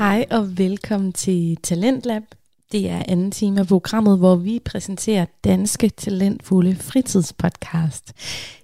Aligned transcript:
Hej 0.00 0.24
og 0.30 0.58
velkommen 0.58 1.12
til 1.12 1.56
Talentlab. 1.62 2.22
Det 2.72 2.90
er 2.90 3.02
anden 3.08 3.30
time 3.30 3.60
af 3.60 3.66
programmet, 3.66 4.18
hvor 4.18 4.36
vi 4.36 4.60
præsenterer 4.64 5.26
danske 5.44 5.88
talentfulde 5.88 6.76
fritidspodcast. 6.76 8.12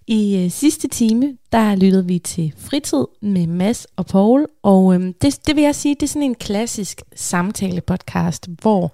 I 0.06 0.44
øh, 0.44 0.50
sidste 0.50 0.88
time, 0.88 1.36
der 1.52 1.74
lyttede 1.74 2.06
vi 2.06 2.18
til 2.18 2.54
Fritid 2.58 3.04
med 3.20 3.46
Mads 3.46 3.86
og 3.96 4.06
Paul, 4.06 4.46
og 4.62 4.94
øhm, 4.94 5.12
det, 5.12 5.46
det 5.46 5.56
vil 5.56 5.64
jeg 5.64 5.74
sige, 5.74 5.94
det 5.94 6.02
er 6.02 6.06
sådan 6.06 6.22
en 6.22 6.34
klassisk 6.34 7.02
samtale-podcast, 7.16 8.46
hvor 8.62 8.92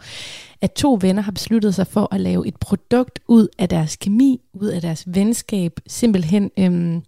at 0.60 0.72
to 0.72 0.98
venner 1.00 1.22
har 1.22 1.32
besluttet 1.32 1.74
sig 1.74 1.86
for 1.86 2.14
at 2.14 2.20
lave 2.20 2.48
et 2.48 2.56
produkt 2.56 3.20
ud 3.28 3.48
af 3.58 3.68
deres 3.68 3.96
kemi, 3.96 4.40
ud 4.54 4.68
af 4.68 4.80
deres 4.80 5.04
venskab, 5.06 5.80
simpelthen 5.86 6.50
Øhm, 6.58 7.02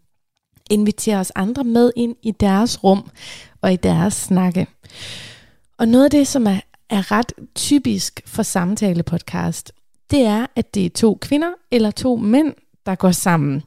invitere 0.70 1.18
os 1.18 1.32
andre 1.34 1.64
med 1.64 1.92
ind 1.96 2.16
i 2.22 2.30
deres 2.30 2.84
rum 2.84 3.10
og 3.60 3.72
i 3.72 3.76
deres 3.76 4.14
snakke. 4.14 4.66
Og 5.78 5.88
noget 5.88 6.04
af 6.04 6.10
det, 6.10 6.26
som 6.26 6.46
er, 6.46 6.60
er 6.90 7.12
ret 7.12 7.32
typisk 7.54 8.20
for 8.26 8.42
samtale-podcast, 8.42 9.72
det 10.10 10.20
er, 10.20 10.46
at 10.56 10.74
det 10.74 10.86
er 10.86 10.90
to 10.90 11.18
kvinder 11.20 11.50
eller 11.70 11.90
to 11.90 12.16
mænd, 12.16 12.54
der 12.86 12.94
går 12.94 13.10
sammen. 13.10 13.62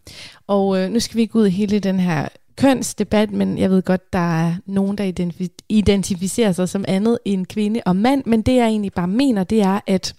Og 0.48 0.80
øh, 0.80 0.90
nu 0.90 1.00
skal 1.00 1.18
vi 1.18 1.22
ikke 1.22 1.36
ud 1.36 1.48
i 1.48 1.50
hele 1.50 1.80
den 1.80 2.00
her 2.00 2.28
kønsdebat, 2.56 3.32
men 3.32 3.58
jeg 3.58 3.70
ved 3.70 3.82
godt, 3.82 4.14
der 4.14 4.46
er 4.46 4.56
nogen, 4.66 4.98
der 4.98 5.32
identificerer 5.70 6.52
sig 6.52 6.70
som 6.70 6.86
andet 6.88 7.20
end 7.26 7.46
kvinde 7.46 7.82
og 7.86 7.96
mand, 7.96 8.24
men 8.26 8.42
det 8.42 8.55
jeg 8.55 8.68
egentlig 8.68 8.94
bare 8.94 9.08
mener, 9.08 9.44
det 9.44 9.62
er, 9.62 9.80
at 9.88 10.16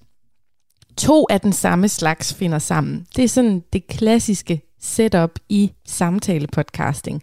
to 0.96 1.26
af 1.30 1.40
den 1.40 1.52
samme 1.52 1.88
slags 1.88 2.34
finder 2.34 2.58
sammen. 2.58 3.06
Det 3.16 3.24
er 3.24 3.28
sådan 3.28 3.62
det 3.72 3.86
klassiske 3.86 4.62
setup 4.80 5.38
i 5.48 5.72
samtale-podcasting. 5.88 7.20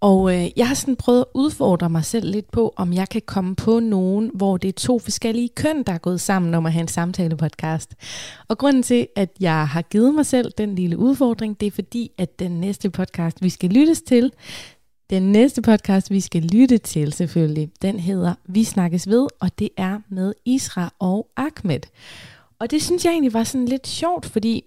Og 0.00 0.34
øh, 0.34 0.48
jeg 0.56 0.68
har 0.68 0.74
sådan 0.74 0.96
prøvet 0.96 1.20
at 1.20 1.26
udfordre 1.34 1.90
mig 1.90 2.04
selv 2.04 2.30
lidt 2.30 2.50
på, 2.50 2.72
om 2.76 2.92
jeg 2.92 3.08
kan 3.08 3.22
komme 3.26 3.56
på 3.56 3.80
nogen, 3.80 4.30
hvor 4.34 4.56
det 4.56 4.68
er 4.68 4.72
to 4.72 4.98
forskellige 4.98 5.48
køn, 5.48 5.82
der 5.82 5.92
er 5.92 5.98
gået 5.98 6.20
sammen 6.20 6.54
om 6.54 6.66
at 6.66 6.72
have 6.72 6.82
en 6.82 6.88
samtale-podcast. 6.88 7.94
Og 8.48 8.58
grunden 8.58 8.82
til, 8.82 9.06
at 9.16 9.30
jeg 9.40 9.68
har 9.68 9.82
givet 9.82 10.14
mig 10.14 10.26
selv 10.26 10.52
den 10.58 10.74
lille 10.74 10.98
udfordring, 10.98 11.60
det 11.60 11.66
er 11.66 11.70
fordi, 11.70 12.10
at 12.18 12.38
den 12.38 12.60
næste 12.60 12.90
podcast, 12.90 13.42
vi 13.42 13.48
skal 13.48 13.70
lyttes 13.70 14.02
til, 14.02 14.32
den 15.10 15.32
næste 15.32 15.62
podcast, 15.62 16.10
vi 16.10 16.20
skal 16.20 16.42
lytte 16.42 16.78
til 16.78 17.12
selvfølgelig, 17.12 17.70
den 17.82 17.98
hedder 17.98 18.34
Vi 18.44 18.64
snakkes 18.64 19.08
ved, 19.08 19.26
og 19.40 19.58
det 19.58 19.68
er 19.76 19.98
med 20.08 20.34
Isra 20.44 20.92
og 20.98 21.26
Ahmed. 21.36 21.80
Og 22.58 22.70
det 22.70 22.82
synes 22.82 23.04
jeg 23.04 23.10
egentlig 23.10 23.34
var 23.34 23.44
sådan 23.44 23.66
lidt 23.66 23.86
sjovt, 23.86 24.26
fordi 24.26 24.64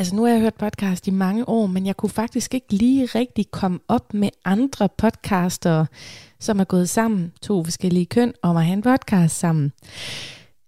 Altså 0.00 0.16
nu 0.16 0.24
har 0.24 0.30
jeg 0.30 0.40
hørt 0.40 0.54
podcast 0.54 1.06
i 1.06 1.10
mange 1.10 1.48
år, 1.48 1.66
men 1.66 1.86
jeg 1.86 1.96
kunne 1.96 2.10
faktisk 2.10 2.54
ikke 2.54 2.72
lige 2.72 3.06
rigtig 3.06 3.50
komme 3.50 3.78
op 3.88 4.14
med 4.14 4.28
andre 4.44 4.88
podcaster, 4.98 5.86
som 6.38 6.60
er 6.60 6.64
gået 6.64 6.88
sammen, 6.88 7.32
to 7.42 7.64
forskellige 7.64 8.06
køn, 8.06 8.32
om 8.42 8.56
at 8.56 8.64
have 8.64 8.72
en 8.72 8.82
podcast 8.82 9.38
sammen. 9.38 9.72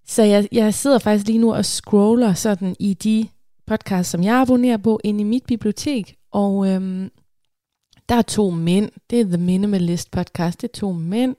Så 0.07 0.23
jeg, 0.23 0.49
jeg 0.53 0.75
sidder 0.75 0.99
faktisk 0.99 1.27
lige 1.27 1.39
nu 1.39 1.55
og 1.55 1.65
scroller 1.65 2.35
sådan 2.35 2.77
i 2.81 2.95
de 2.95 3.29
podcasts, 3.67 4.11
som 4.11 4.23
jeg 4.23 4.41
abonnerer 4.41 4.77
på, 4.77 5.01
ind 5.05 5.21
i 5.21 5.25
mit 5.25 5.45
bibliotek, 5.47 6.17
og 6.33 6.69
øhm, 6.69 7.11
der 8.09 8.15
er 8.15 8.23
to 8.23 8.51
mænd. 8.51 8.91
Det 9.11 9.21
er 9.21 9.25
The 9.25 9.37
Minimalist 9.37 10.11
podcast, 10.11 10.63
det 10.63 10.69
er 10.69 10.79
to 10.79 10.93
mænd. 10.93 11.37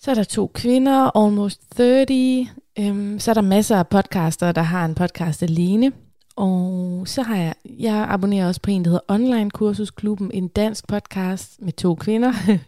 Så 0.00 0.10
er 0.10 0.14
der 0.14 0.24
to 0.24 0.50
kvinder, 0.54 1.16
Almost 1.16 1.60
30. 1.76 2.48
Øhm, 2.78 3.18
så 3.18 3.30
er 3.30 3.34
der 3.34 3.40
masser 3.40 3.76
af 3.76 3.88
podcaster, 3.88 4.52
der 4.52 4.62
har 4.62 4.84
en 4.84 4.94
podcast 4.94 5.42
alene. 5.42 5.92
Og 6.36 7.02
så 7.08 7.22
har 7.22 7.36
jeg, 7.36 7.54
jeg 7.64 8.06
abonnerer 8.08 8.46
også 8.46 8.60
på 8.60 8.70
en, 8.70 8.84
der 8.84 8.90
hedder 8.90 9.04
Online 9.14 9.50
Kursusklubben, 9.50 10.30
en 10.34 10.48
dansk 10.48 10.88
podcast 10.88 11.62
med 11.62 11.72
to 11.72 11.94
kvinder. 11.94 12.32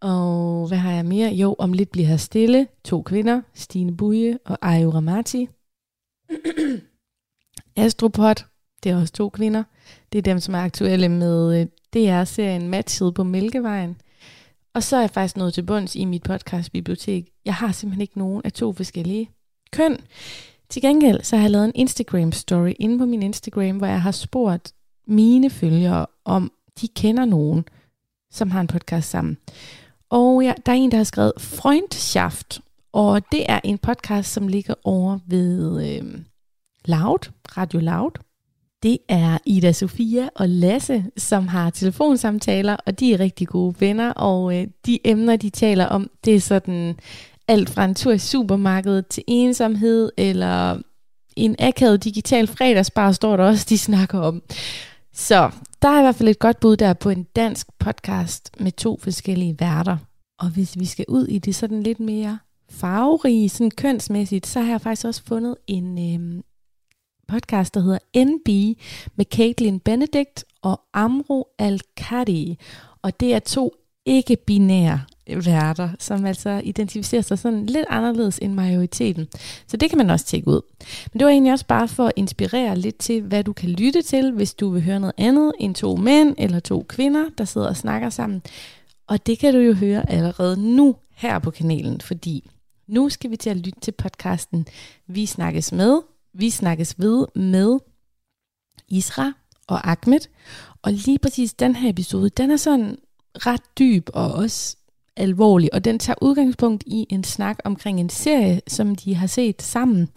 og 0.00 0.68
hvad 0.68 0.78
har 0.78 0.92
jeg 0.92 1.04
mere? 1.04 1.30
Jo, 1.30 1.56
om 1.58 1.72
lidt 1.72 1.90
bliver 1.90 2.08
her 2.08 2.16
stille. 2.16 2.66
To 2.84 3.02
kvinder, 3.02 3.40
Stine 3.54 3.96
Buje 3.96 4.38
og 4.44 4.58
Ayo 4.62 4.90
Ramati. 4.90 5.48
Astropod, 7.76 8.44
det 8.82 8.92
er 8.92 9.00
også 9.00 9.12
to 9.12 9.28
kvinder. 9.28 9.64
Det 10.12 10.18
er 10.18 10.22
dem, 10.22 10.40
som 10.40 10.54
er 10.54 10.58
aktuelle 10.58 11.08
med 11.08 11.60
øh, 11.60 11.66
DR-serien 11.94 12.68
Matchet 12.68 13.14
på 13.14 13.24
Mælkevejen. 13.24 13.96
Og 14.74 14.82
så 14.82 14.96
er 14.96 15.00
jeg 15.00 15.10
faktisk 15.10 15.36
nået 15.36 15.54
til 15.54 15.62
bunds 15.62 15.96
i 15.96 16.04
mit 16.04 16.22
podcastbibliotek. 16.22 17.28
Jeg 17.44 17.54
har 17.54 17.72
simpelthen 17.72 18.00
ikke 18.00 18.18
nogen 18.18 18.42
af 18.44 18.52
to 18.52 18.72
forskellige 18.72 19.30
køn. 19.72 19.98
Til 20.74 20.82
gengæld 20.82 21.22
så 21.22 21.36
har 21.36 21.42
jeg 21.42 21.50
lavet 21.50 21.64
en 21.64 21.72
Instagram 21.74 22.32
story 22.32 22.72
inde 22.78 22.98
på 22.98 23.06
min 23.06 23.22
Instagram, 23.22 23.76
hvor 23.76 23.86
jeg 23.86 24.02
har 24.02 24.10
spurgt 24.10 24.72
mine 25.06 25.50
følgere, 25.50 26.06
om 26.24 26.52
de 26.80 26.88
kender 26.88 27.24
nogen, 27.24 27.64
som 28.30 28.50
har 28.50 28.60
en 28.60 28.66
podcast 28.66 29.10
sammen. 29.10 29.38
Og 30.10 30.42
ja, 30.44 30.52
der 30.66 30.72
er 30.72 30.76
en, 30.76 30.90
der 30.90 30.96
har 30.96 31.04
skrevet 31.04 31.32
Freundschaft, 31.38 32.60
og 32.92 33.32
det 33.32 33.44
er 33.48 33.60
en 33.64 33.78
podcast, 33.78 34.32
som 34.32 34.48
ligger 34.48 34.74
over 34.84 35.18
ved 35.26 35.86
øh, 35.88 36.18
Loud, 36.84 37.30
Radio 37.56 37.80
Loud. 37.80 38.10
Det 38.82 38.98
er 39.08 39.38
Ida 39.46 39.72
Sofia 39.72 40.28
og 40.34 40.48
Lasse, 40.48 41.04
som 41.16 41.48
har 41.48 41.70
telefonsamtaler, 41.70 42.76
og 42.86 43.00
de 43.00 43.14
er 43.14 43.20
rigtig 43.20 43.48
gode 43.48 43.74
venner, 43.78 44.10
og 44.12 44.60
øh, 44.60 44.66
de 44.86 44.98
emner, 45.04 45.36
de 45.36 45.50
taler 45.50 45.86
om, 45.86 46.10
det 46.24 46.34
er 46.34 46.40
sådan 46.40 46.96
alt 47.48 47.70
fra 47.70 47.84
en 47.84 47.94
tur 47.94 48.12
i 48.12 48.18
supermarkedet 48.18 49.06
til 49.06 49.24
ensomhed, 49.26 50.10
eller 50.16 50.78
en 51.36 51.56
akavet 51.58 52.04
digital 52.04 52.46
fredagsbar, 52.46 53.12
står 53.12 53.36
der 53.36 53.44
også, 53.44 53.66
de 53.68 53.78
snakker 53.78 54.18
om. 54.18 54.42
Så 55.12 55.50
der 55.82 55.88
er 55.88 55.98
i 55.98 56.02
hvert 56.02 56.14
fald 56.14 56.28
et 56.28 56.38
godt 56.38 56.60
bud 56.60 56.76
der 56.76 56.92
på 56.92 57.10
en 57.10 57.26
dansk 57.36 57.66
podcast 57.78 58.50
med 58.60 58.72
to 58.72 58.98
forskellige 59.02 59.56
værter. 59.60 59.96
Og 60.38 60.50
hvis 60.50 60.78
vi 60.78 60.84
skal 60.84 61.04
ud 61.08 61.26
i 61.26 61.38
det 61.38 61.54
sådan 61.54 61.82
lidt 61.82 62.00
mere 62.00 62.38
farverige, 62.70 63.48
sådan 63.48 63.70
kønsmæssigt, 63.70 64.46
så 64.46 64.60
har 64.60 64.70
jeg 64.70 64.80
faktisk 64.80 65.06
også 65.06 65.22
fundet 65.24 65.56
en 65.66 65.98
øh, 65.98 66.42
podcast, 67.28 67.74
der 67.74 67.80
hedder 67.80 68.24
NB 68.24 68.78
med 69.16 69.24
Caitlin 69.24 69.80
Benedict 69.80 70.44
og 70.62 70.80
Amro 70.92 71.46
al 71.58 71.80
Og 73.02 73.20
det 73.20 73.34
er 73.34 73.38
to 73.38 73.74
ikke-binære 74.06 75.00
værter, 75.26 75.88
som 75.98 76.24
altså 76.24 76.60
identificerer 76.64 77.22
sig 77.22 77.38
sådan 77.38 77.66
lidt 77.66 77.86
anderledes 77.88 78.38
end 78.38 78.54
majoriteten. 78.54 79.28
Så 79.66 79.76
det 79.76 79.90
kan 79.90 79.98
man 79.98 80.10
også 80.10 80.26
tjekke 80.26 80.48
ud. 80.48 80.60
Men 81.12 81.18
det 81.18 81.24
var 81.24 81.30
egentlig 81.30 81.52
også 81.52 81.66
bare 81.66 81.88
for 81.88 82.06
at 82.06 82.12
inspirere 82.16 82.78
lidt 82.78 82.98
til, 82.98 83.22
hvad 83.22 83.44
du 83.44 83.52
kan 83.52 83.68
lytte 83.68 84.02
til, 84.02 84.32
hvis 84.32 84.54
du 84.54 84.68
vil 84.70 84.82
høre 84.82 85.00
noget 85.00 85.14
andet 85.18 85.52
end 85.58 85.74
to 85.74 85.96
mænd 85.96 86.34
eller 86.38 86.60
to 86.60 86.86
kvinder, 86.88 87.24
der 87.38 87.44
sidder 87.44 87.68
og 87.68 87.76
snakker 87.76 88.10
sammen. 88.10 88.42
Og 89.06 89.26
det 89.26 89.38
kan 89.38 89.54
du 89.54 89.60
jo 89.60 89.74
høre 89.74 90.10
allerede 90.10 90.76
nu 90.76 90.96
her 91.14 91.38
på 91.38 91.50
kanalen, 91.50 92.00
fordi 92.00 92.50
nu 92.86 93.08
skal 93.08 93.30
vi 93.30 93.36
til 93.36 93.50
at 93.50 93.56
lytte 93.56 93.80
til 93.80 93.92
podcasten 93.92 94.66
Vi 95.06 95.26
snakkes 95.26 95.72
med, 95.72 96.00
Vi 96.32 96.50
snakkes 96.50 96.94
ved 96.98 97.26
med 97.34 97.78
Isra 98.88 99.32
og 99.66 99.90
Ahmed. 99.90 100.20
Og 100.82 100.92
lige 100.92 101.18
præcis 101.18 101.54
den 101.54 101.76
her 101.76 101.90
episode, 101.90 102.28
den 102.28 102.50
er 102.50 102.56
sådan 102.56 102.98
ret 103.34 103.62
dyb 103.78 104.08
og 104.14 104.32
også 104.32 104.76
alvorlig, 105.16 105.74
og 105.74 105.84
den 105.84 105.98
tager 105.98 106.16
udgangspunkt 106.22 106.84
i 106.86 107.06
en 107.10 107.24
snak 107.24 107.58
omkring 107.64 108.00
en 108.00 108.08
serie, 108.08 108.60
som 108.66 108.94
de 108.94 109.14
har 109.14 109.26
set 109.26 109.62
sammen, 109.62 110.08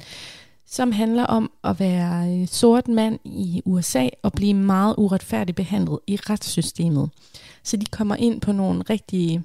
som 0.66 0.91
handler 0.91 1.24
om 1.24 1.52
at 1.63 1.80
være 1.80 2.40
øh, 2.41 2.47
sort 2.47 2.88
mand 2.88 3.19
i 3.25 3.62
USA 3.66 4.09
og 4.24 4.34
blive 4.34 4.53
meget 4.53 4.96
uretfærdigt 4.97 5.56
behandlet 5.56 6.00
i 6.07 6.16
retssystemet. 6.16 7.09
Så 7.63 7.78
de 7.78 7.86
kommer 7.86 8.16
ind 8.16 8.41
på 8.41 8.52
nogle 8.52 8.84
rigtig 8.90 9.41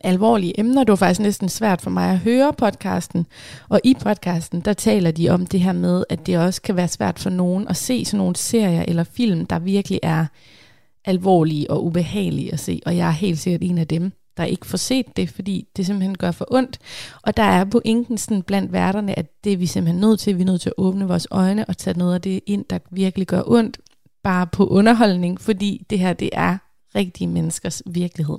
alvorlige 0.00 0.60
emner. 0.60 0.84
Det 0.84 0.90
var 0.90 0.96
faktisk 0.96 1.20
næsten 1.20 1.48
svært 1.48 1.80
for 1.80 1.90
mig 1.90 2.10
at 2.10 2.18
høre 2.18 2.52
podcasten. 2.52 3.26
Og 3.68 3.80
i 3.84 3.94
podcasten, 4.00 4.60
der 4.60 4.72
taler 4.72 5.10
de 5.10 5.28
om 5.28 5.46
det 5.46 5.60
her 5.60 5.72
med, 5.72 6.04
at 6.08 6.26
det 6.26 6.38
også 6.38 6.62
kan 6.62 6.76
være 6.76 6.88
svært 6.88 7.18
for 7.18 7.30
nogen 7.30 7.68
at 7.68 7.76
se 7.76 8.04
sådan 8.04 8.18
nogle 8.18 8.36
serier 8.36 8.84
eller 8.88 9.04
film, 9.04 9.46
der 9.46 9.58
virkelig 9.58 10.00
er 10.02 10.26
alvorlige 11.04 11.70
og 11.70 11.84
ubehagelige 11.84 12.52
at 12.52 12.60
se. 12.60 12.80
Og 12.86 12.96
jeg 12.96 13.06
er 13.08 13.12
helt 13.12 13.38
sikkert 13.38 13.62
en 13.62 13.78
af 13.78 13.88
dem 13.88 14.12
der 14.36 14.44
ikke 14.44 14.66
får 14.66 14.78
set 14.78 15.16
det, 15.16 15.30
fordi 15.30 15.68
det 15.76 15.86
simpelthen 15.86 16.18
gør 16.18 16.30
for 16.30 16.46
ondt. 16.50 16.78
Og 17.22 17.36
der 17.36 17.42
er 17.42 17.64
pointen 17.64 18.18
sådan 18.18 18.42
blandt 18.42 18.72
værterne, 18.72 19.18
at 19.18 19.44
det 19.44 19.52
er 19.52 19.56
vi 19.56 19.66
simpelthen 19.66 20.00
nødt 20.00 20.20
til. 20.20 20.36
Vi 20.36 20.42
er 20.42 20.46
nødt 20.46 20.60
til 20.60 20.68
at 20.68 20.74
åbne 20.76 21.08
vores 21.08 21.26
øjne 21.30 21.64
og 21.64 21.78
tage 21.78 21.98
noget 21.98 22.14
af 22.14 22.20
det 22.20 22.40
ind, 22.46 22.64
der 22.70 22.78
virkelig 22.90 23.26
gør 23.26 23.42
ondt, 23.46 23.78
bare 24.22 24.46
på 24.46 24.66
underholdning, 24.66 25.40
fordi 25.40 25.86
det 25.90 25.98
her, 25.98 26.12
det 26.12 26.30
er 26.32 26.58
rigtige 26.94 27.28
menneskers 27.28 27.82
virkelighed. 27.86 28.38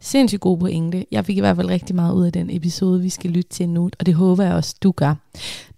Sindssygt 0.00 0.40
god 0.40 0.58
pointe. 0.58 1.06
Jeg 1.10 1.24
fik 1.24 1.36
i 1.36 1.40
hvert 1.40 1.56
fald 1.56 1.68
rigtig 1.68 1.96
meget 1.96 2.14
ud 2.14 2.26
af 2.26 2.32
den 2.32 2.50
episode, 2.50 3.00
vi 3.00 3.08
skal 3.08 3.30
lytte 3.30 3.50
til 3.50 3.68
nu, 3.68 3.90
og 4.00 4.06
det 4.06 4.14
håber 4.14 4.44
jeg 4.44 4.54
også, 4.54 4.76
du 4.82 4.90
gør. 4.90 5.14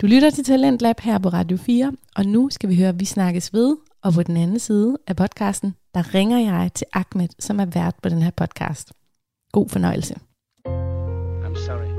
Du 0.00 0.06
lytter 0.06 0.30
til 0.30 0.44
Talent 0.44 0.82
Lab 0.82 1.00
her 1.00 1.18
på 1.18 1.28
Radio 1.28 1.56
4, 1.56 1.92
og 2.16 2.26
nu 2.26 2.50
skal 2.50 2.68
vi 2.68 2.76
høre, 2.76 2.88
at 2.88 3.00
vi 3.00 3.04
snakkes 3.04 3.52
ved, 3.52 3.76
og 4.02 4.12
på 4.12 4.22
den 4.22 4.36
anden 4.36 4.58
side 4.58 4.98
af 5.06 5.16
podcasten, 5.16 5.74
der 5.94 6.14
ringer 6.14 6.38
jeg 6.38 6.70
til 6.74 6.86
Ahmed, 6.92 7.28
som 7.38 7.60
er 7.60 7.64
vært 7.64 7.94
på 8.02 8.08
den 8.08 8.22
her 8.22 8.30
podcast. 8.30 9.03
God 9.54 9.70
fornøjelse. 9.70 10.14
I'm 11.46 11.56
sorry. 11.66 11.90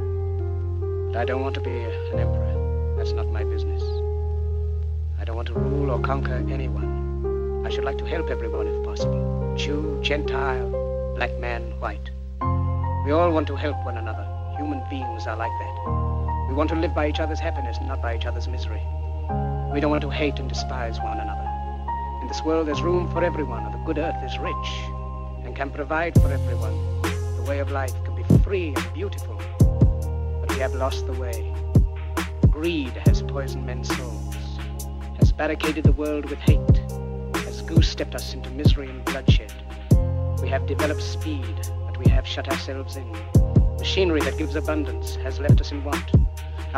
But 1.08 1.16
I 1.22 1.26
don't 1.30 1.42
want 1.42 1.56
to 1.56 1.62
be 1.62 1.76
an 2.14 2.20
emperor. 2.20 2.96
That's 2.98 3.14
not 3.14 3.28
my 3.38 3.44
business. 3.46 3.82
I 5.22 5.24
don't 5.24 5.38
want 5.38 5.48
to 5.48 5.54
rule 5.54 5.90
or 5.90 6.00
conquer 6.02 6.40
anyone. 6.58 6.90
I 7.66 7.70
should 7.70 7.86
like 7.86 7.98
to 8.00 8.06
help 8.06 8.30
everyone 8.30 8.68
if 8.68 8.84
possible. 8.84 9.56
Jew, 9.56 10.02
Gentile, 10.04 10.68
black 11.16 11.40
man, 11.40 11.62
white. 11.80 12.10
We 13.06 13.14
all 13.14 13.32
want 13.32 13.48
to 13.48 13.56
help 13.56 13.78
one 13.86 13.98
another. 14.04 14.28
Human 14.58 14.82
beings 14.90 15.26
are 15.26 15.38
like 15.38 15.56
that. 15.64 15.76
We 16.50 16.56
want 16.56 16.70
to 16.72 16.76
live 16.76 16.94
by 16.94 17.08
each 17.08 17.22
other's 17.22 17.40
happiness, 17.40 17.78
not 17.82 18.02
by 18.02 18.18
each 18.18 18.26
other's 18.26 18.50
misery. 18.50 18.84
We 19.72 19.80
don't 19.80 19.92
want 19.92 20.02
to 20.10 20.10
hate 20.10 20.40
and 20.40 20.50
despise 20.50 21.00
one 21.00 21.20
another. 21.20 21.48
In 22.22 22.28
this 22.28 22.44
world, 22.44 22.68
there's 22.68 22.82
room 22.82 23.10
for 23.14 23.24
everyone, 23.24 23.64
and 23.64 23.74
the 23.74 23.86
good 23.86 23.98
earth 23.98 24.22
is 24.30 24.38
rich 24.40 24.70
and 25.46 25.56
can 25.56 25.70
provide 25.70 26.22
for 26.22 26.30
everyone. 26.34 27.05
Way 27.48 27.60
of 27.60 27.72
life 27.72 27.94
can 28.04 28.16
be 28.16 28.24
free 28.44 28.74
and 28.76 28.94
beautiful, 28.96 29.40
but 29.60 30.52
we 30.52 30.60
have 30.60 30.74
lost 30.74 31.06
the 31.06 31.14
way. 31.14 31.54
Greed 32.50 32.94
has 33.06 33.22
poisoned 33.22 33.68
men's 33.68 33.96
souls, 33.96 34.36
has 35.20 35.32
barricaded 35.32 35.84
the 35.84 35.92
world 35.92 36.28
with 36.28 36.40
hate, 36.40 36.78
has 37.46 37.62
goose-stepped 37.62 38.16
us 38.16 38.34
into 38.34 38.50
misery 38.50 38.90
and 38.90 39.06
bloodshed. 39.06 39.54
We 40.42 40.50
have 40.50 40.66
developed 40.66 41.04
speed, 41.04 41.70
but 41.86 42.00
we 42.00 42.10
have 42.10 42.26
shut 42.26 42.50
ourselves 42.50 42.96
in. 42.96 43.08
Machinery 43.78 44.22
that 44.22 44.40
gives 44.40 44.56
abundance 44.56 45.16
has 45.18 45.40
left 45.40 45.62
us 45.62 45.72
in 45.72 45.84
want. 45.84 46.12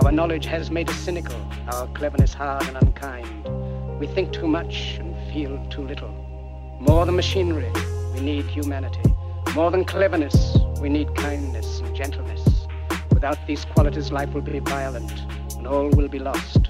Our 0.04 0.12
knowledge 0.12 0.48
has 0.48 0.70
made 0.70 0.90
us 0.90 0.98
cynical, 0.98 1.40
our 1.72 1.88
cleverness 1.88 2.34
hard 2.34 2.68
and 2.68 2.76
unkind. 2.76 3.48
We 4.00 4.08
think 4.08 4.34
too 4.34 4.50
much 4.50 4.98
and 5.00 5.16
feel 5.32 5.66
too 5.70 5.88
little. 5.88 6.12
More 6.82 7.06
than 7.06 7.16
machinery, 7.16 7.72
we 8.14 8.20
need 8.20 8.46
humanity. 8.48 9.14
More 9.58 9.72
than 9.72 9.86
cleverness, 9.86 10.56
we 10.80 10.88
need 10.88 11.16
kindness 11.16 11.80
and 11.80 11.96
gentleness. 11.96 12.68
Without 13.12 13.40
these 13.48 13.66
qualities, 13.66 14.12
life 14.12 14.32
will 14.32 14.42
be 14.42 14.60
violent 14.60 15.12
and 15.58 15.66
all 15.66 15.90
will 15.90 16.08
be 16.08 16.20
lost. 16.20 16.70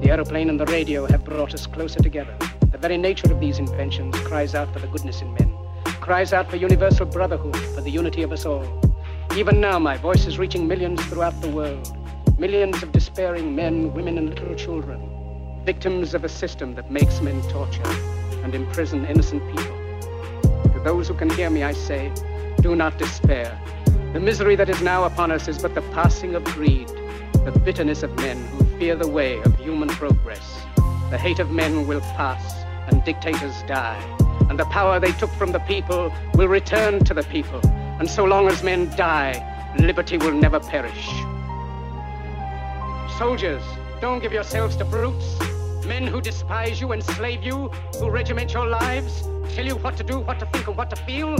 The 0.00 0.10
aeroplane 0.10 0.50
and 0.50 0.58
the 0.58 0.66
radio 0.66 1.06
have 1.06 1.24
brought 1.24 1.54
us 1.54 1.68
closer 1.68 2.02
together. 2.02 2.36
The 2.72 2.78
very 2.78 2.96
nature 2.96 3.32
of 3.32 3.38
these 3.38 3.60
inventions 3.60 4.18
cries 4.22 4.56
out 4.56 4.72
for 4.72 4.80
the 4.80 4.88
goodness 4.88 5.22
in 5.22 5.32
men, 5.34 5.54
cries 6.00 6.32
out 6.32 6.50
for 6.50 6.56
universal 6.56 7.06
brotherhood, 7.06 7.56
for 7.56 7.82
the 7.82 7.90
unity 7.90 8.24
of 8.24 8.32
us 8.32 8.44
all. 8.44 8.66
Even 9.36 9.60
now, 9.60 9.78
my 9.78 9.96
voice 9.96 10.26
is 10.26 10.40
reaching 10.40 10.66
millions 10.66 11.00
throughout 11.04 11.40
the 11.40 11.50
world. 11.50 11.96
Millions 12.36 12.82
of 12.82 12.90
despairing 12.90 13.54
men, 13.54 13.94
women, 13.94 14.18
and 14.18 14.30
little 14.30 14.56
children, 14.56 15.62
victims 15.64 16.14
of 16.14 16.24
a 16.24 16.28
system 16.28 16.74
that 16.74 16.90
makes 16.90 17.20
men 17.20 17.40
torture 17.42 17.94
and 18.42 18.56
imprison 18.56 19.06
innocent 19.06 19.40
people. 19.56 19.77
Those 20.88 21.06
who 21.06 21.12
can 21.12 21.28
hear 21.28 21.50
me, 21.50 21.64
I 21.64 21.74
say, 21.74 22.10
do 22.62 22.74
not 22.74 22.96
despair. 22.96 23.60
The 24.14 24.20
misery 24.20 24.56
that 24.56 24.70
is 24.70 24.80
now 24.80 25.04
upon 25.04 25.30
us 25.30 25.46
is 25.46 25.58
but 25.58 25.74
the 25.74 25.82
passing 25.92 26.34
of 26.34 26.42
greed, 26.44 26.88
the 27.44 27.52
bitterness 27.62 28.02
of 28.02 28.16
men 28.16 28.38
who 28.46 28.64
fear 28.78 28.96
the 28.96 29.06
way 29.06 29.38
of 29.42 29.54
human 29.58 29.90
progress. 29.90 30.62
The 31.10 31.18
hate 31.18 31.40
of 31.40 31.50
men 31.50 31.86
will 31.86 32.00
pass, 32.16 32.64
and 32.86 33.04
dictators 33.04 33.62
die, 33.64 34.00
and 34.48 34.58
the 34.58 34.64
power 34.64 34.98
they 34.98 35.12
took 35.12 35.28
from 35.32 35.52
the 35.52 35.58
people 35.72 36.10
will 36.32 36.48
return 36.48 37.04
to 37.04 37.12
the 37.12 37.24
people. 37.24 37.60
And 38.00 38.08
so 38.08 38.24
long 38.24 38.48
as 38.48 38.62
men 38.62 38.88
die, 38.96 39.34
liberty 39.78 40.16
will 40.16 40.32
never 40.32 40.58
perish. 40.58 41.06
Soldiers, 43.18 43.62
don't 44.00 44.22
give 44.22 44.32
yourselves 44.32 44.74
to 44.76 44.86
brutes. 44.86 45.36
Men 45.88 46.06
who 46.06 46.20
despise 46.20 46.82
you, 46.82 46.92
enslave 46.92 47.42
you, 47.42 47.68
who 47.98 48.10
regiment 48.10 48.52
your 48.52 48.66
lives, 48.66 49.22
tell 49.54 49.64
you 49.64 49.76
what 49.76 49.96
to 49.96 50.04
do, 50.04 50.20
what 50.20 50.38
to 50.38 50.44
think, 50.52 50.68
and 50.68 50.76
what 50.76 50.90
to 50.90 50.96
feel, 51.04 51.34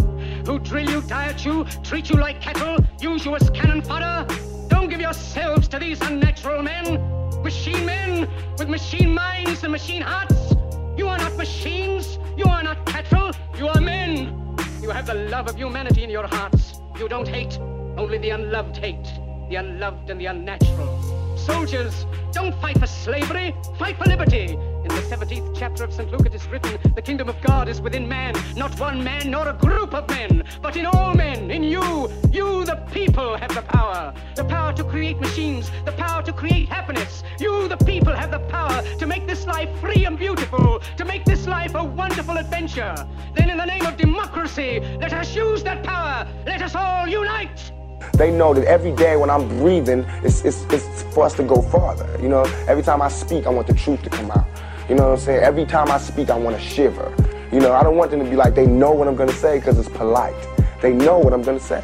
who 0.47 0.59
drill 0.59 0.89
you, 0.89 1.03
diet 1.03 1.45
you, 1.45 1.67
treat 1.85 2.09
you 2.09 2.17
like 2.17 2.41
cattle, 2.41 2.83
use 2.99 3.27
you 3.27 3.37
as 3.37 3.51
cannon 3.51 3.83
fodder. 3.83 4.27
Don't 4.69 4.89
give 4.89 5.03
yourselves 5.03 5.69
to 5.69 5.79
these 5.79 6.01
unnatural 6.01 6.63
men, 6.63 6.99
machine 7.43 7.85
men 7.85 8.27
with 8.59 8.71
machine 8.71 9.13
minds 9.13 9.63
and 9.65 9.71
machine 9.71 10.01
hearts. 10.01 10.55
You 10.97 11.09
are 11.09 11.19
not 11.19 11.37
machines, 11.37 12.19
you 12.35 12.47
are 12.47 12.63
not 12.63 12.87
cattle, 12.87 13.33
you 13.59 13.69
are 13.69 13.81
men. 13.83 14.57
You 14.81 14.89
have 14.89 15.05
the 15.05 15.15
love 15.15 15.47
of 15.47 15.57
humanity 15.57 16.05
in 16.05 16.11
your 16.11 16.27
hearts. 16.27 16.81
You 16.99 17.07
don't 17.07 17.29
hate, 17.29 17.59
only 17.99 18.17
the 18.17 18.31
unloved 18.31 18.79
hate, 18.79 19.13
the 19.51 19.57
unloved 19.57 20.09
and 20.09 20.19
the 20.19 20.27
unnatural. 20.27 21.18
Soldiers, 21.39 22.05
don't 22.33 22.55
fight 22.61 22.79
for 22.79 22.87
slavery, 22.87 23.55
fight 23.79 23.97
for 23.97 24.05
liberty. 24.05 24.53
In 24.53 24.89
the 24.89 25.03
17th 25.09 25.57
chapter 25.59 25.85
of 25.85 25.93
St. 25.93 26.11
Luke 26.11 26.27
it 26.27 26.35
is 26.35 26.47
written, 26.49 26.79
the 26.95 27.01
kingdom 27.01 27.29
of 27.29 27.41
God 27.41 27.69
is 27.69 27.81
within 27.81 28.09
man, 28.09 28.35
not 28.57 28.79
one 28.79 29.03
man 29.03 29.31
nor 29.31 29.49
a 29.49 29.53
group 29.53 29.95
of 29.95 30.09
men, 30.09 30.45
but 30.61 30.77
in 30.77 30.85
all 30.85 31.15
men, 31.15 31.51
in 31.51 31.63
you. 31.63 32.11
You, 32.31 32.65
the 32.65 32.77
people, 32.93 33.37
have 33.37 33.55
the 33.55 33.63
power. 33.63 34.13
The 34.35 34.45
power 34.45 34.73
to 34.75 34.85
create 34.85 35.21
machines, 35.21 35.71
the 35.85 35.93
power 35.93 36.23
to 36.23 36.33
create 36.33 36.69
happiness. 36.69 37.23
You, 37.39 37.69
the 37.69 37.79
people, 37.79 38.15
have 38.15 38.31
the 38.31 38.41
power 38.41 38.83
to 38.99 39.07
make 39.07 39.27
this 39.27 39.47
life 39.47 39.71
free 39.81 40.05
and 40.05 40.19
beautiful, 40.19 40.81
to 40.97 41.05
make 41.05 41.25
this 41.25 41.47
life 41.47 41.75
a 41.75 41.85
wonderful 41.85 42.37
adventure. 42.37 42.95
Then 43.35 43.49
in 43.49 43.57
the 43.57 43.67
name 43.67 43.87
of 43.87 43.97
democracy, 43.97 44.81
let 45.01 45.13
us 45.13 45.35
use 45.35 45.63
that 45.63 45.83
power. 45.85 46.27
Let 46.45 46.63
us 46.63 46.75
all 46.75 47.07
unite. 47.07 47.73
They 48.15 48.31
know 48.31 48.55
that 48.55 48.65
every 48.65 48.93
day 48.93 49.17
when 49.17 49.31
I'm 49.31 49.49
breathing, 49.59 50.05
it's, 50.23 50.45
it's, 50.45 50.65
it's 50.71 51.03
for 51.15 51.25
us 51.25 51.35
to 51.35 51.43
go 51.43 51.63
farther. 51.63 52.09
You 52.21 52.29
know, 52.29 52.43
every 52.67 52.83
time 52.83 53.03
I 53.03 53.09
speak, 53.09 53.47
I 53.47 53.51
want 53.51 53.67
the 53.67 53.75
truth 53.75 54.03
to 54.03 54.11
come 54.11 54.31
out. 54.31 54.47
You 54.89 54.95
know 54.95 55.05
what 55.05 55.19
I'm 55.19 55.19
saying? 55.19 55.43
Every 55.43 55.67
time 55.67 55.91
I 55.91 55.99
speak, 55.99 56.31
I 56.31 56.37
want 56.37 56.57
to 56.57 56.63
shiver. 56.63 57.15
You 57.53 57.61
know, 57.61 57.73
I 57.73 57.83
don't 57.83 57.97
want 57.97 58.11
them 58.11 58.21
to 58.21 58.29
be 58.29 58.37
like, 58.37 58.55
they 58.55 58.67
know 58.67 58.91
what 58.93 59.09
I'm 59.09 59.17
going 59.17 59.29
to 59.29 59.35
say 59.35 59.59
because 59.59 59.79
it's 59.79 59.89
polite. 59.89 60.35
They 60.81 60.93
know 60.93 61.19
what 61.19 61.33
I'm 61.33 61.43
going 61.43 61.59
to 61.59 61.65
say. 61.65 61.83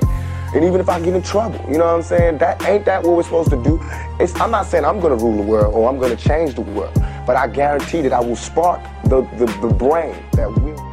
And 0.55 0.65
even 0.65 0.81
if 0.81 0.89
I 0.89 1.01
get 1.01 1.15
in 1.15 1.23
trouble, 1.23 1.59
you 1.69 1.79
know 1.79 1.87
what 1.87 1.97
I'm 1.97 2.03
saying? 2.03 2.39
That 2.39 2.65
ain't 2.65 2.85
that 2.85 3.03
what 3.03 3.17
we're 3.17 3.25
supposed 3.25 3.51
to 3.51 3.63
do? 3.63 3.81
It's, 4.21 4.39
I'm 4.41 4.53
not 4.53 4.67
saying 4.67 4.85
I'm 4.85 5.01
going 5.01 5.17
to 5.17 5.23
rule 5.23 5.37
the 5.37 5.43
world 5.43 5.75
or 5.75 5.89
I'm 5.89 5.99
going 5.99 6.17
to 6.17 6.23
change 6.23 6.55
the 6.55 6.61
world, 6.61 6.95
but 7.27 7.35
I 7.35 7.49
guarantee 7.49 8.03
that 8.03 8.13
I 8.13 8.21
will 8.21 8.37
spark 8.37 8.81
the, 9.05 9.23
the, 9.37 9.47
the 9.61 9.75
brain 9.75 10.15
that 10.33 10.49
will. 10.49 10.84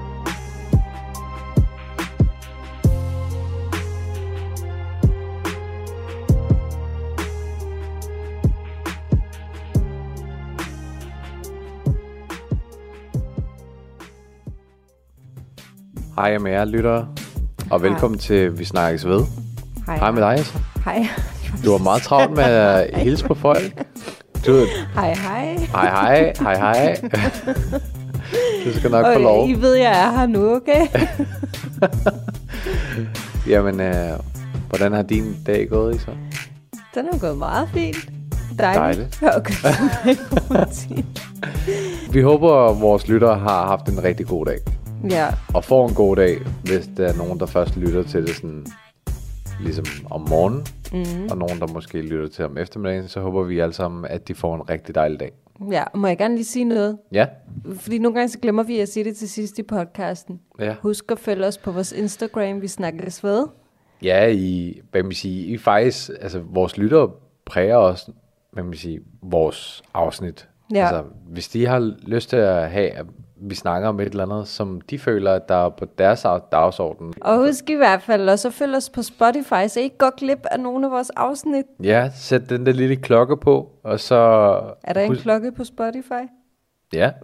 Hej 16.22 16.38
med 16.38 16.52
jer 16.52 16.66
lyttere, 16.66 17.08
og 17.72 17.80
Hej. 17.82 17.90
velkommen 17.90 18.20
til 18.20 18.60
Vi 18.60 18.66
Snakkes 18.66 19.06
Ved. 19.08 19.24
Hej. 19.86 19.98
Hej 19.98 20.12
med 20.12 20.22
dig, 20.22 20.34
Asa. 20.34 20.60
Hej. 20.86 21.08
Du 21.66 21.72
har 21.72 21.78
meget 21.78 22.02
travlt 22.02 22.32
med 22.36 22.44
at 22.44 22.90
hilse 23.04 23.26
på 23.26 23.34
folk. 23.34 23.86
Du, 24.46 24.66
Hej, 24.96 25.14
hej. 25.14 25.56
hej 25.56 25.90
hej, 25.90 26.34
hej 26.42 26.56
hej. 26.56 27.02
Du 28.66 28.74
skal 28.80 28.92
nok 28.92 29.06
få 29.06 29.12
Okay, 29.12 29.22
lov. 29.24 29.50
I 29.50 29.54
ved, 29.54 29.74
jeg 29.76 30.04
er 30.06 30.12
her 30.20 30.26
nu, 30.28 30.56
okay? 30.56 30.88
Jamen, 33.52 33.80
øh, 33.80 34.20
hvordan 34.70 34.92
har 34.94 35.02
din 35.02 35.36
dag 35.46 35.70
gået, 35.70 35.96
Isa? 35.96 36.12
Den 36.96 37.06
er 37.14 37.20
gået 37.20 37.38
meget 37.38 37.70
fint. 37.74 38.10
Dejligt. 38.60 39.20
Dejligt. 39.22 39.38
Okay. 39.38 39.74
Vi 42.12 42.22
håber, 42.22 42.70
at 42.70 42.82
vores 42.82 43.08
lyttere 43.08 43.40
har 43.40 43.68
haft 43.68 43.90
en 43.90 44.04
rigtig 44.04 44.28
god 44.28 44.46
dag. 44.46 44.58
Ja, 45.10 45.28
Og 45.54 45.64
får 45.64 45.88
en 45.88 45.94
god 45.96 46.16
dag, 46.16 46.38
hvis 46.64 46.90
der 46.98 47.08
er 47.08 47.18
nogen, 47.18 47.40
der 47.40 47.46
først 47.46 47.78
lytter 47.78 48.04
til 48.04 48.22
det 48.28 48.36
sådan, 48.36 48.66
ligesom 49.62 49.86
om 50.10 50.26
morgenen. 50.30 50.66
Mm. 50.94 51.28
Og 51.32 51.38
nogen, 51.38 51.60
der 51.60 51.68
måske 51.68 52.02
lytter 52.02 52.28
til 52.28 52.46
om 52.46 52.58
eftermiddagen. 52.58 53.08
Så 53.08 53.22
håber 53.22 53.44
vi 53.44 53.60
alle 53.60 53.74
sammen, 53.74 54.06
at 54.06 54.28
de 54.28 54.36
får 54.36 54.56
en 54.56 54.70
rigtig 54.70 54.96
dejlig 54.96 55.20
dag. 55.20 55.32
ja, 55.72 55.84
må 55.96 56.08
jeg 56.08 56.18
gerne 56.18 56.36
lige 56.36 56.46
sige 56.46 56.66
noget? 56.66 56.98
Ja, 57.12 57.28
Fordi 57.76 57.98
nogle 57.98 58.16
gange 58.16 58.30
så 58.30 58.40
glemmer 58.40 58.64
vi 58.64 58.80
at 58.80 58.90
sige 58.90 59.04
det 59.04 59.16
til 59.16 59.30
sidst 59.30 59.60
i 59.60 59.64
podcasten. 59.64 60.40
ja. 60.60 60.76
Husk 60.82 61.12
at 61.12 61.20
følge 61.20 61.46
os 61.46 61.58
på 61.58 61.72
vores 61.72 61.92
Instagram, 61.92 62.62
vi 62.62 62.68
snakkes 62.68 63.24
ved. 63.24 63.48
Ja, 64.04 64.28
I, 64.28 64.80
hvad 64.92 65.04
man 65.04 65.12
sige, 65.12 65.46
I 65.46 65.58
faktisk, 65.58 66.10
altså 66.22 66.42
vores 66.46 66.78
lyttere 66.78 67.12
præger 67.46 67.76
også, 67.76 68.12
hvad 68.52 68.64
man 68.64 68.74
sige, 68.74 69.00
vores 69.22 69.84
afsnit. 69.94 70.48
Ja. 70.74 70.80
Altså, 70.88 71.04
hvis 71.28 71.50
de 71.50 71.68
har 71.68 71.94
lyst 72.08 72.30
til 72.30 72.38
at 72.38 72.72
have, 72.72 72.92
vi 73.42 73.56
snakker 73.56 73.90
om 73.90 74.00
et 74.00 74.06
eller 74.08 74.24
andet, 74.26 74.48
som 74.48 74.82
de 74.82 75.00
føler, 75.00 75.34
at 75.34 75.50
der 75.50 75.66
er 75.66 75.70
på 75.70 75.86
deres 75.98 76.26
dagsorden. 76.52 77.14
Og 77.22 77.38
husk 77.38 77.70
i 77.70 77.74
hvert 77.76 78.02
fald 78.02 78.30
også 78.30 78.48
at 78.48 78.54
følge 78.54 78.78
os 78.78 78.90
på 78.90 79.02
Spotify, 79.02 79.68
så 79.68 79.80
I 79.80 79.84
ikke 79.84 79.98
går 79.98 80.16
glip 80.18 80.46
af 80.52 80.60
nogle 80.60 80.86
af 80.86 80.92
vores 80.92 81.10
afsnit. 81.10 81.66
Ja, 81.84 82.10
sæt 82.16 82.50
den 82.50 82.66
der 82.66 82.72
lille 82.72 82.96
klokke 82.96 83.38
på, 83.38 83.70
og 83.84 84.00
så... 84.00 84.16
Er 84.84 84.94
der 84.94 85.02
en 85.02 85.08
husk- 85.10 85.22
klokke 85.22 85.52
på 85.52 85.64
Spotify? 85.64 86.24
Ja. 86.94 87.12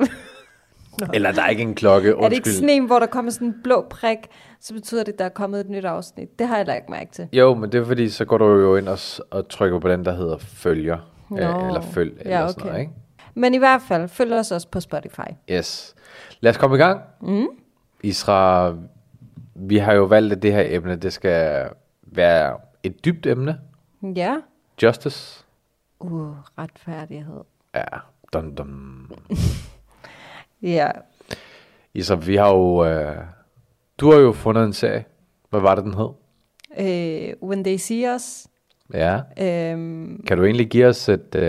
Eller 1.14 1.32
der 1.32 1.42
er 1.44 1.48
ikke 1.50 1.62
en 1.64 1.76
klokke, 1.76 2.16
undskyld. 2.16 2.26
Er 2.26 2.30
det 2.30 2.36
ikke 2.36 2.52
sådan 2.52 2.70
en, 2.70 2.86
hvor 2.86 3.00
der 3.00 3.06
kommer 3.06 3.32
sådan 3.32 3.48
en 3.48 3.56
blå 3.64 3.86
prik, 3.90 4.18
så 4.62 4.74
betyder 4.74 5.04
det, 5.04 5.14
at 5.14 5.20
der 5.20 5.26
er 5.26 5.30
kommet 5.30 5.60
et 5.60 5.70
nyt 5.70 5.86
afsnit? 5.86 6.40
Det 6.40 6.48
har 6.48 6.58
jeg 6.58 6.66
lagt 6.66 6.90
mærke 6.90 7.12
til. 7.12 7.28
Jo, 7.34 7.54
men 7.56 7.72
det 7.72 7.80
er 7.82 7.86
fordi, 7.86 8.10
så 8.10 8.26
går 8.26 8.38
du 8.38 8.46
jo 8.46 8.76
ind 8.76 8.88
og, 8.88 9.00
og 9.32 9.50
trykker 9.50 9.80
på 9.80 9.90
den, 9.90 10.06
der 10.06 10.16
hedder 10.16 10.38
følger. 10.38 10.98
Nå. 11.30 11.38
Øh, 11.38 11.68
eller 11.68 11.82
følg, 11.82 12.14
Ja, 12.26 12.30
eller 12.30 12.48
sådan 12.48 12.62
okay. 12.62 12.66
noget, 12.70 12.82
ikke? 12.82 12.94
Men 13.36 13.54
i 13.54 13.58
hvert 13.58 13.82
fald, 13.88 14.08
følg 14.08 14.34
os 14.34 14.52
også 14.52 14.68
på 14.72 14.80
Spotify. 14.80 15.30
Yes. 15.52 15.96
Lad 16.40 16.50
os 16.52 16.58
komme 16.58 16.76
i 16.76 16.80
gang. 16.80 17.02
Mm. 17.22 17.48
Isra, 18.04 18.74
vi 19.56 19.78
har 19.78 19.94
jo 19.94 20.04
valgt, 20.04 20.34
at 20.34 20.42
det 20.42 20.54
her 20.54 20.64
emne, 20.68 20.96
det 20.96 21.14
skal 21.14 21.70
være 22.02 22.58
et 22.84 23.06
dybt 23.06 23.26
emne. 23.26 23.60
Ja. 24.16 24.38
Justice. 24.84 25.46
Uh, 26.00 26.36
retfærdighed. 26.58 27.42
Ja, 27.76 27.84
dun, 28.34 28.56
dun. 28.56 29.12
Ja. 30.62 30.92
Isra, 31.94 32.16
vi 32.16 32.36
har 32.36 32.50
jo... 32.50 32.86
Øh, 32.86 33.18
du 33.98 34.12
har 34.12 34.20
jo 34.20 34.32
fundet 34.32 34.64
en 34.64 34.74
serie. 34.74 35.06
Hvad 35.50 35.60
var 35.60 35.76
det, 35.76 35.84
den 35.84 35.94
hed? 35.94 36.10
øh, 36.80 37.50
When 37.50 37.64
They 37.64 37.78
See 37.78 38.16
Us. 38.16 38.47
Ja. 38.94 39.20
Øhm, 39.40 40.24
Kan 40.28 40.38
du 40.38 40.46
egentlig 40.46 40.70
give 40.70 40.88
os 40.88 41.10
et 41.10 41.36
øh, 41.36 41.44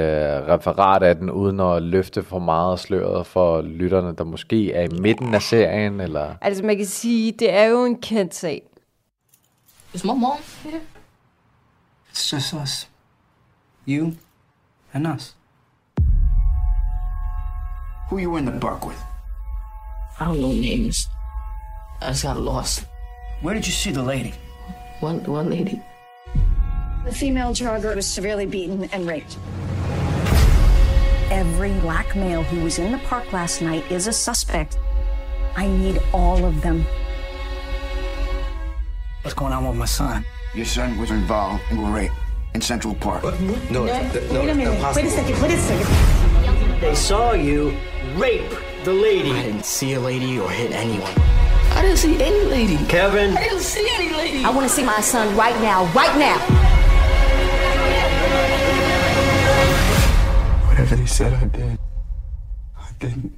referat 0.49 1.03
af 1.03 1.17
den, 1.17 1.31
uden 1.31 1.61
at 1.61 1.83
løfte 1.83 2.23
for 2.23 2.39
meget 2.39 2.81
sløret 2.81 3.27
for 3.27 3.63
lytterne, 3.63 4.15
der 4.17 4.25
måske 4.25 4.73
er 4.73 4.83
i 4.83 4.89
midten 5.01 5.35
af 5.35 5.43
serien, 5.43 6.01
eller... 6.01 6.35
altså 6.41 6.65
man 6.65 6.77
kan 6.77 6.87
sige, 6.87 7.33
det 7.33 7.53
er 7.53 7.65
jo 7.65 7.85
en 7.85 8.01
kendt 8.01 8.35
sag. 8.35 8.63
Is 9.95 10.05
my 10.05 10.09
mom 10.09 10.37
here? 10.65 10.81
It's 12.13 12.35
just 12.35 12.55
us. 12.63 12.89
You 13.89 14.13
and 14.93 15.07
us. 15.07 15.37
Who 18.11 18.19
you 18.19 18.37
in 18.37 18.47
the 18.47 18.61
park 18.61 18.87
with? 18.87 18.99
I 20.21 20.25
don't 20.25 20.39
know 20.39 20.53
names. 20.53 20.97
I 22.03 22.09
just 22.09 22.25
got 22.25 22.37
lost. 22.37 22.87
Where 23.43 23.55
did 23.55 23.67
you 23.67 23.73
see 23.73 23.93
the 23.93 24.03
lady? 24.03 24.33
One 25.01 25.21
one 25.27 25.51
lady. 25.51 25.81
The 27.09 27.15
female 27.15 27.53
jogger 27.53 27.97
was 27.97 28.07
severely 28.07 28.45
beaten 28.45 28.85
and 28.93 29.07
raped. 29.07 29.39
Every 31.31 31.73
black 31.81 32.15
male 32.15 32.43
who 32.43 32.63
was 32.63 32.79
in 32.79 32.93
the 32.93 32.99
park 32.99 33.33
last 33.33 33.63
night 33.63 33.91
is 33.91 34.09
a 34.09 34.13
suspect. 34.13 34.79
I 35.57 35.67
need 35.69 36.03
all 36.13 36.45
of 36.45 36.61
them. 36.61 36.85
What's 39.23 39.35
going 39.35 39.55
on 39.55 39.67
with 39.67 39.77
my 39.79 39.87
son? 39.87 40.23
Your 40.55 40.67
son 40.67 40.99
was 40.99 41.11
involved 41.11 41.63
in 41.71 41.79
a 41.79 41.91
rape 41.91 42.13
in 42.53 42.61
Central 42.61 42.95
Park. 42.95 43.23
No, 43.23 43.57
no, 43.71 43.85
Wait 43.85 44.51
a 44.51 44.55
minute. 44.55 44.95
Wait 44.95 45.07
a 45.07 45.11
second. 45.11 45.41
Wait 45.41 45.53
a 45.53 45.57
second. 45.57 46.81
They 46.83 46.95
saw 46.95 47.33
you 47.33 47.75
rape 48.17 48.53
the 48.85 48.93
lady. 48.93 49.31
I 49.31 49.45
didn't 49.45 49.65
see 49.65 49.95
a 49.95 50.01
lady 50.01 50.39
or 50.39 50.51
hit 50.51 50.73
anyone. 50.73 51.11
I 51.73 51.81
didn't 51.81 51.97
see 51.97 52.23
any 52.23 52.45
lady. 52.51 52.77
Kevin, 52.85 53.35
I 53.35 53.45
didn't 53.45 53.61
see 53.61 53.89
any 53.93 54.15
lady. 54.15 54.45
I 54.45 54.51
want 54.51 54.69
to 54.69 54.75
see 54.75 54.85
my 54.85 55.01
son 55.01 55.35
right 55.39 55.59
now. 55.63 55.87
Right 55.95 56.15
now. 56.19 56.69
Whatever 60.79 60.95
they 60.95 61.07
said 61.07 61.35
I 61.35 61.45
did, 61.47 61.79
I 62.79 62.89
didn't. 63.01 63.37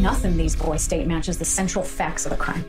Nothing 0.00 0.38
these 0.38 0.56
boys 0.56 0.82
state 0.82 1.06
matches 1.06 1.36
the 1.36 1.44
central 1.44 1.84
facts 1.84 2.24
of 2.24 2.30
the 2.30 2.38
crime. 2.38 2.64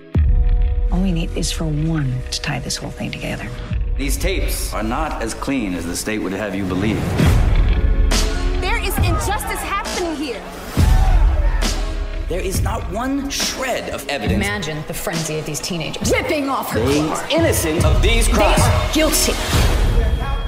All 0.92 1.00
we 1.00 1.14
need 1.14 1.32
is 1.38 1.50
for 1.50 1.64
one 1.64 2.14
to 2.32 2.42
tie 2.42 2.60
this 2.60 2.76
whole 2.76 2.92
thing 2.92 3.10
together. 3.10 3.48
These 3.96 4.18
tapes 4.18 4.74
are 4.74 4.84
not 4.84 5.22
as 5.22 5.34
clean 5.34 5.76
as 5.76 5.86
the 5.86 5.96
state 5.96 6.20
would 6.20 6.34
have 6.34 6.54
you 6.54 6.66
believe. 6.66 7.00
There 8.60 8.80
is 8.80 8.98
injustice 8.98 9.62
happening 9.62 10.08
here. 10.08 10.09
There 12.30 12.40
is 12.40 12.62
not 12.62 12.84
one 12.92 13.28
shred 13.32 13.90
of 13.90 14.08
evidence. 14.08 14.34
Imagine 14.46 14.84
the 14.88 14.94
frenzy 14.94 15.40
of 15.40 15.48
these 15.48 15.60
teenagers. 15.60 16.12
Ripping 16.12 16.48
off 16.48 16.70
her 16.72 16.80
They 16.80 17.00
clothes. 17.02 17.22
innocent 17.32 17.84
of 17.84 18.02
these 18.04 18.28
crimes. 18.28 18.56
They 18.58 18.62
crimes. 18.62 18.90
are 18.90 18.94
guilty. 18.94 20.40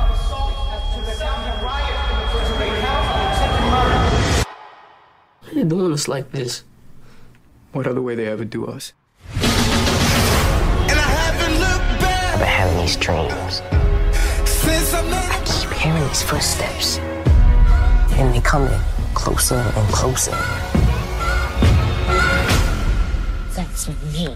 Why 5.41 5.53
they 5.53 5.63
doing 5.63 5.91
us 5.93 6.07
like 6.07 6.31
this? 6.31 6.63
What 7.73 7.87
other 7.87 8.01
way 8.01 8.15
they 8.15 8.27
ever 8.27 8.45
do 8.45 8.65
us? 8.67 8.93
I've 9.33 10.89
been 12.39 12.47
having 12.47 12.77
these 12.81 12.95
dreams. 12.97 13.61
I 14.93 15.41
keep 15.45 15.69
hearing 15.77 16.03
these 16.07 16.21
footsteps. 16.23 16.97
And 18.19 18.33
they 18.35 18.41
coming 18.41 18.79
closer 19.13 19.55
and 19.55 19.87
closer. 19.93 20.35
That's 23.83 24.13
me. 24.13 24.35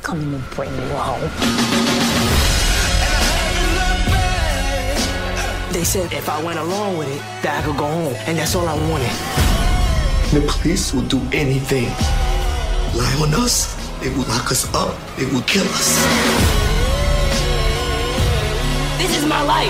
Coming 0.00 0.32
to 0.32 0.56
bring 0.56 0.72
you 0.74 0.88
home. 0.96 1.20
they 5.72 5.84
said 5.84 6.10
if 6.14 6.26
I 6.28 6.42
went 6.42 6.58
along 6.58 6.96
with 6.96 7.08
it, 7.08 7.20
that 7.42 7.60
I 7.60 7.66
could 7.66 7.76
go 7.76 7.86
home, 7.86 8.14
and 8.26 8.38
that's 8.38 8.54
all 8.54 8.66
I 8.66 8.74
wanted. 8.88 9.12
The 10.32 10.40
police 10.48 10.94
will 10.94 11.02
do 11.02 11.20
anything. 11.32 11.88
Lie 12.96 13.18
on 13.20 13.34
us, 13.34 13.76
they 14.00 14.08
will 14.08 14.24
lock 14.24 14.50
us 14.52 14.64
up, 14.74 14.96
they 15.18 15.26
will 15.26 15.42
kill 15.42 15.66
us. 15.68 15.96
This 18.96 19.18
is 19.18 19.26
my 19.26 19.42
life. 19.42 19.68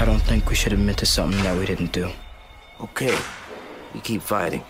I 0.00 0.04
don't 0.06 0.22
think 0.22 0.48
we 0.48 0.54
should 0.54 0.72
admit 0.72 0.96
to 0.98 1.06
something 1.06 1.42
that 1.42 1.58
we 1.58 1.66
didn't 1.66 1.92
do. 1.92 2.10
Okay, 2.80 3.14
we 3.94 4.00
keep 4.00 4.22
fighting. 4.22 4.62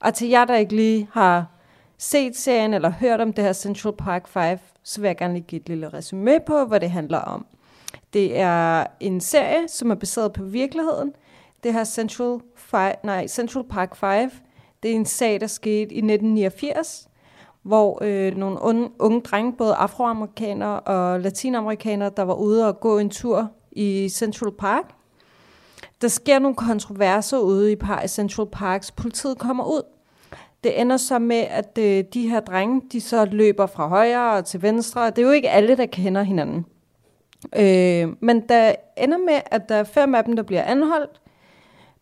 Og 0.00 0.14
til 0.14 0.28
jer, 0.28 0.44
der 0.44 0.56
ikke 0.56 0.76
lige 0.76 1.08
har 1.12 1.46
set 1.98 2.36
serien 2.36 2.74
eller 2.74 2.90
hørt 2.90 3.20
om 3.20 3.32
det 3.32 3.44
her 3.44 3.52
Central 3.52 3.94
Park 3.98 4.28
5, 4.28 4.58
så 4.82 5.00
vil 5.00 5.08
jeg 5.08 5.16
gerne 5.16 5.34
lige 5.34 5.44
give 5.48 5.60
et 5.60 5.68
lille 5.68 5.88
resume 5.88 6.38
på, 6.46 6.64
hvad 6.64 6.80
det 6.80 6.90
handler 6.90 7.18
om. 7.18 7.46
Det 8.12 8.38
er 8.38 8.86
en 9.00 9.20
serie, 9.20 9.68
som 9.68 9.90
er 9.90 9.94
baseret 9.94 10.32
på 10.32 10.42
virkeligheden. 10.44 11.12
Det 11.62 11.72
her 11.72 11.84
Central, 11.84 12.38
Fi- 12.74 13.00
nej, 13.04 13.26
Central 13.26 13.64
Park 13.70 13.96
5, 13.96 14.30
det 14.82 14.90
er 14.90 14.94
en 14.94 15.06
sag, 15.06 15.40
der 15.40 15.46
skete 15.46 15.94
i 15.94 15.98
1989, 15.98 17.08
hvor 17.62 17.98
øh, 18.02 18.36
nogle 18.36 18.62
unge, 18.62 18.90
unge 18.98 19.20
drenge, 19.20 19.52
både 19.52 19.74
afroamerikanere 19.74 20.80
og 20.80 21.20
latinamerikanere, 21.20 22.10
der 22.16 22.22
var 22.22 22.34
ude 22.34 22.68
og 22.68 22.80
gå 22.80 22.98
en 22.98 23.10
tur 23.10 23.50
i 23.72 24.08
Central 24.08 24.52
Park. 24.52 24.84
Der 26.00 26.08
sker 26.08 26.38
nogle 26.38 26.56
kontroverser 26.56 27.38
ude 27.38 27.72
i 27.72 27.76
Central 28.06 28.46
Parks. 28.52 28.90
Politiet 28.90 29.38
kommer 29.38 29.64
ud. 29.64 29.82
Det 30.64 30.80
ender 30.80 30.96
så 30.96 31.18
med, 31.18 31.36
at 31.36 31.78
øh, 31.78 32.04
de 32.14 32.28
her 32.28 32.40
drenge, 32.40 32.82
de 32.92 33.00
så 33.00 33.24
løber 33.24 33.66
fra 33.66 33.88
højre 33.88 34.32
og 34.32 34.44
til 34.44 34.62
venstre. 34.62 35.10
Det 35.10 35.18
er 35.18 35.22
jo 35.22 35.30
ikke 35.30 35.50
alle, 35.50 35.76
der 35.76 35.86
kender 35.86 36.22
hinanden. 36.22 36.66
Øh, 37.56 38.08
men 38.20 38.48
der 38.48 38.74
ender 38.96 39.18
med, 39.18 39.40
at 39.46 39.68
der 39.68 39.74
er 39.74 39.84
fem 39.84 40.14
af 40.14 40.24
dem, 40.24 40.36
der 40.36 40.42
bliver 40.42 40.62
anholdt, 40.62 41.20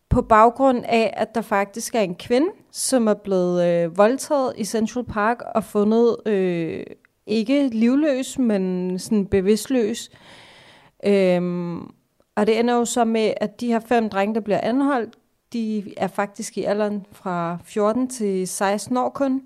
på 0.09 0.21
baggrund 0.21 0.83
af, 0.85 1.13
at 1.17 1.35
der 1.35 1.41
faktisk 1.41 1.95
er 1.95 1.99
en 2.01 2.15
kvinde, 2.15 2.47
som 2.71 3.07
er 3.07 3.13
blevet 3.13 3.65
øh, 3.65 3.97
voldtaget 3.97 4.53
i 4.57 4.65
Central 4.65 5.05
Park 5.05 5.41
og 5.55 5.63
fundet 5.63 6.17
øh, 6.25 6.85
ikke 7.27 7.67
livløs, 7.67 8.39
men 8.39 8.99
sådan 8.99 9.25
bevidstløs. 9.25 10.09
Øhm, 11.05 11.79
og 12.35 12.47
det 12.47 12.59
ender 12.59 12.73
jo 12.73 12.85
så 12.85 13.05
med, 13.05 13.33
at 13.37 13.61
de 13.61 13.67
her 13.67 13.79
fem 13.79 14.09
drenge, 14.09 14.35
der 14.35 14.41
bliver 14.41 14.61
anholdt, 14.61 15.15
de 15.53 15.93
er 15.97 16.07
faktisk 16.07 16.57
i 16.57 16.63
alderen 16.63 17.05
fra 17.11 17.57
14 17.63 18.09
til 18.09 18.47
16 18.47 18.97
år 18.97 19.09
kun. 19.09 19.41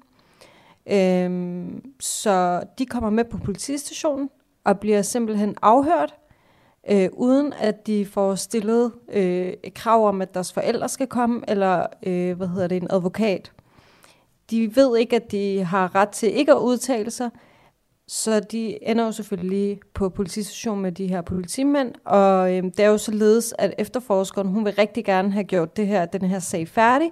Øhm, 0.91 1.91
så 1.99 2.63
de 2.77 2.85
kommer 2.85 3.09
med 3.09 3.23
på 3.25 3.37
politistationen 3.37 4.29
og 4.63 4.79
bliver 4.79 5.01
simpelthen 5.01 5.55
afhørt, 5.61 6.15
øh, 6.89 7.09
uden 7.13 7.53
at 7.53 7.87
de 7.87 8.05
får 8.05 8.35
stillet 8.35 8.91
øh, 9.13 9.53
et 9.63 9.73
krav 9.73 10.07
om, 10.07 10.21
at 10.21 10.33
deres 10.33 10.53
forældre 10.53 10.89
skal 10.89 11.07
komme, 11.07 11.41
eller 11.47 11.85
øh, 12.05 12.37
hvad 12.37 12.47
hedder 12.47 12.67
det, 12.67 12.81
en 12.81 12.87
advokat. 12.89 13.51
De 14.49 14.75
ved 14.75 14.97
ikke, 14.97 15.15
at 15.15 15.31
de 15.31 15.63
har 15.63 15.95
ret 15.95 16.09
til 16.09 16.37
ikke 16.37 16.51
at 16.51 16.59
udtale 16.59 17.11
sig, 17.11 17.29
så 18.07 18.39
de 18.39 18.89
ender 18.89 19.05
jo 19.05 19.11
selvfølgelig 19.11 19.79
på 19.93 20.09
politistationen 20.09 20.81
med 20.81 20.91
de 20.91 21.07
her 21.07 21.21
politimænd, 21.21 21.91
og 22.05 22.53
øh, 22.53 22.63
det 22.63 22.79
er 22.79 22.87
jo 22.89 22.97
således, 22.97 23.53
at 23.57 23.73
efterforskeren, 23.77 24.47
hun 24.47 24.65
vil 24.65 24.73
rigtig 24.73 25.05
gerne 25.05 25.31
have 25.31 25.43
gjort 25.43 25.77
det 25.77 25.87
her, 25.87 26.05
den 26.05 26.21
her 26.21 26.39
sag 26.39 26.67
færdig, 26.67 27.11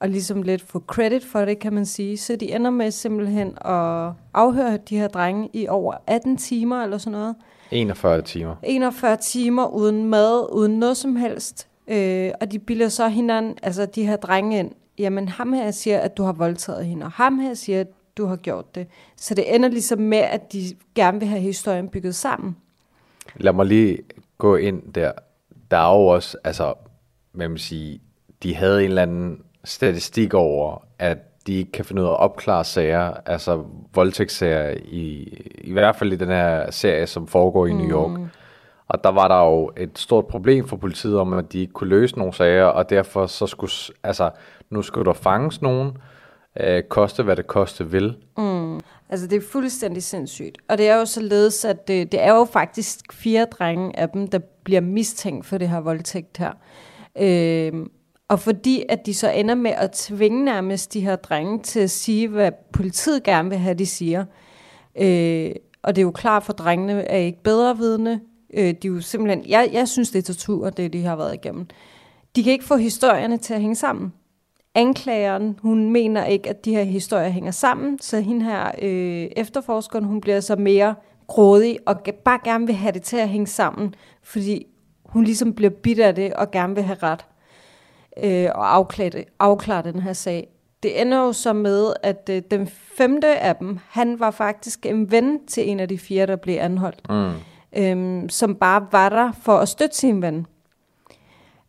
og 0.00 0.08
ligesom 0.08 0.42
lidt 0.42 0.62
få 0.62 0.82
credit 0.86 1.24
for 1.24 1.44
det, 1.44 1.58
kan 1.58 1.72
man 1.72 1.86
sige. 1.86 2.16
Så 2.16 2.36
de 2.36 2.54
ender 2.54 2.70
med 2.70 2.90
simpelthen 2.90 3.48
at 3.48 4.12
afhøre 4.34 4.76
de 4.76 4.98
her 4.98 5.08
drenge 5.08 5.50
i 5.52 5.68
over 5.68 5.94
18 6.06 6.36
timer 6.36 6.82
eller 6.82 6.98
sådan 6.98 7.18
noget. 7.18 7.36
41 7.70 8.22
timer. 8.22 8.56
41 8.62 9.16
timer 9.16 9.66
uden 9.66 10.04
mad, 10.04 10.52
uden 10.52 10.78
noget 10.78 10.96
som 10.96 11.16
helst. 11.16 11.68
Øh, 11.88 12.30
og 12.40 12.52
de 12.52 12.58
bilder 12.58 12.88
så 12.88 13.08
hinanden, 13.08 13.58
altså 13.62 13.86
de 13.86 14.06
her 14.06 14.16
drenge 14.16 14.58
ind. 14.58 14.70
Jamen 14.98 15.28
ham 15.28 15.52
her 15.52 15.70
siger, 15.70 15.98
at 15.98 16.16
du 16.16 16.22
har 16.22 16.32
voldtaget 16.32 16.86
hende, 16.86 17.06
og 17.06 17.12
ham 17.12 17.38
her 17.38 17.54
siger, 17.54 17.80
at 17.80 17.86
du 18.16 18.26
har 18.26 18.36
gjort 18.36 18.74
det. 18.74 18.86
Så 19.16 19.34
det 19.34 19.54
ender 19.54 19.68
ligesom 19.68 19.98
med, 19.98 20.18
at 20.18 20.52
de 20.52 20.60
gerne 20.94 21.18
vil 21.18 21.28
have 21.28 21.40
historien 21.40 21.88
bygget 21.88 22.14
sammen. 22.14 22.56
Lad 23.36 23.52
mig 23.52 23.66
lige 23.66 23.98
gå 24.38 24.56
ind 24.56 24.92
der. 24.92 25.12
Der 25.70 25.76
er 25.76 25.94
jo 25.94 26.06
også, 26.06 26.38
altså, 26.44 26.74
hvad 27.32 27.48
man 27.48 27.58
sige, 27.58 28.00
de 28.42 28.54
havde 28.54 28.78
en 28.78 28.88
eller 28.88 29.02
anden 29.02 29.42
statistik 29.64 30.34
over, 30.34 30.84
at 30.98 31.18
de 31.48 31.54
ikke 31.54 31.72
kan 31.72 31.84
finde 31.84 32.02
ud 32.02 32.06
af 32.06 32.10
at 32.10 32.18
opklare 32.18 32.64
sager, 32.64 33.12
altså 33.26 33.64
voldtægtssager, 33.94 34.74
i, 34.84 35.36
i 35.58 35.72
hvert 35.72 35.96
fald 35.96 36.12
i 36.12 36.16
den 36.16 36.28
her 36.28 36.70
serie, 36.70 37.06
som 37.06 37.26
foregår 37.26 37.66
i 37.66 37.72
New 37.72 37.90
York. 37.90 38.20
Og 38.88 39.04
der 39.04 39.10
var 39.10 39.28
der 39.28 39.44
jo 39.44 39.70
et 39.76 39.98
stort 39.98 40.26
problem 40.26 40.68
for 40.68 40.76
politiet 40.76 41.18
om, 41.18 41.32
at 41.32 41.52
de 41.52 41.60
ikke 41.60 41.72
kunne 41.72 41.90
løse 41.90 42.18
nogle 42.18 42.32
sager, 42.32 42.64
og 42.64 42.90
derfor 42.90 43.26
så 43.26 43.46
skulle, 43.46 43.72
altså, 44.02 44.30
nu 44.70 44.82
skulle 44.82 45.04
der 45.04 45.12
fanges 45.12 45.62
nogen, 45.62 45.92
øh, 46.60 46.82
koste 46.82 47.22
hvad 47.22 47.36
det 47.36 47.46
koste 47.46 47.90
vil. 47.90 48.16
Altså, 49.10 49.26
det 49.26 49.36
er 49.36 49.46
fuldstændig 49.52 50.02
sindssygt. 50.02 50.58
Og 50.68 50.78
det 50.78 50.88
er 50.88 50.96
jo 50.96 51.04
således, 51.04 51.64
at 51.64 51.88
det, 51.88 52.12
det 52.12 52.22
er 52.22 52.34
jo 52.34 52.44
faktisk 52.44 53.12
fire 53.12 53.44
drenge 53.44 53.98
af 53.98 54.08
dem, 54.08 54.28
der 54.28 54.38
bliver 54.64 54.80
mistænkt 54.80 55.46
for 55.46 55.58
det 55.58 55.68
her 55.68 55.80
voldtægt 55.80 56.38
her. 56.38 56.52
Øh, 57.20 57.72
og 58.28 58.40
fordi 58.40 58.84
at 58.88 59.06
de 59.06 59.14
så 59.14 59.30
ender 59.30 59.54
med 59.54 59.70
at 59.70 59.92
tvinge 59.92 60.44
nærmest 60.44 60.94
de 60.94 61.00
her 61.00 61.16
drenge 61.16 61.62
til 61.62 61.80
at 61.80 61.90
sige, 61.90 62.28
hvad 62.28 62.52
politiet 62.72 63.22
gerne 63.22 63.48
vil 63.48 63.58
have, 63.58 63.74
de 63.74 63.86
siger. 63.86 64.24
Øh, 65.00 65.50
og 65.82 65.96
det 65.96 66.02
er 66.02 66.06
jo 66.06 66.10
klart 66.10 66.42
for 66.42 66.52
drengene 66.52 67.02
er 67.02 67.16
ikke 67.16 67.42
bedre 67.42 67.76
vidne. 67.76 68.20
Øh, 68.54 68.74
de 68.82 68.88
er 68.88 68.92
jo 68.92 69.00
simpelthen, 69.00 69.44
jeg, 69.48 69.70
jeg 69.72 69.88
synes, 69.88 70.10
det 70.10 70.18
er 70.18 70.32
tortur, 70.32 70.70
det 70.70 70.92
de 70.92 71.02
har 71.02 71.16
været 71.16 71.34
igennem. 71.34 71.66
De 72.36 72.42
kan 72.42 72.52
ikke 72.52 72.64
få 72.64 72.76
historierne 72.76 73.36
til 73.36 73.54
at 73.54 73.60
hænge 73.60 73.76
sammen. 73.76 74.12
Anklageren, 74.74 75.58
hun 75.62 75.90
mener 75.90 76.24
ikke, 76.24 76.50
at 76.50 76.64
de 76.64 76.74
her 76.74 76.82
historier 76.82 77.28
hænger 77.28 77.50
sammen, 77.50 77.98
så 77.98 78.20
hende 78.20 78.44
her 78.44 78.70
øh, 78.82 79.28
efterforskeren, 79.36 80.04
hun 80.04 80.20
bliver 80.20 80.40
så 80.40 80.56
mere 80.56 80.94
grådig 81.26 81.78
og 81.86 81.96
bare 82.24 82.38
gerne 82.44 82.66
vil 82.66 82.74
have 82.74 82.92
det 82.92 83.02
til 83.02 83.16
at 83.16 83.28
hænge 83.28 83.46
sammen, 83.46 83.94
fordi 84.22 84.66
hun 85.04 85.24
ligesom 85.24 85.52
bliver 85.52 85.70
bidt 85.70 86.00
af 86.00 86.14
det 86.14 86.34
og 86.34 86.50
gerne 86.50 86.74
vil 86.74 86.84
have 86.84 86.98
ret 87.02 87.26
øh, 88.22 88.50
og 88.54 88.74
afklare, 88.74 89.24
afklare 89.38 89.82
den 89.82 90.00
her 90.00 90.12
sag. 90.12 90.48
Det 90.82 91.00
ender 91.00 91.18
jo 91.18 91.32
så 91.32 91.52
med, 91.52 91.92
at 92.02 92.30
øh, 92.30 92.42
den 92.50 92.66
femte 92.96 93.38
af 93.38 93.56
dem, 93.56 93.78
han 93.88 94.20
var 94.20 94.30
faktisk 94.30 94.86
en 94.86 95.10
ven 95.10 95.46
til 95.46 95.70
en 95.70 95.80
af 95.80 95.88
de 95.88 95.98
fire, 95.98 96.26
der 96.26 96.36
blev 96.36 96.56
anholdt. 96.60 97.10
Mm. 97.10 97.32
Øhm, 97.76 98.28
som 98.28 98.54
bare 98.54 98.86
var 98.92 99.08
der 99.08 99.32
for 99.42 99.58
at 99.58 99.68
støtte 99.68 99.96
sin 99.96 100.22
ven. 100.22 100.46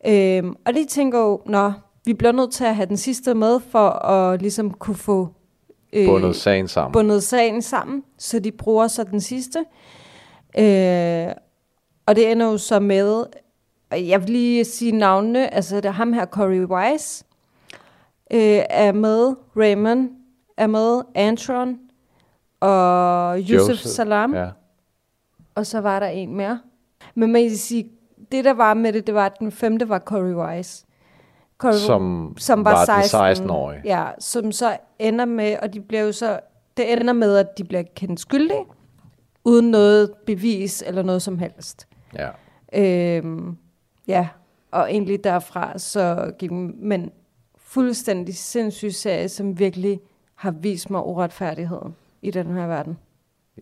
Øhm, 0.08 0.56
og 0.66 0.74
de 0.74 0.86
tænker 0.86 1.20
jo, 1.20 1.42
nå, 1.46 1.72
vi 2.06 2.14
bliver 2.14 2.32
nødt 2.32 2.52
til 2.52 2.64
at 2.64 2.76
have 2.76 2.86
den 2.86 2.98
sidste 2.98 3.34
med, 3.36 3.60
for 3.72 3.90
at 3.90 4.42
ligesom 4.42 4.72
kunne 4.72 4.96
få 4.96 5.28
øh, 5.94 6.06
bundet 6.06 6.36
sagen 6.36 6.68
sammen. 6.68 6.92
Bundet 6.92 7.24
sagen 7.24 7.62
sammen, 7.62 8.04
så 8.18 8.40
de 8.40 8.52
bruger 8.52 8.88
så 8.88 9.04
den 9.04 9.22
sidste. 9.22 9.60
Øh, 10.58 11.28
og 12.06 12.16
det 12.16 12.32
ender 12.32 12.46
jo 12.46 12.58
så 12.58 12.80
med, 12.80 13.26
jeg 13.92 14.22
vil 14.22 14.30
lige 14.30 14.66
sige 14.66 14.92
navnene, 14.92 15.54
altså 15.54 15.76
det 15.76 15.86
er 15.86 15.92
ham 15.92 16.14
her, 16.14 16.26
Corey 16.26 16.66
Wise, 16.66 17.26
øh, 18.34 18.62
er 18.70 18.92
med, 18.92 19.36
Raymond 19.58 20.10
er 20.58 20.68
med, 20.68 21.02
Antron 21.16 21.80
og 22.60 23.40
Yusuf 23.40 23.70
Joseph, 23.70 23.80
Salam. 23.80 24.34
Ja. 24.36 24.50
Og 25.56 25.66
så 25.66 25.82
var 25.82 26.00
der 26.00 26.08
en 26.08 26.36
mere. 26.36 26.60
Men 27.16 27.32
man 27.32 27.42
kan 27.42 27.58
sige, 27.58 27.92
det 28.32 28.46
der 28.46 28.54
var 28.54 28.74
med 28.74 28.94
det, 28.94 29.08
det 29.08 29.16
var, 29.16 29.26
at 29.26 29.40
den 29.40 29.52
femte 29.52 29.90
var 29.90 30.00
Corey 30.00 30.34
Wise. 30.34 30.86
Corey, 31.58 31.74
som, 31.74 32.36
som 32.38 32.66
var, 32.66 32.72
var 32.72 32.86
16, 32.86 33.10
16 33.10 33.50
år. 33.50 33.74
Ja, 33.86 34.08
som 34.20 34.52
så 34.52 34.78
ender 35.00 35.26
med, 35.26 35.58
og 35.62 35.74
de 35.74 35.82
bliver 35.82 36.04
jo 36.04 36.12
så, 36.12 36.40
det 36.78 36.92
ender 36.92 37.14
med, 37.14 37.38
at 37.38 37.58
de 37.58 37.64
bliver 37.64 37.84
kendt 37.96 38.20
skyldige, 38.20 38.66
uden 39.44 39.72
noget 39.72 40.14
bevis 40.26 40.84
eller 40.88 41.04
noget 41.04 41.22
som 41.22 41.40
helst. 41.40 41.88
Ja. 42.16 42.30
Øhm, 42.74 43.58
ja, 44.10 44.28
og 44.72 44.92
egentlig 44.92 45.24
derfra, 45.24 45.78
så 45.78 46.32
gik 46.40 46.52
men 46.52 47.12
fuldstændig 47.58 48.36
sindssyg 48.36 48.94
serie, 48.94 49.30
som 49.30 49.60
virkelig 49.60 50.00
har 50.36 50.52
vist 50.52 50.90
mig 50.90 51.06
uretfærdigheden 51.06 51.96
i 52.22 52.32
den 52.32 52.48
her 52.48 52.68
verden. 52.68 52.98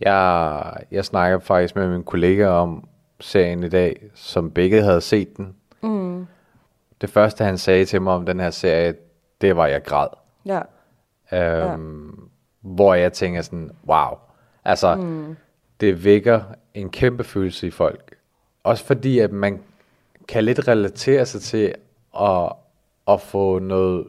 Jeg, 0.01 0.73
jeg 0.91 1.05
snakker 1.05 1.39
faktisk 1.39 1.75
med 1.75 1.89
min 1.89 2.03
kollega 2.03 2.47
om 2.47 2.87
serien 3.19 3.63
i 3.63 3.69
dag, 3.69 4.01
som 4.13 4.51
begge 4.51 4.81
havde 4.81 5.01
set 5.01 5.37
den. 5.37 5.55
Mm. 5.81 6.27
Det 7.01 7.09
første, 7.09 7.43
han 7.43 7.57
sagde 7.57 7.85
til 7.85 8.01
mig 8.01 8.13
om 8.13 8.25
den 8.25 8.39
her 8.39 8.49
serie, 8.49 8.95
det 9.41 9.55
var, 9.55 9.67
jeg 9.67 9.83
græd. 9.83 10.07
Ja. 10.45 10.61
Øhm, 11.33 12.07
ja. 12.07 12.23
Hvor 12.61 12.93
jeg 12.93 13.13
tænker 13.13 13.41
sådan, 13.41 13.71
wow. 13.87 14.17
Altså, 14.65 14.95
mm. 14.95 15.35
det 15.79 16.03
vækker 16.03 16.41
en 16.73 16.89
kæmpe 16.89 17.23
følelse 17.23 17.67
i 17.67 17.71
folk. 17.71 18.15
Også 18.63 18.85
fordi, 18.85 19.19
at 19.19 19.31
man 19.31 19.59
kan 20.27 20.43
lidt 20.43 20.67
relatere 20.67 21.25
sig 21.25 21.41
til 21.41 21.73
at, 22.19 22.51
at 23.07 23.21
få 23.21 23.59
noget, 23.59 24.07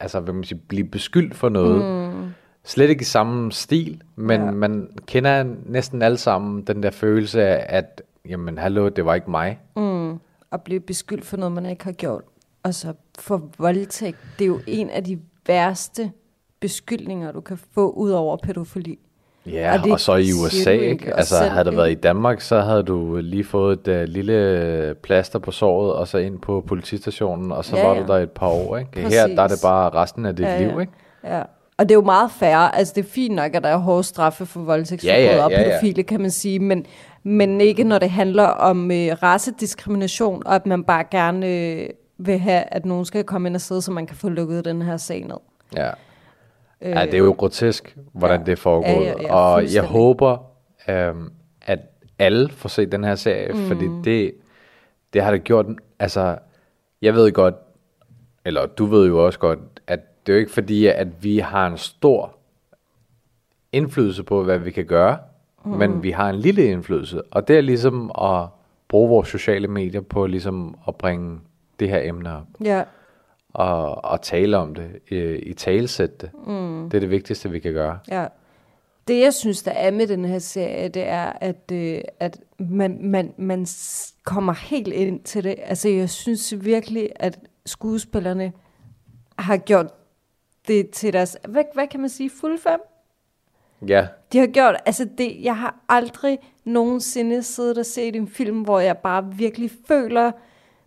altså 0.00 0.20
hvad 0.20 0.34
man 0.34 0.44
siger, 0.44 0.60
blive 0.68 0.84
beskyldt 0.84 1.34
for 1.34 1.48
noget. 1.48 2.12
Mm. 2.14 2.30
Slet 2.64 2.90
ikke 2.90 3.00
i 3.00 3.04
samme 3.04 3.52
stil, 3.52 4.02
men 4.16 4.40
ja. 4.40 4.50
man 4.50 4.88
kender 5.06 5.44
næsten 5.66 6.02
alle 6.02 6.18
sammen 6.18 6.62
den 6.62 6.82
der 6.82 6.90
følelse 6.90 7.42
af, 7.42 7.78
at 7.78 8.02
jamen 8.28 8.58
hallo, 8.58 8.88
det 8.88 9.04
var 9.04 9.14
ikke 9.14 9.30
mig. 9.30 9.60
Mm. 9.76 10.18
At 10.52 10.62
blive 10.64 10.80
beskyldt 10.80 11.24
for 11.24 11.36
noget, 11.36 11.52
man 11.52 11.66
ikke 11.66 11.84
har 11.84 11.92
gjort. 11.92 12.22
Og 12.62 12.74
så 12.74 12.94
for 13.18 13.50
voldtægt, 13.58 14.18
det 14.38 14.44
er 14.44 14.48
jo 14.48 14.60
en 14.66 14.90
af 14.90 15.04
de 15.04 15.18
værste 15.46 16.12
beskyldninger, 16.60 17.32
du 17.32 17.40
kan 17.40 17.58
få 17.58 17.90
ud 17.90 18.10
over 18.10 18.36
pædofili. 18.36 18.98
Ja, 19.46 19.80
og, 19.84 19.90
og 19.90 20.00
så 20.00 20.14
i 20.14 20.32
USA, 20.32 20.72
ikke? 20.72 21.16
Altså 21.16 21.36
havde 21.36 21.64
det 21.64 21.76
været 21.76 21.90
i 21.90 21.94
Danmark, 21.94 22.40
så 22.40 22.60
havde 22.60 22.82
du 22.82 23.16
lige 23.16 23.44
fået 23.44 23.88
et 23.88 24.02
uh, 24.02 24.02
lille 24.02 24.94
plaster 25.02 25.38
på 25.38 25.50
såret, 25.50 25.92
og 25.92 26.08
så 26.08 26.18
ind 26.18 26.38
på 26.38 26.64
politistationen, 26.66 27.52
og 27.52 27.64
så 27.64 27.76
ja, 27.76 27.86
var 27.86 27.94
ja. 27.94 28.00
du 28.02 28.06
der 28.06 28.18
et 28.18 28.30
par 28.30 28.48
år, 28.48 28.76
ikke? 28.76 28.90
Præcis. 28.90 29.14
Her 29.14 29.26
der 29.26 29.42
er 29.42 29.48
det 29.48 29.58
bare 29.62 29.90
resten 29.90 30.26
af 30.26 30.36
dit 30.36 30.46
ja, 30.46 30.58
liv, 30.58 30.80
ikke? 30.80 30.92
Ja. 31.24 31.42
Og 31.78 31.88
det 31.88 31.90
er 31.90 31.94
jo 31.94 32.04
meget 32.04 32.30
færre, 32.30 32.76
altså 32.76 32.92
det 32.96 33.04
er 33.04 33.08
fint 33.08 33.34
nok, 33.34 33.54
at 33.54 33.62
der 33.62 33.68
er 33.68 33.76
hårde 33.76 34.02
straffe 34.02 34.46
for 34.46 34.60
voldtægtsforbrydere 34.60 35.20
ja, 35.20 35.30
ja, 35.30 35.36
ja, 35.36 35.44
og 35.44 35.50
pædofile, 35.50 35.94
ja. 35.96 36.02
kan 36.02 36.20
man 36.20 36.30
sige, 36.30 36.58
men, 36.58 36.86
men 37.22 37.60
ikke 37.60 37.84
når 37.84 37.98
det 37.98 38.10
handler 38.10 38.46
om 38.46 38.90
øh, 38.90 39.22
racediskrimination, 39.22 40.42
og 40.46 40.54
at 40.54 40.66
man 40.66 40.84
bare 40.84 41.04
gerne 41.10 41.46
øh, 41.46 41.88
vil 42.18 42.38
have, 42.38 42.64
at 42.66 42.84
nogen 42.84 43.04
skal 43.04 43.24
komme 43.24 43.48
ind 43.48 43.54
og 43.54 43.60
sidde, 43.60 43.82
så 43.82 43.92
man 43.92 44.06
kan 44.06 44.16
få 44.16 44.28
lukket 44.28 44.64
den 44.64 44.82
her 44.82 44.96
sag 44.96 45.24
ned. 45.24 45.36
Ja. 45.76 45.90
Ja, 46.82 47.06
det 47.06 47.14
er 47.14 47.18
jo 47.18 47.34
grotesk, 47.38 47.96
hvordan 48.12 48.40
ja. 48.40 48.46
det 48.46 48.58
foregår. 48.58 49.02
Ja, 49.02 49.08
ja, 49.08 49.22
ja, 49.22 49.34
og 49.34 49.74
jeg 49.74 49.82
håber, 49.82 50.38
øhm, 50.88 51.32
at 51.62 51.78
alle 52.18 52.48
får 52.48 52.68
set 52.68 52.92
den 52.92 53.04
her 53.04 53.14
serie, 53.14 53.52
mm. 53.52 53.66
fordi 53.66 53.88
det, 54.04 54.34
det 55.12 55.22
har 55.22 55.30
det 55.30 55.44
gjort, 55.44 55.66
altså, 55.98 56.38
jeg 57.02 57.14
ved 57.14 57.32
godt, 57.32 57.54
eller 58.44 58.66
du 58.66 58.86
ved 58.86 59.06
jo 59.06 59.26
også 59.26 59.38
godt, 59.38 59.58
at 59.86 60.26
det 60.26 60.32
er 60.32 60.36
jo 60.36 60.40
ikke 60.40 60.52
fordi, 60.52 60.86
at 60.86 61.24
vi 61.24 61.38
har 61.38 61.66
en 61.66 61.78
stor 61.78 62.36
indflydelse 63.72 64.22
på, 64.22 64.42
hvad 64.42 64.58
vi 64.58 64.70
kan 64.70 64.84
gøre, 64.84 65.18
mm. 65.64 65.70
men 65.70 66.02
vi 66.02 66.10
har 66.10 66.30
en 66.30 66.36
lille 66.36 66.64
indflydelse, 66.64 67.22
og 67.22 67.48
det 67.48 67.56
er 67.56 67.60
ligesom 67.60 68.12
at 68.22 68.46
bruge 68.88 69.08
vores 69.08 69.28
sociale 69.28 69.68
medier 69.68 70.00
på 70.00 70.26
ligesom 70.26 70.78
at 70.88 70.96
bringe 70.96 71.40
det 71.80 71.88
her 71.88 72.00
emne 72.02 72.36
op. 72.36 72.44
Ja 72.64 72.82
og, 73.54 74.04
og 74.04 74.22
tale 74.22 74.56
om 74.56 74.74
det, 74.74 74.98
i, 75.08 75.16
i 75.34 75.52
talesætte 75.52 76.16
det. 76.20 76.30
Mm. 76.46 76.90
Det 76.90 76.96
er 76.96 77.00
det 77.00 77.10
vigtigste, 77.10 77.50
vi 77.50 77.58
kan 77.58 77.72
gøre. 77.72 77.98
Ja. 78.10 78.26
Det, 79.08 79.20
jeg 79.20 79.34
synes, 79.34 79.62
der 79.62 79.70
er 79.70 79.90
med 79.90 80.06
den 80.06 80.24
her 80.24 80.38
serie, 80.38 80.88
det 80.88 81.02
er, 81.02 81.32
at, 81.40 81.72
øh, 81.72 82.00
at 82.20 82.40
man, 82.58 82.98
man, 83.00 83.34
man 83.36 83.66
kommer 84.24 84.52
helt 84.52 84.88
ind 84.88 85.20
til 85.20 85.44
det. 85.44 85.54
Altså, 85.62 85.88
jeg 85.88 86.10
synes 86.10 86.54
virkelig, 86.64 87.10
at 87.16 87.38
skuespillerne 87.66 88.52
har 89.38 89.56
gjort 89.56 89.86
det 90.68 90.90
til 90.90 91.12
deres, 91.12 91.36
hvad, 91.48 91.64
hvad 91.74 91.86
kan 91.86 92.00
man 92.00 92.08
sige, 92.08 92.30
fuld 92.30 92.58
fem? 92.58 92.80
Ja. 93.88 94.06
De 94.32 94.38
har 94.38 94.46
gjort, 94.46 94.76
altså 94.86 95.08
det, 95.18 95.36
jeg 95.42 95.56
har 95.56 95.84
aldrig 95.88 96.38
nogensinde 96.64 97.42
siddet 97.42 97.78
og 97.78 97.86
set 97.86 98.16
en 98.16 98.28
film, 98.28 98.62
hvor 98.62 98.80
jeg 98.80 98.98
bare 98.98 99.34
virkelig 99.34 99.70
føler, 99.88 100.32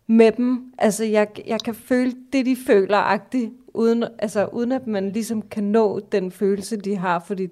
med 0.08 0.32
dem. 0.32 0.74
Altså, 0.78 1.06
jeg, 1.06 1.28
jeg 1.48 1.60
kan 1.60 1.76
føle 1.76 2.14
det, 2.34 2.46
de 2.46 2.58
føler, 2.68 2.98
agtigt, 2.98 3.52
uden, 3.74 4.04
altså, 4.20 4.46
uden 4.46 4.72
at 4.72 4.88
man 4.88 5.12
ligesom 5.12 5.42
kan 5.42 5.64
nå 5.64 6.00
den 6.00 6.32
følelse, 6.32 6.78
de 6.78 6.96
har, 6.96 7.20
fordi 7.20 7.48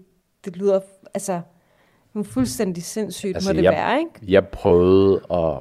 det 0.46 0.58
lyder, 0.58 0.80
altså, 1.14 1.42
fuldstændig 2.24 2.84
sindssygt 2.84 3.36
altså, 3.36 3.50
må 3.50 3.58
det 3.58 3.64
jeg, 3.64 3.74
være, 3.74 4.00
ikke? 4.00 4.12
Jeg 4.28 4.48
prøvede 4.48 5.22
at 5.34 5.60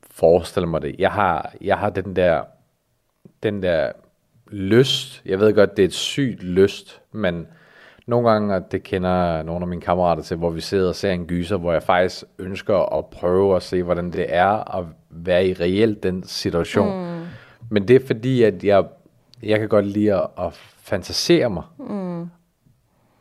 forestille 0.00 0.68
mig 0.68 0.82
det. 0.82 0.96
Jeg 0.98 1.10
har, 1.10 1.54
jeg 1.60 1.78
har 1.78 1.90
den 1.90 2.16
der, 2.16 2.42
den 3.42 3.62
der 3.62 3.92
lyst, 4.50 5.22
jeg 5.26 5.40
ved 5.40 5.54
godt, 5.54 5.76
det 5.76 5.82
er 5.82 5.86
et 5.86 5.92
sygt 5.92 6.42
lyst, 6.42 7.02
men 7.12 7.46
nogle 8.06 8.30
gange, 8.30 8.54
og 8.54 8.72
det 8.72 8.82
kender 8.82 9.42
nogle 9.42 9.62
af 9.62 9.68
mine 9.68 9.82
kammerater 9.82 10.22
til, 10.22 10.36
hvor 10.36 10.50
vi 10.50 10.60
sidder 10.60 10.88
og 10.88 10.94
ser 10.94 11.12
en 11.12 11.26
gyser, 11.26 11.56
hvor 11.56 11.72
jeg 11.72 11.82
faktisk 11.82 12.24
ønsker 12.38 12.98
at 12.98 13.06
prøve 13.06 13.56
at 13.56 13.62
se, 13.62 13.82
hvordan 13.82 14.10
det 14.12 14.26
er 14.28 14.76
at 14.78 14.84
være 15.10 15.46
i 15.46 15.52
reelt 15.52 16.02
den 16.02 16.22
situation. 16.22 17.18
Mm. 17.18 17.26
Men 17.70 17.88
det 17.88 17.96
er 17.96 18.06
fordi, 18.06 18.42
at 18.42 18.64
jeg, 18.64 18.84
jeg 19.42 19.58
kan 19.58 19.68
godt 19.68 19.86
lide 19.86 20.14
at, 20.14 20.26
at 20.38 20.52
fantasere 20.82 21.50
mig. 21.50 21.62
Mm. 21.78 22.30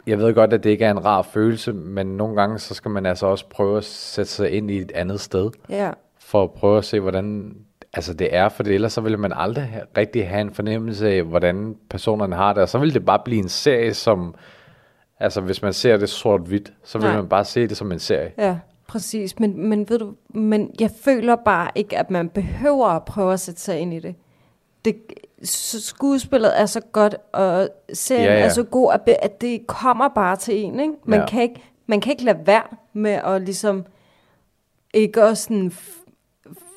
Jeg 0.07 0.19
ved 0.19 0.33
godt, 0.33 0.53
at 0.53 0.63
det 0.63 0.69
ikke 0.69 0.85
er 0.85 0.91
en 0.91 1.05
rar 1.05 1.21
følelse, 1.21 1.73
men 1.73 2.07
nogle 2.07 2.35
gange, 2.35 2.59
så 2.59 2.73
skal 2.73 2.91
man 2.91 3.05
altså 3.05 3.25
også 3.25 3.45
prøve 3.49 3.77
at 3.77 3.85
sætte 3.85 4.31
sig 4.31 4.51
ind 4.51 4.71
i 4.71 4.77
et 4.77 4.91
andet 4.91 5.19
sted. 5.19 5.51
Yeah. 5.71 5.93
For 6.19 6.43
at 6.43 6.51
prøve 6.51 6.77
at 6.77 6.85
se, 6.85 6.99
hvordan 6.99 7.55
altså 7.93 8.13
det 8.13 8.35
er, 8.35 8.49
for 8.49 8.63
det, 8.63 8.75
ellers 8.75 8.93
så 8.93 9.01
vil 9.01 9.19
man 9.19 9.33
aldrig 9.35 9.63
have, 9.63 9.83
rigtig 9.97 10.29
have 10.29 10.41
en 10.41 10.53
fornemmelse 10.53 11.09
af, 11.09 11.23
hvordan 11.23 11.75
personerne 11.89 12.35
har 12.35 12.53
det, 12.53 12.63
og 12.63 12.69
så 12.69 12.77
vil 12.77 12.93
det 12.93 13.05
bare 13.05 13.19
blive 13.25 13.39
en 13.39 13.49
serie, 13.49 13.93
som, 13.93 14.35
altså 15.19 15.41
hvis 15.41 15.61
man 15.61 15.73
ser 15.73 15.97
det 15.97 16.09
sort-hvidt, 16.09 16.73
så 16.83 16.97
vil 16.97 17.07
Nej. 17.07 17.15
man 17.15 17.29
bare 17.29 17.45
se 17.45 17.67
det 17.67 17.77
som 17.77 17.91
en 17.91 17.99
serie. 17.99 18.31
Ja. 18.37 18.57
Præcis, 18.89 19.39
men, 19.39 19.67
men 19.69 19.89
ved 19.89 19.99
du, 19.99 20.13
men 20.29 20.71
jeg 20.79 20.91
føler 21.01 21.35
bare 21.35 21.71
ikke, 21.75 21.97
at 21.97 22.09
man 22.09 22.29
behøver 22.29 22.87
at 22.87 23.05
prøve 23.05 23.33
at 23.33 23.39
sætte 23.39 23.61
sig 23.61 23.79
ind 23.79 23.93
i 23.93 23.99
det. 23.99 24.15
det, 24.85 24.95
skuespillet 25.43 26.59
er 26.61 26.65
så 26.65 26.81
godt, 26.81 27.15
og 27.31 27.69
serien 27.93 28.25
Ja, 28.25 28.33
ja, 28.33 28.45
er 28.45 28.49
så 28.49 28.63
god, 28.63 28.93
at, 28.93 29.15
at 29.21 29.41
det 29.41 29.67
kommer 29.67 30.07
bare 30.07 30.35
til 30.35 30.57
en. 30.57 30.79
Ikke? 30.79 30.93
Man, 31.05 31.19
Ja. 31.19 31.25
kan 31.25 31.41
ikke, 31.41 31.63
man 31.87 32.01
kan 32.01 32.11
ikke 32.11 32.23
lade 32.23 32.39
være 32.45 32.63
med 32.93 33.11
at 33.11 33.41
ligesom 33.41 33.85
ikke 34.93 35.23
også 35.23 35.43
sådan 35.43 35.71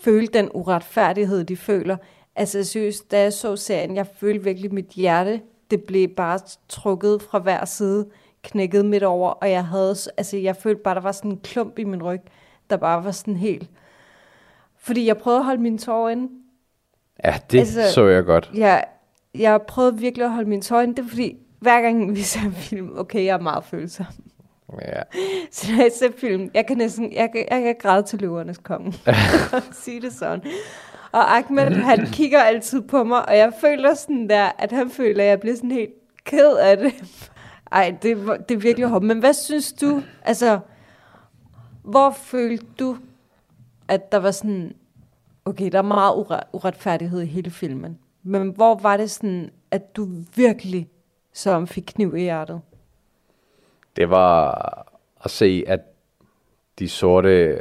føle 0.05 0.27
den 0.27 0.48
uretfærdighed, 0.55 1.44
de 1.44 1.57
føler. 1.57 1.96
Altså 2.37 2.64
seriøst, 2.64 3.11
da 3.11 3.20
jeg 3.22 3.33
så 3.33 3.57
serien, 3.57 3.96
jeg 3.96 4.07
følte 4.07 4.44
virkelig 4.44 4.75
mit 4.75 4.88
hjerte, 4.88 5.40
det 5.70 5.83
blev 5.85 6.09
bare 6.09 6.38
trukket 6.68 7.22
fra 7.22 7.38
hver 7.38 7.64
side, 7.64 8.07
knækket 8.43 8.85
midt 8.85 9.03
over, 9.03 9.31
og 9.31 9.51
jeg 9.51 9.67
havde, 9.67 9.97
altså 10.17 10.37
jeg 10.37 10.57
følte 10.57 10.83
bare, 10.83 10.95
der 10.95 11.01
var 11.01 11.13
sådan 11.13 11.31
en 11.31 11.41
klump 11.45 11.79
i 11.79 11.85
min 11.85 12.03
ryg, 12.03 12.21
der 12.71 12.77
bare 12.77 13.05
var 13.05 13.11
sådan 13.11 13.37
helt, 13.37 13.71
fordi 14.79 15.07
jeg 15.07 15.19
prøvede 15.19 15.39
at 15.39 15.45
holde 15.45 15.63
mine 15.63 15.79
tårer 15.79 16.11
inde. 16.11 16.29
Ja, 17.25 17.35
det 17.51 17.59
altså, 17.59 17.93
så 17.93 18.07
jeg 18.07 18.25
godt. 18.25 18.51
Jeg, 18.55 18.85
jeg 19.35 19.63
prøvede 19.63 19.99
virkelig 19.99 20.25
at 20.25 20.33
holde 20.33 20.49
mine 20.49 20.63
tårer 20.63 20.83
inde, 20.83 20.97
det 20.97 21.05
er 21.05 21.09
fordi, 21.09 21.37
hver 21.61 21.81
gang 21.81 22.11
vi 22.17 22.23
ser 22.23 22.41
en 22.41 22.53
film, 22.53 22.99
okay, 22.99 23.25
jeg 23.25 23.35
er 23.35 23.41
meget 23.41 23.65
følsom. 23.65 24.07
Ja. 24.81 25.03
Så 25.51 25.73
når 25.73 25.83
jeg 25.83 25.93
ser 25.99 26.09
film, 26.19 26.51
jeg 26.55 26.67
kan 26.67 26.77
næsten, 26.77 27.13
jeg 27.13 27.31
kan, 27.33 27.47
jeg 27.51 27.63
kan 27.63 27.77
græde 27.79 28.03
til 28.03 28.19
løvernes 28.19 28.59
konge. 28.59 28.93
Sige 29.85 30.01
det 30.01 30.13
sådan. 30.13 30.43
Og 31.13 31.37
Ahmed, 31.37 31.71
han 31.71 32.07
kigger 32.19 32.41
altid 32.41 32.83
på 32.83 33.05
mig, 33.05 33.29
og 33.29 33.37
jeg 33.37 33.53
føler 33.61 33.95
sådan 33.95 34.29
der, 34.29 34.51
at 34.59 34.73
han 34.73 34.91
føler, 34.91 35.25
at 35.25 35.31
jeg 35.31 35.41
bliver 35.41 35.57
sådan 35.57 35.71
helt 35.71 35.93
ked 36.25 36.57
af 36.57 36.77
det. 36.77 36.95
Ej, 37.73 37.97
det, 38.03 38.17
det 38.49 38.55
er 38.55 38.59
virkelig 38.59 38.89
hårdt. 38.89 39.05
Men 39.05 39.19
hvad 39.19 39.33
synes 39.33 39.73
du, 39.73 40.03
altså, 40.23 40.61
hvor 41.83 42.11
følte 42.11 42.67
du, 42.79 42.97
at 43.89 44.13
der 44.13 44.19
var 44.19 44.31
sådan, 44.31 44.75
okay, 45.45 45.73
der 45.73 45.79
er 45.79 45.83
meget 45.83 46.15
ure- 46.15 46.47
uretfærdighed 46.53 47.21
i 47.21 47.27
hele 47.27 47.51
filmen. 47.51 47.99
Men 48.23 48.49
hvor 48.49 48.75
var 48.75 48.97
det 48.97 49.11
sådan, 49.11 49.51
at 49.71 49.97
du 49.97 50.09
virkelig 50.35 50.89
som 51.33 51.67
fik 51.67 51.85
kniv 51.87 52.17
i 52.17 52.21
hjertet? 52.21 52.61
Det 53.97 54.11
var 54.11 54.53
at 55.25 55.31
se, 55.31 55.65
at 55.67 55.81
de 56.79 56.89
sorte 56.89 57.29
øh, 57.29 57.59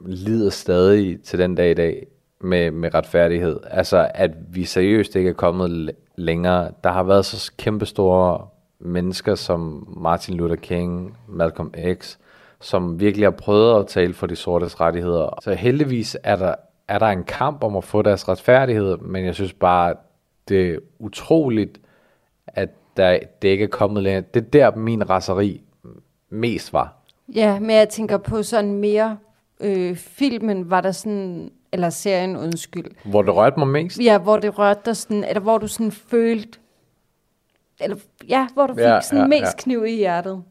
lider 0.00 0.50
stadig 0.50 1.22
til 1.22 1.38
den 1.38 1.54
dag 1.54 1.70
i 1.70 1.74
dag 1.74 2.06
med, 2.40 2.70
med 2.70 2.94
retfærdighed. 2.94 3.60
Altså, 3.64 4.10
at 4.14 4.54
vi 4.54 4.64
seriøst 4.64 5.16
ikke 5.16 5.30
er 5.30 5.34
kommet 5.34 5.96
længere. 6.16 6.72
Der 6.84 6.90
har 6.90 7.02
været 7.02 7.26
så 7.26 7.52
kæmpestore 7.58 8.48
mennesker 8.78 9.34
som 9.34 9.88
Martin 10.00 10.34
Luther 10.34 10.56
King, 10.56 11.16
Malcolm 11.28 11.72
X, 11.94 12.16
som 12.60 13.00
virkelig 13.00 13.26
har 13.26 13.30
prøvet 13.30 13.80
at 13.80 13.86
tale 13.86 14.14
for 14.14 14.26
de 14.26 14.36
sortes 14.36 14.80
rettigheder. 14.80 15.38
Så 15.42 15.54
heldigvis 15.54 16.16
er 16.22 16.36
der, 16.36 16.54
er 16.88 16.98
der 16.98 17.06
en 17.06 17.24
kamp 17.24 17.64
om 17.64 17.76
at 17.76 17.84
få 17.84 18.02
deres 18.02 18.28
retfærdighed, 18.28 18.96
men 18.96 19.24
jeg 19.24 19.34
synes 19.34 19.52
bare, 19.52 19.94
det 20.48 20.70
er 20.70 20.78
utroligt, 20.98 21.80
at 22.46 22.68
der, 22.96 23.18
det 23.42 23.48
ikke 23.48 23.64
er 23.64 23.68
kommet 23.68 24.02
længere. 24.02 24.24
Det 24.34 24.42
er 24.42 24.50
der, 24.50 24.76
min 24.76 25.10
raseri 25.10 25.62
mest 26.30 26.72
var. 26.72 26.92
Ja, 27.34 27.60
men 27.60 27.70
jeg 27.70 27.88
tænker 27.88 28.18
på 28.18 28.42
sådan 28.42 28.72
mere 28.72 29.16
øh, 29.60 29.96
filmen, 29.96 30.70
var 30.70 30.80
der 30.80 30.92
sådan, 30.92 31.50
eller 31.72 31.90
serien, 31.90 32.36
undskyld. 32.36 32.84
Hvor 33.04 33.22
det 33.22 33.36
rørte 33.36 33.58
mig 33.58 33.68
mest. 33.68 33.98
Ja, 33.98 34.18
hvor 34.18 34.36
det 34.36 34.58
rørte 34.58 34.80
dig 34.84 34.96
sådan, 34.96 35.24
eller 35.24 35.40
hvor 35.40 35.58
du 35.58 35.68
sådan 35.68 35.92
følte, 35.92 36.58
eller 37.80 37.96
ja, 38.28 38.48
hvor 38.54 38.66
du 38.66 38.74
fik 38.74 38.82
Ja, 38.84 39.00
sådan 39.00 39.18
ja, 39.22 39.26
mest 39.28 39.42
ja. 39.42 39.62
kniv 39.62 39.84
i 39.84 39.96
hjertet. 39.96 40.42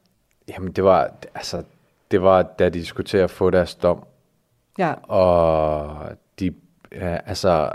Jamen, 0.49 0.71
det 0.71 0.83
var, 0.83 1.11
altså, 1.35 1.63
det 2.11 2.21
var, 2.21 2.41
da 2.41 2.69
de 2.69 2.85
skulle 2.85 3.07
til 3.07 3.17
at 3.17 3.29
få 3.31 3.49
deres 3.49 3.75
dom, 3.75 4.03
Ja. 4.77 4.93
og 5.03 5.97
de, 6.39 6.53
ja, 6.91 7.17
altså, 7.25 7.69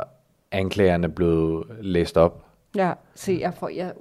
anklagerne 0.52 1.08
blev 1.08 1.66
læst 1.80 2.16
op. 2.16 2.44
Ja, 2.76 2.92
se, 3.14 3.38
jeg 3.40 3.54
får, 3.54 3.68
jeg, 3.68 3.92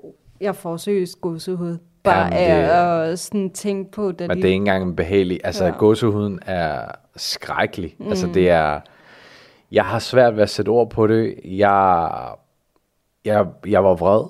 jeg 0.42 0.56
får 0.56 0.78
seriøst 0.78 1.22
gåsehud. 1.22 1.78
Bare 2.04 2.18
Jamen, 2.18 2.32
det- 2.38 2.70
af 2.70 3.12
at 3.12 3.20
sådan 3.20 3.50
tænke 3.50 3.92
på, 3.92 4.12
da 4.12 4.28
Men 4.28 4.38
de... 4.38 4.42
det 4.42 4.48
er 4.48 4.52
ikke 4.54 4.56
engang 4.56 4.84
en 4.84 4.96
behagelig. 4.96 5.40
Altså, 5.44 5.66
ja. 5.66 5.72
Gåsehuden 5.78 6.40
er 6.46 6.86
skrækkelig. 7.16 7.96
Mm. 8.00 8.08
Altså, 8.08 8.28
Mm. 8.28 8.34
det 8.34 8.50
er... 8.50 8.80
Jeg 9.72 9.86
har 9.86 10.00
svært 10.00 10.36
ved 10.36 10.44
at 10.44 10.50
sætte 10.50 10.70
ord 10.70 10.90
på 10.90 11.08
det. 11.08 11.36
Jeg, 11.44 12.12
jeg, 13.26 13.46
jeg 13.68 13.84
var 13.84 13.94
vred. 13.96 14.24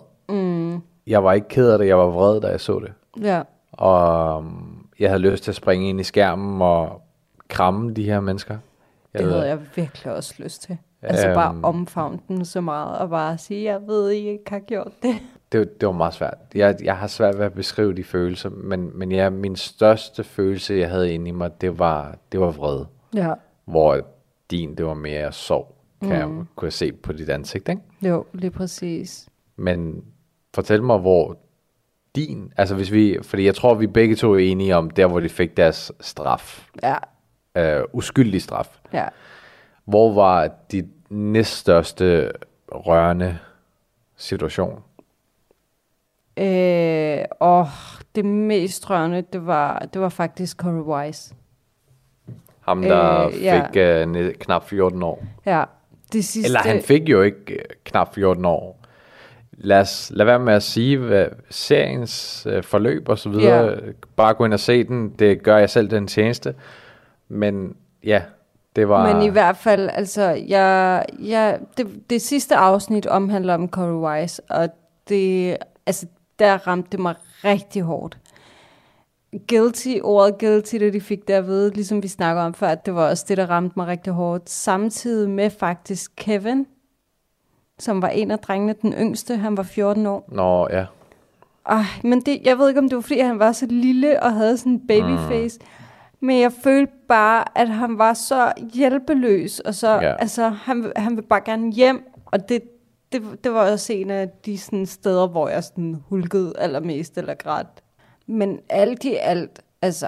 Jeg 1.10 1.24
var 1.24 1.34
ikke 1.34 1.48
ked 1.48 1.70
af 1.72 1.78
det, 1.80 1.88
jeg 1.88 1.98
var 1.98 2.06
vred, 2.06 2.42
da 2.42 2.48
jeg 2.48 2.60
så 2.62 2.80
det. 2.80 2.94
ja, 3.24 3.42
Og 3.72 4.38
um, 4.38 4.88
jeg 5.00 5.10
havde 5.10 5.22
lyst 5.22 5.44
til 5.44 5.52
at 5.52 5.56
springe 5.56 5.90
ind 5.90 6.00
i 6.00 6.04
skærmen 6.04 6.62
og 6.62 7.02
kramme 7.48 7.94
de 7.94 8.04
her 8.04 8.20
mennesker. 8.20 8.58
det 9.14 9.26
ved- 9.26 9.32
havde 9.32 9.48
jeg 9.48 9.60
virkelig 9.76 10.14
også 10.14 10.34
lyst 10.38 10.62
til. 10.62 10.78
Altså 11.02 11.34
bare 11.34 11.54
Øhm. 11.54 11.64
omfavne 11.64 12.20
den 12.28 12.46
så 12.46 12.62
meget, 12.62 12.98
og 13.00 13.10
bare 13.10 13.38
sige, 13.38 13.64
jeg 13.64 13.82
ved, 13.88 14.12
I 14.12 14.28
ikke 14.30 14.44
har 14.50 14.60
gjort 14.60 14.92
det. 15.04 15.16
Det, 15.52 15.82
det 15.82 15.88
var 15.88 15.94
meget 15.94 16.14
svært. 16.14 16.38
Jeg, 16.56 16.76
jeg 16.84 16.98
har 16.98 17.08
svært 17.08 17.38
ved 17.38 17.46
at 17.46 17.54
beskrive 17.54 17.94
de 17.96 18.04
følelser, 18.04 18.50
men, 18.50 18.92
men 18.98 19.12
ja, 19.12 19.30
min 19.30 19.56
største 19.56 20.24
følelse, 20.24 20.74
jeg 20.74 20.90
havde 20.90 21.14
inde 21.14 21.28
i 21.28 21.32
mig, 21.32 21.62
det 21.62 21.80
var, 21.80 22.16
det 22.32 22.40
var 22.40 22.52
vrede. 22.52 22.88
Ja. 23.14 23.34
Hvor 23.66 24.00
din, 24.52 24.76
det 24.76 24.86
var 24.86 24.94
mere 24.94 25.32
sorg, 25.32 25.76
kan 26.02 26.10
mm. 26.10 26.16
jeg, 26.38 26.46
kunne 26.56 26.66
jeg 26.66 26.74
se 26.74 26.92
på 26.92 27.14
dit 27.14 27.30
ansigt, 27.30 27.70
ikke? 27.70 27.82
Jo, 28.02 28.26
lige 28.34 28.52
præcis. 28.52 29.30
Men 29.56 30.04
fortæl 30.56 30.84
mig, 30.84 30.98
hvor 30.98 31.38
din, 32.16 32.54
altså 32.58 32.76
hvis 32.76 32.92
vi, 32.92 33.18
fordi 33.24 33.46
jeg 33.46 33.56
tror, 33.56 33.74
vi 33.74 33.88
begge 33.88 34.16
to 34.16 34.34
er 34.34 34.38
enige 34.40 34.76
om, 34.76 34.90
der 34.90 35.08
hvor 35.08 35.20
de 35.20 35.30
fik 35.30 35.58
deres 35.58 35.92
straf, 36.00 36.68
Ja, 36.84 36.96
øh, 37.56 37.84
uskyldig 37.94 38.42
straf. 38.42 38.80
ja. 38.94 39.08
Hvor 39.86 40.14
var 40.14 40.50
dit 40.72 40.86
næststørste 41.12 42.32
rørende 42.72 43.38
situation? 44.18 44.84
Øh, 46.38 47.20
og 47.40 47.68
det 48.16 48.26
mest 48.26 48.90
rørende, 48.90 49.22
det 49.34 49.46
var, 49.46 49.80
det 49.94 50.02
var 50.02 50.10
faktisk 50.10 50.58
Corey 50.58 50.82
Wise. 50.82 51.36
Ham, 52.60 52.82
der 52.82 53.28
Øh, 53.28 53.44
ja. 53.44 53.68
fik 53.68 53.78
øh, 53.78 54.34
knap 54.40 54.64
14 54.70 55.04
år. 55.04 55.24
Ja, 55.46 55.64
det 56.14 56.26
sidste... 56.26 56.48
Eller 56.48 56.60
han 56.60 56.82
fik 56.82 57.10
jo 57.10 57.22
ikke 57.22 57.54
øh, 57.54 57.60
knap 57.84 58.14
14 58.16 58.46
år. 58.46 58.79
Lad 59.62 59.82
os 59.82 60.12
lad 60.16 60.26
være 60.26 60.40
med 60.40 60.54
at 60.54 60.64
sige, 60.64 60.98
hvad 60.98 61.26
seriens 61.50 62.48
øh, 62.50 62.64
forløb 62.64 63.10
og 63.10 63.20
så 63.20 63.30
videre. 63.30 63.66
Ja. 63.66 63.76
Bare 64.16 64.34
gå 64.34 64.46
ind 64.46 64.54
og 64.54 64.60
se 64.60 64.84
den. 64.84 65.10
Det 65.10 65.44
gør 65.44 65.58
jeg 65.58 65.70
selv 65.70 65.92
den 65.92 66.08
tjeneste. 66.08 66.56
Men 67.28 67.76
ja, 68.04 68.22
det 68.76 68.90
var... 68.90 69.14
Men 69.14 69.24
i 69.24 69.30
hvert 69.30 69.58
fald, 69.58 69.90
altså, 69.94 70.24
jeg, 70.48 71.06
jeg, 71.20 71.60
det, 71.78 71.88
det 72.10 72.22
sidste 72.22 72.56
afsnit 72.56 73.08
omhandler 73.08 73.54
om 73.54 73.70
Corey 73.70 74.22
Wise, 74.22 74.42
og 74.50 74.70
det, 75.10 75.58
altså, 75.86 76.06
der 76.40 76.68
ramte 76.68 76.90
det 76.92 77.00
mig 77.00 77.16
rigtig 77.44 77.82
hårdt. 77.82 78.18
Guilty, 79.50 79.98
ordet 80.04 80.40
guilty, 80.40 80.76
det 80.76 80.94
de 80.94 81.02
fik 81.02 81.28
der 81.28 81.38
at 81.38 81.48
vide, 81.48 81.74
ligesom 81.74 82.04
vi 82.04 82.08
snakker 82.08 82.44
om 82.44 82.54
før, 82.54 82.68
at 82.68 82.86
det 82.86 82.96
var 82.96 83.10
også 83.10 83.26
det, 83.28 83.38
der 83.38 83.50
ramte 83.50 83.74
mig 83.78 83.88
rigtig 83.88 84.14
hårdt. 84.14 84.50
Samtidig 84.50 85.30
med 85.30 85.50
faktisk 85.50 86.12
Kevin, 86.18 86.66
som 87.80 88.02
var 88.02 88.08
en 88.10 88.32
af 88.32 88.40
drengene, 88.40 88.76
den 88.82 88.94
yngste, 88.94 89.36
han 89.38 89.58
var 89.58 89.64
14 89.64 90.06
år. 90.06 90.26
Nå, 90.32 90.68
ja. 90.70 90.86
Ej, 91.66 91.84
men 92.04 92.22
det, 92.22 92.42
jeg 92.46 92.58
ved 92.58 92.68
ikke, 92.70 92.80
om 92.80 92.90
det 92.90 92.96
var, 92.96 93.02
fordi 93.02 93.20
han 93.20 93.40
var 93.40 93.52
så 93.52 93.66
lille 93.70 94.24
og 94.24 94.34
havde 94.34 94.58
sådan 94.58 94.72
en 94.72 94.88
babyface. 94.88 95.60
Mm. 95.62 95.66
Men 96.28 96.40
jeg 96.42 96.52
følte 96.64 96.94
bare, 97.08 97.58
at 97.58 97.70
han 97.70 97.98
var 97.98 98.14
så 98.14 98.52
hjælpeløs, 98.74 99.60
og 99.60 99.76
så, 99.76 99.88
Ja. 99.92 100.16
altså, 100.16 100.50
han, 100.50 100.92
han 100.96 101.16
vil 101.16 101.22
bare 101.22 101.42
gerne 101.46 101.72
hjem, 101.74 102.04
og 102.26 102.50
det, 102.50 102.62
det, 103.12 103.24
det 103.44 103.54
var 103.54 103.72
også 103.72 103.94
en 103.94 104.10
af 104.10 104.30
de 104.46 104.58
sådan, 104.58 104.86
steder, 104.86 105.28
hvor 105.28 105.50
jeg 105.50 105.64
sådan 105.64 105.96
hulkede 106.10 106.54
allermest 106.58 107.18
eller 107.18 107.34
græd. 107.34 107.64
Men 108.28 108.60
alt 108.70 109.04
i 109.04 109.16
alt, 109.16 109.62
altså, 109.82 110.08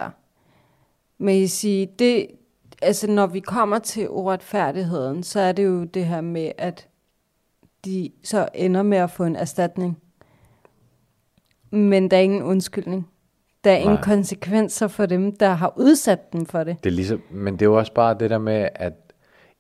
må 1.19 1.29
jeg 1.29 1.49
sige, 1.49 1.89
det, 1.99 2.27
altså, 2.81 3.07
når 3.11 3.27
vi 3.27 3.39
kommer 3.39 3.79
til 3.79 4.09
uretfærdigheden, 4.09 5.23
så 5.23 5.39
er 5.39 5.51
det 5.51 5.65
jo 5.65 5.83
det 5.83 6.05
her 6.05 6.21
med, 6.21 6.51
at 6.57 6.87
de 7.85 8.09
så 8.23 8.47
ender 8.53 8.83
med 8.83 8.97
at 8.97 9.11
få 9.11 9.23
en 9.23 9.35
erstatning. 9.35 9.97
Men 11.71 12.11
der 12.11 12.17
er 12.17 12.21
ingen 12.21 12.43
undskyldning. 12.43 13.07
Der 13.63 13.71
er 13.71 13.75
ingen 13.77 13.93
Nej. 13.93 14.03
konsekvenser 14.03 14.87
for 14.87 15.05
dem, 15.05 15.35
der 15.35 15.49
har 15.49 15.73
udsat 15.77 16.33
dem 16.33 16.45
for 16.45 16.63
det. 16.63 16.77
Det 16.83 16.89
er 16.89 16.93
ligesom, 16.93 17.21
men 17.31 17.53
det 17.53 17.61
er 17.61 17.65
jo 17.65 17.77
også 17.77 17.93
bare 17.93 18.15
det 18.19 18.29
der 18.29 18.37
med, 18.37 18.69
at 18.75 18.93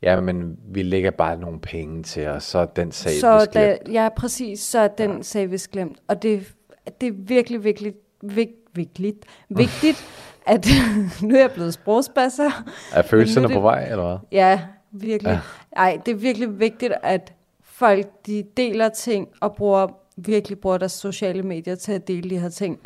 ja, 0.01 0.19
men 0.21 0.57
vi 0.67 0.83
lægger 0.83 1.11
bare 1.11 1.37
nogle 1.37 1.59
penge 1.59 2.03
til 2.03 2.27
os, 2.27 2.43
så 2.43 2.59
er 2.59 2.65
den 2.65 2.91
sag 2.91 3.11
så 3.11 3.45
da, 3.53 3.61
glemt. 3.61 3.93
ja, 3.93 4.09
præcis, 4.17 4.59
så 4.59 4.79
er 4.79 4.87
den 4.87 5.11
ja. 5.15 5.21
sag 5.21 5.51
vist 5.51 5.71
glemt. 5.71 5.97
Og 6.07 6.21
det, 6.23 6.53
det 7.01 7.07
er 7.07 7.13
virkelig, 7.15 7.63
virkelig 7.63 7.93
vigt, 8.21 8.51
vigtigt, 8.73 9.25
vigtigt 9.49 10.05
at 10.47 10.67
nu 11.21 11.35
er 11.35 11.39
jeg 11.39 11.51
blevet 11.51 11.73
sprogsbasser. 11.73 12.63
Er 12.93 13.01
følelserne 13.01 13.47
nu 13.47 13.53
på 13.53 13.53
det- 13.53 13.63
vej, 13.63 13.83
eller 13.91 14.07
hvad? 14.07 14.17
Ja, 14.31 14.61
virkelig. 14.91 15.29
Ja. 15.29 15.33
Ja. 15.33 15.39
Ej, 15.75 15.99
det 16.05 16.11
er 16.11 16.15
virkelig 16.15 16.59
vigtigt, 16.59 16.93
at 17.03 17.33
folk 17.81 18.07
de 18.25 18.43
deler 18.57 18.89
ting 18.89 19.27
og 19.39 19.55
bruger 19.55 19.87
virkelig 20.17 20.59
bruger 20.59 20.77
deres 20.77 20.91
sociale 20.91 21.43
medier 21.43 21.75
til 21.75 21.91
at 21.91 22.07
dele 22.07 22.29
de 22.29 22.39
her 22.39 22.49
ting. 22.49 22.79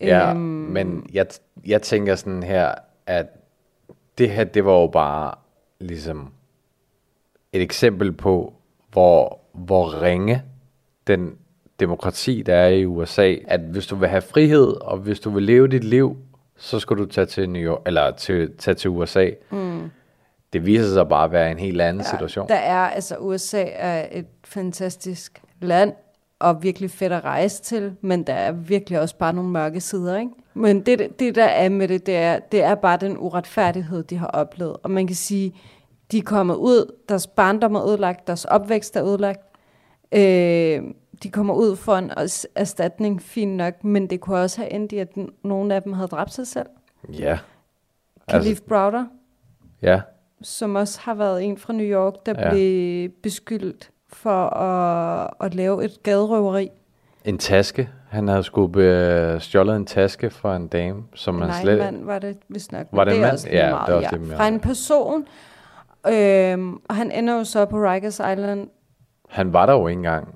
Ja, 0.00 0.30
Øhm, 0.30 0.38
men 0.38 1.06
jeg, 1.12 1.26
jeg 1.66 1.82
tænker 1.82 2.14
sådan 2.14 2.42
her, 2.42 2.74
at 3.06 3.26
det 4.18 4.30
her, 4.30 4.44
det 4.44 4.64
var 4.64 4.72
jo 4.72 4.86
bare 4.86 5.34
ligesom 5.80 6.32
et 7.52 7.62
eksempel 7.62 8.12
på, 8.12 8.54
hvor, 8.92 9.40
hvor 9.52 10.02
ringe 10.02 10.42
den 11.06 11.34
demokrati, 11.80 12.42
der 12.42 12.54
er 12.54 12.68
i 12.68 12.86
USA, 12.86 13.34
at 13.46 13.60
hvis 13.60 13.86
du 13.86 13.96
vil 13.96 14.08
have 14.08 14.22
frihed, 14.22 14.66
og 14.66 14.98
hvis 14.98 15.20
du 15.20 15.30
vil 15.30 15.42
leve 15.42 15.68
dit 15.68 15.84
liv, 15.84 16.16
så 16.56 16.78
skal 16.78 16.96
du 16.96 17.06
tage 17.06 17.26
til 17.26 17.50
New 17.50 17.62
York, 17.62 17.82
eller 17.86 18.10
til, 18.10 18.56
tage 18.58 18.74
til 18.74 18.90
USA. 18.90 19.30
Mm. 19.50 19.90
Det 20.52 20.66
viser 20.66 20.92
sig 20.92 21.08
bare 21.08 21.24
at 21.24 21.32
være 21.32 21.50
en 21.50 21.58
helt 21.58 21.80
anden 21.80 22.02
ja, 22.02 22.10
situation. 22.10 22.48
Der 22.48 22.54
er, 22.54 22.88
altså 22.88 23.16
USA 23.16 23.64
er 23.72 24.06
et 24.12 24.26
fantastisk 24.44 25.42
land, 25.60 25.92
og 26.38 26.62
virkelig 26.62 26.90
fedt 26.90 27.12
at 27.12 27.24
rejse 27.24 27.62
til, 27.62 27.96
men 28.00 28.22
der 28.22 28.34
er 28.34 28.52
virkelig 28.52 29.00
også 29.00 29.16
bare 29.16 29.32
nogle 29.32 29.50
mørke 29.50 29.80
sider, 29.80 30.18
ikke? 30.18 30.30
Men 30.54 30.80
det, 30.86 31.20
det 31.20 31.34
der 31.34 31.44
er 31.44 31.68
med 31.68 31.88
det, 31.88 32.06
det 32.06 32.16
er, 32.16 32.38
det 32.38 32.62
er 32.62 32.74
bare 32.74 32.96
den 32.96 33.18
uretfærdighed, 33.18 34.02
de 34.02 34.16
har 34.16 34.26
oplevet. 34.26 34.76
Og 34.82 34.90
man 34.90 35.06
kan 35.06 35.16
sige, 35.16 35.54
de 36.12 36.18
er 36.18 36.22
kommet 36.22 36.54
ud, 36.54 36.94
deres 37.08 37.26
barndom 37.26 37.74
er 37.74 37.88
ødelagt, 37.88 38.26
deres 38.26 38.44
opvækst 38.44 38.96
er 38.96 39.04
ødelagt, 39.04 39.40
øh, 40.12 40.82
de 41.22 41.30
kommer 41.30 41.54
ud 41.54 41.76
for 41.76 41.96
en 41.96 42.10
erstatning, 42.54 43.22
fint 43.22 43.56
nok, 43.56 43.84
men 43.84 44.10
det 44.10 44.20
kunne 44.20 44.38
også 44.38 44.60
have 44.60 44.72
endt 44.72 44.92
i, 44.92 44.98
at 44.98 45.08
nogle 45.44 45.74
af 45.74 45.82
dem 45.82 45.92
havde 45.92 46.08
dræbt 46.08 46.32
sig 46.32 46.46
selv. 46.46 46.66
Ja. 47.12 47.38
Khalif 48.28 48.48
altså, 48.48 48.64
Browder. 48.64 49.04
Ja. 49.82 50.00
Som 50.42 50.74
også 50.74 51.00
har 51.00 51.14
været 51.14 51.44
en 51.44 51.58
fra 51.58 51.72
New 51.72 51.86
York, 51.86 52.14
der 52.26 52.34
ja. 52.38 52.50
blev 52.50 53.08
beskyldt 53.22 53.90
for 54.12 54.46
at, 54.46 55.30
at 55.40 55.54
lave 55.54 55.84
et 55.84 56.02
gaderøveri. 56.02 56.70
En 57.24 57.38
taske. 57.38 57.88
Han 58.08 58.28
havde 58.28 58.42
sgu 58.42 58.66
be, 58.66 59.36
stjålet 59.40 59.76
en 59.76 59.86
taske 59.86 60.30
fra 60.30 60.56
en 60.56 60.68
dame, 60.68 61.02
som 61.14 61.34
Nej, 61.34 61.48
han 61.48 61.62
slet... 61.62 61.78
Nej, 61.78 61.90
mand 61.90 62.04
var 62.04 62.18
det 62.18 62.38
vist 62.48 62.72
nok. 62.72 62.86
Var 62.92 63.04
det, 63.04 63.10
det 63.10 63.16
en 63.16 63.22
mand? 63.22 63.46
Ja, 63.46 63.70
meget, 63.70 63.86
det 63.86 63.94
var 63.94 64.00
også 64.00 64.16
ja. 64.16 64.24
det 64.24 64.36
Fra 64.36 64.48
en 64.48 64.60
person. 64.60 65.26
Øhm, 66.08 66.80
og 66.88 66.94
han 66.94 67.12
ender 67.12 67.34
jo 67.34 67.44
så 67.44 67.64
på 67.64 67.76
Rikers 67.76 68.14
Island. 68.14 68.68
Han 69.28 69.52
var 69.52 69.66
der 69.66 69.72
jo 69.72 69.86
ikke 69.86 69.98
engang. 69.98 70.34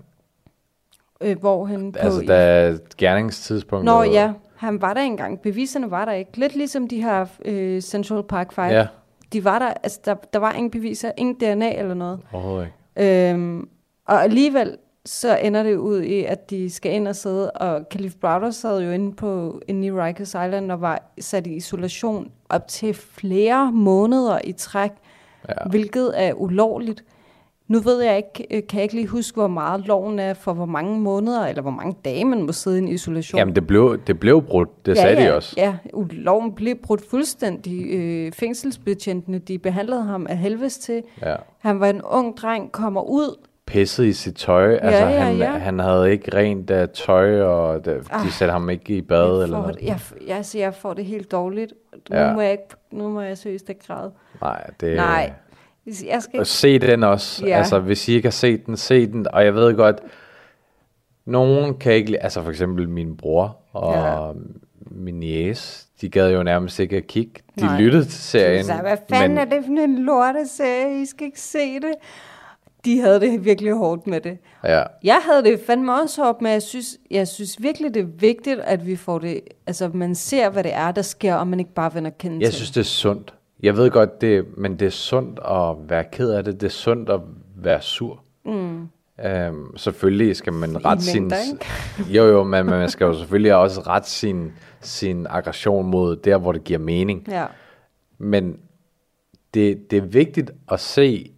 Øh, 1.21 1.39
hvor 1.39 1.65
han 1.65 1.93
på... 1.93 1.99
Altså, 1.99 2.25
da 2.29 2.77
gerningstidspunktet... 2.99 3.85
Nå 3.85 4.03
ja, 4.03 4.33
han 4.57 4.83
var 4.83 4.95
der 4.95 5.01
engang. 5.01 5.41
Beviserne 5.41 5.91
var 5.91 6.05
der 6.05 6.13
ikke. 6.13 6.39
Lidt 6.39 6.57
ligesom 6.57 6.89
de 6.89 7.03
her 7.03 7.27
øh, 7.45 7.81
Central 7.81 8.23
Park 8.23 8.53
5. 8.53 8.65
Ja. 8.65 8.87
De 9.33 9.45
var 9.45 9.59
der, 9.59 9.73
altså 9.83 10.01
der, 10.05 10.15
der 10.15 10.39
var 10.39 10.53
ingen 10.53 10.71
beviser, 10.71 11.13
ingen 11.17 11.35
DNA 11.35 11.79
eller 11.79 11.95
noget. 11.95 12.21
Overhovedet 12.33 12.69
ikke. 12.97 13.31
Øhm, 13.31 13.69
og 14.07 14.23
alligevel 14.23 14.77
så 15.07 15.37
ender 15.37 15.63
det 15.63 15.77
ud 15.77 16.03
i, 16.03 16.25
at 16.25 16.51
de 16.51 16.71
skal 16.71 16.93
ind 16.93 17.09
og 17.09 17.17
sidde, 17.17 17.51
og 17.51 17.89
Khalif 17.89 18.15
Browder 18.15 18.51
sad 18.51 18.83
jo 18.83 18.91
inde, 18.91 19.17
på, 19.17 19.61
inde 19.69 19.87
i 19.87 19.93
Rikers 19.93 20.29
Island 20.29 20.73
og 20.73 20.81
var 20.81 21.13
sat 21.21 21.47
i 21.47 21.55
isolation 21.55 22.31
op 22.49 22.69
til 22.69 22.95
flere 22.95 23.73
måneder 23.73 24.39
i 24.45 24.53
træk, 24.53 24.91
ja. 25.49 25.55
hvilket 25.71 26.13
er 26.15 26.33
ulovligt. 26.33 27.05
Nu 27.71 27.79
ved 27.79 28.03
jeg 28.03 28.17
ikke, 28.17 28.57
øh, 28.57 28.63
kan 28.69 28.77
jeg 28.79 28.83
ikke 28.83 28.95
lige 28.95 29.07
huske, 29.07 29.35
hvor 29.35 29.49
meget 29.49 29.87
loven 29.87 30.19
er 30.19 30.35
for 30.35 30.53
hvor 30.53 30.67
mange 30.67 31.01
måneder, 31.01 31.47
eller 31.47 31.63
hvor 31.63 31.71
mange 31.71 31.97
dage 32.05 32.25
man 32.25 32.43
må 32.43 32.53
sidde 32.53 32.77
i 32.79 32.83
en 32.83 32.89
isolation. 32.89 33.39
Jamen, 33.39 33.55
det 33.55 33.67
blev, 33.67 33.99
det 34.07 34.21
blev 34.21 34.43
brudt, 34.43 34.87
det 34.87 34.97
ja, 34.97 35.01
sagde 35.03 35.23
ja, 35.23 35.29
de 35.29 35.35
også. 35.37 35.55
Ja, 35.57 35.75
loven 36.11 36.55
blev 36.55 36.77
brudt 36.83 37.03
fuldstændig. 37.11 37.87
Øh, 37.95 38.33
fængselsbetjentene, 38.33 39.39
de 39.39 39.59
behandlede 39.59 40.03
ham 40.03 40.27
af 40.31 40.37
helvedes 40.39 40.79
til. 40.79 41.03
Ja. 41.23 41.37
Han 41.59 41.81
var 41.81 41.87
en 41.87 42.03
ung 42.03 42.37
dreng, 42.37 42.73
kommer 42.73 43.01
ud, 43.03 43.37
pisset 43.67 44.05
i 44.07 44.13
sit 44.13 44.35
tøj. 44.37 44.71
Ja, 44.71 44.77
altså, 44.79 45.05
ja, 45.07 45.21
han, 45.21 45.37
ja. 45.37 45.51
han 45.51 45.79
havde 45.79 46.13
ikke 46.13 46.37
rent 46.37 46.71
uh, 46.71 46.77
tøj, 46.95 47.41
og 47.41 47.85
de, 47.85 48.03
Ah. 48.11 48.29
satte 48.31 48.53
ham 48.53 48.71
ikke 48.71 48.97
i 48.97 49.01
bad. 49.03 49.35
Jeg 49.35 49.43
eller 49.43 49.59
noget. 49.61 49.75
det, 49.75 49.83
jeg, 49.87 50.01
jeg, 50.29 50.37
altså, 50.37 50.59
jeg 50.59 50.75
får 50.75 50.95
det 50.95 51.05
helt 51.05 51.33
dårligt. 51.33 51.73
Nu, 52.11 52.17
Ja. 52.17 52.33
må 52.33 52.41
jeg 52.41 52.53
ikke, 52.53 52.65
nu 52.93 53.09
må 53.09 53.21
jeg 53.21 53.39
seriøst 53.39 53.69
ikke 53.69 53.87
græde. 53.87 54.13
Nej, 54.41 54.71
det 54.81 54.97
Nej. 54.97 55.33
Jeg 55.87 56.23
skal 56.23 56.41
Og 56.41 56.47
se 56.47 56.79
den 56.79 57.03
også. 57.03 57.47
Ja. 57.47 57.59
Altså, 57.59 57.79
hvis 57.79 58.09
I 58.09 58.13
ikke 58.13 58.27
har 58.27 58.31
set 58.33 58.67
den, 58.67 58.77
se 58.77 59.07
den. 59.07 59.27
Og 59.33 59.45
jeg 59.45 59.55
ved 59.55 59.75
godt, 59.77 60.01
nogen 61.25 61.79
kan 61.79 61.93
ikke... 61.93 62.23
Altså, 62.23 62.43
for 62.43 62.51
eksempel 62.51 62.89
min 62.89 63.17
bror 63.17 63.57
og 63.73 63.95
Ja. 63.95 64.33
min 64.91 65.15
niece, 65.21 65.87
de 66.01 66.09
gad 66.09 66.33
jo 66.33 66.43
nærmest 66.43 66.79
ikke 66.81 66.97
at 66.97 67.07
kigge. 67.07 67.33
De 67.59 67.65
Nej. 67.65 67.81
lyttede 67.81 68.05
til 68.05 68.13
serien. 68.13 68.65
Så, 68.65 68.75
hvad 68.75 68.97
fanden 69.09 69.29
men, 69.29 69.39
er 69.39 69.45
det 69.45 69.65
for 69.67 69.73
en 69.85 70.05
lorteserie? 70.05 71.03
I 71.03 71.07
skal 71.07 71.27
ikke 71.27 71.41
se 71.41 71.75
det. 71.75 71.95
De 72.85 73.01
havde 73.01 73.21
det 73.21 73.45
virkelig 73.45 73.73
hårdt 73.73 74.07
med 74.07 74.21
det. 74.21 74.39
Ja. 74.65 74.83
Jeg 75.05 75.21
havde 75.31 75.45
det 75.45 75.61
fandme 75.67 76.01
også 76.03 76.23
hårdt, 76.25 76.43
men 76.43 76.53
jeg 76.53 76.63
synes, 76.63 76.87
jeg 77.11 77.29
synes 77.29 77.63
virkelig, 77.63 77.95
det 77.95 78.01
er 78.03 78.07
vigtigt, 78.19 78.61
at 78.61 78.87
vi 78.87 78.97
får 78.97 79.19
det... 79.19 79.41
Altså, 79.67 79.91
man 79.95 80.15
ser, 80.15 80.51
hvad 80.51 80.65
det 80.65 80.75
er, 80.75 80.93
der 80.93 81.03
sker, 81.03 81.35
og 81.35 81.47
man 81.47 81.61
ikke 81.61 81.75
bare 81.75 81.95
vender 81.95 82.11
kendt 82.11 82.43
Jeg 82.43 82.49
til. 82.51 82.55
synes, 82.57 82.71
det 82.71 82.81
er 82.81 82.85
sundt. 82.85 83.35
Jeg 83.63 83.77
ved 83.77 83.91
godt, 83.91 84.21
det, 84.21 84.59
men 84.59 84.79
det 84.79 84.87
er 84.87 84.91
sundt 84.91 85.41
at 85.45 85.91
være 85.91 86.05
ked 86.13 86.31
af 86.31 86.45
det. 86.45 86.61
Det 86.61 86.67
er 86.67 86.71
sundt 86.71 87.11
at 87.11 87.21
være 87.57 87.81
sur. 87.83 88.23
Mm. 88.45 88.89
Øhm, 89.25 89.77
selvfølgelig 89.77 90.37
skal 90.37 90.53
man 90.53 90.85
rette 90.85 91.05
sin... 91.05 91.33
Jo, 92.17 92.25
jo, 92.25 92.45
men 92.45 92.67
man 92.67 92.91
skal 92.91 93.05
jo 93.05 93.19
selvfølgelig 93.19 93.55
også 93.55 93.81
rette 93.81 94.11
sin, 94.11 94.53
sin 94.81 95.27
aggression 95.31 95.87
mod 95.87 96.17
der, 96.17 96.39
hvor 96.39 96.53
det 96.53 96.65
giver 96.65 96.79
mening. 96.79 97.25
Ja. 97.29 97.47
Men 98.19 98.57
det, 99.55 99.91
det 99.91 99.97
er 99.97 100.03
vigtigt 100.03 100.51
at 100.71 100.81
se, 100.81 101.33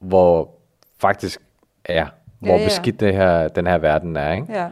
hvor 0.00 0.54
faktisk 1.00 1.40
er, 1.84 2.06
hvor 2.38 2.48
Ja, 2.48 2.58
ja. 2.58 2.64
beskidt 2.66 3.00
det 3.00 3.14
her, 3.14 3.48
den 3.48 3.66
her 3.66 3.78
verden 3.78 4.16
er, 4.16 4.32
ikke? 4.32 4.52
Ja. 4.52 4.68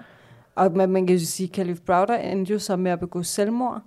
Og 0.54 0.72
man, 0.72 0.88
man 0.88 1.06
kan 1.06 1.16
jo 1.16 1.24
sige, 1.24 1.46
at 1.46 1.52
Khalif 1.52 1.80
Browder 1.80 2.16
endte 2.16 2.52
jo 2.52 2.58
så 2.58 2.76
med 2.76 2.90
at 2.90 3.00
begå 3.00 3.22
selvmord, 3.22 3.82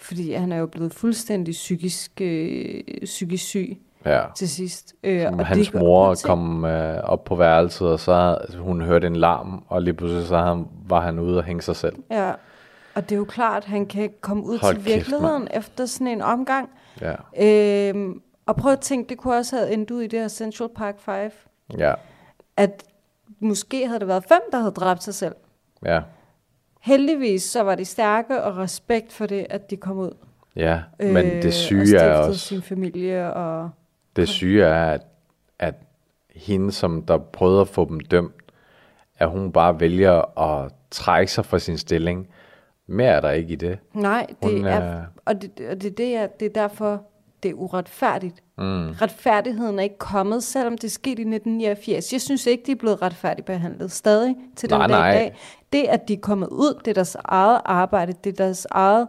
fordi 0.00 0.32
han 0.32 0.52
er 0.52 0.56
jo 0.56 0.66
blevet 0.66 0.94
fuldstændig 0.94 1.52
psykisk, 1.52 2.20
øh, 2.20 2.82
psykisk 3.04 3.44
syg 3.44 3.78
Ja. 4.06 4.22
til 4.36 4.48
sidst. 4.48 4.94
Øh, 5.04 5.22
Som 5.22 5.38
og 5.38 5.46
hans 5.46 5.66
det- 5.70 5.80
mor 5.80 6.14
kom 6.24 6.64
øh, 6.64 7.00
op 7.04 7.24
på 7.24 7.34
værelset, 7.36 7.88
og 7.88 8.00
så 8.00 8.38
hun 8.58 8.80
hørte 8.80 9.06
en 9.06 9.16
larm, 9.16 9.64
og 9.68 9.82
lige 9.82 9.94
pludselig 9.94 10.26
så 10.26 10.36
han, 10.38 10.64
var 10.88 11.00
han 11.00 11.18
ude 11.18 11.38
og 11.38 11.44
hænge 11.44 11.62
sig 11.62 11.76
selv. 11.76 11.96
Ja, 12.10 12.32
og 12.94 13.02
det 13.08 13.12
er 13.12 13.18
jo 13.18 13.24
klart, 13.24 13.62
at 13.62 13.68
han 13.68 13.86
kan 13.86 14.10
komme 14.20 14.44
ud 14.44 14.58
Hold 14.58 14.76
til 14.76 14.84
kæft, 14.84 14.96
virkeligheden 14.96 15.48
efter 15.54 15.86
sådan 15.86 16.06
en 16.06 16.22
omgang. 16.22 16.68
Ja. 17.00 17.14
Øhm, 17.90 18.20
og 18.46 18.56
prøv 18.56 18.72
at 18.72 18.80
tænke, 18.80 19.08
det 19.08 19.18
kunne 19.18 19.36
også 19.36 19.56
have 19.56 19.70
endt 19.72 19.90
ud 19.90 20.02
i 20.02 20.06
det 20.06 20.20
her 20.20 20.28
Central 20.28 20.68
Park 20.76 20.94
5. 21.00 21.30
Ja, 21.78 21.94
At 22.56 22.84
måske 23.40 23.86
havde 23.86 24.00
det 24.00 24.08
været 24.08 24.24
fem, 24.24 24.40
der 24.52 24.58
havde 24.58 24.72
dræbt 24.72 25.02
sig 25.02 25.14
selv. 25.14 25.34
ja, 25.84 26.00
Heldigvis 26.80 27.42
så 27.42 27.62
var 27.62 27.74
de 27.74 27.84
stærke 27.84 28.42
og 28.42 28.56
respekt 28.56 29.12
for 29.12 29.26
det, 29.26 29.46
at 29.50 29.70
de 29.70 29.76
kom 29.76 29.98
ud. 29.98 30.10
ja. 30.56 30.80
Men 30.98 31.16
øh, 31.16 31.42
det 31.42 31.54
syge 31.54 32.00
og 32.00 32.06
er 32.06 32.14
også... 32.14 32.40
sin 32.40 32.62
familie 32.62 33.32
og... 33.34 33.70
Det 34.16 34.28
syge 34.28 34.64
er, 34.64 34.92
at, 34.92 35.02
at 35.58 35.74
hende, 36.34 36.72
som 36.72 37.02
der 37.02 37.18
prøvede 37.18 37.60
at 37.60 37.68
få 37.68 37.88
dem 37.88 38.00
dømt, 38.00 38.34
at 39.18 39.30
hun 39.30 39.52
bare 39.52 39.80
vælger 39.80 40.38
at 40.38 40.72
trække 40.90 41.32
sig 41.32 41.44
fra 41.44 41.58
sin 41.58 41.78
stilling. 41.78 42.28
Mere 42.86 43.08
er 43.08 43.20
der 43.20 43.30
ikke 43.30 43.52
i 43.52 43.56
det. 43.56 43.78
Nej, 43.94 44.26
det 44.42 44.50
Hun, 44.50 44.64
er, 44.64 44.98
øh, 44.98 45.04
og 45.24 45.42
det, 45.42 45.50
og 45.70 45.82
det, 45.82 45.98
det, 45.98 46.16
er, 46.16 46.26
det 46.26 46.46
er 46.46 46.52
derfor, 46.62 47.02
det 47.42 47.50
er 47.50 47.54
uretfærdigt. 47.54 48.42
Mm. 48.58 48.90
Retfærdigheden 48.90 49.78
er 49.78 49.82
ikke 49.82 49.98
kommet, 49.98 50.42
selvom 50.42 50.78
det 50.78 50.92
skete 50.92 51.22
i 51.22 51.26
1989. 51.26 52.12
Jeg 52.12 52.20
synes 52.20 52.46
ikke, 52.46 52.62
de 52.66 52.72
er 52.72 52.76
blevet 52.76 53.02
retfærdigt 53.02 53.46
behandlet 53.46 53.92
stadig 53.92 54.36
til 54.56 54.70
den 54.70 54.78
Nej, 54.78 54.86
dag 54.86 55.14
i 55.14 55.18
dag. 55.18 55.36
Det, 55.72 55.82
at 55.88 56.08
de 56.08 56.12
er 56.12 56.20
kommet 56.20 56.48
ud, 56.48 56.80
det 56.84 56.88
er 56.90 56.94
deres 56.94 57.16
eget 57.24 57.60
arbejde, 57.64 58.12
det 58.24 58.32
er 58.32 58.44
deres 58.44 58.66
eget... 58.70 59.08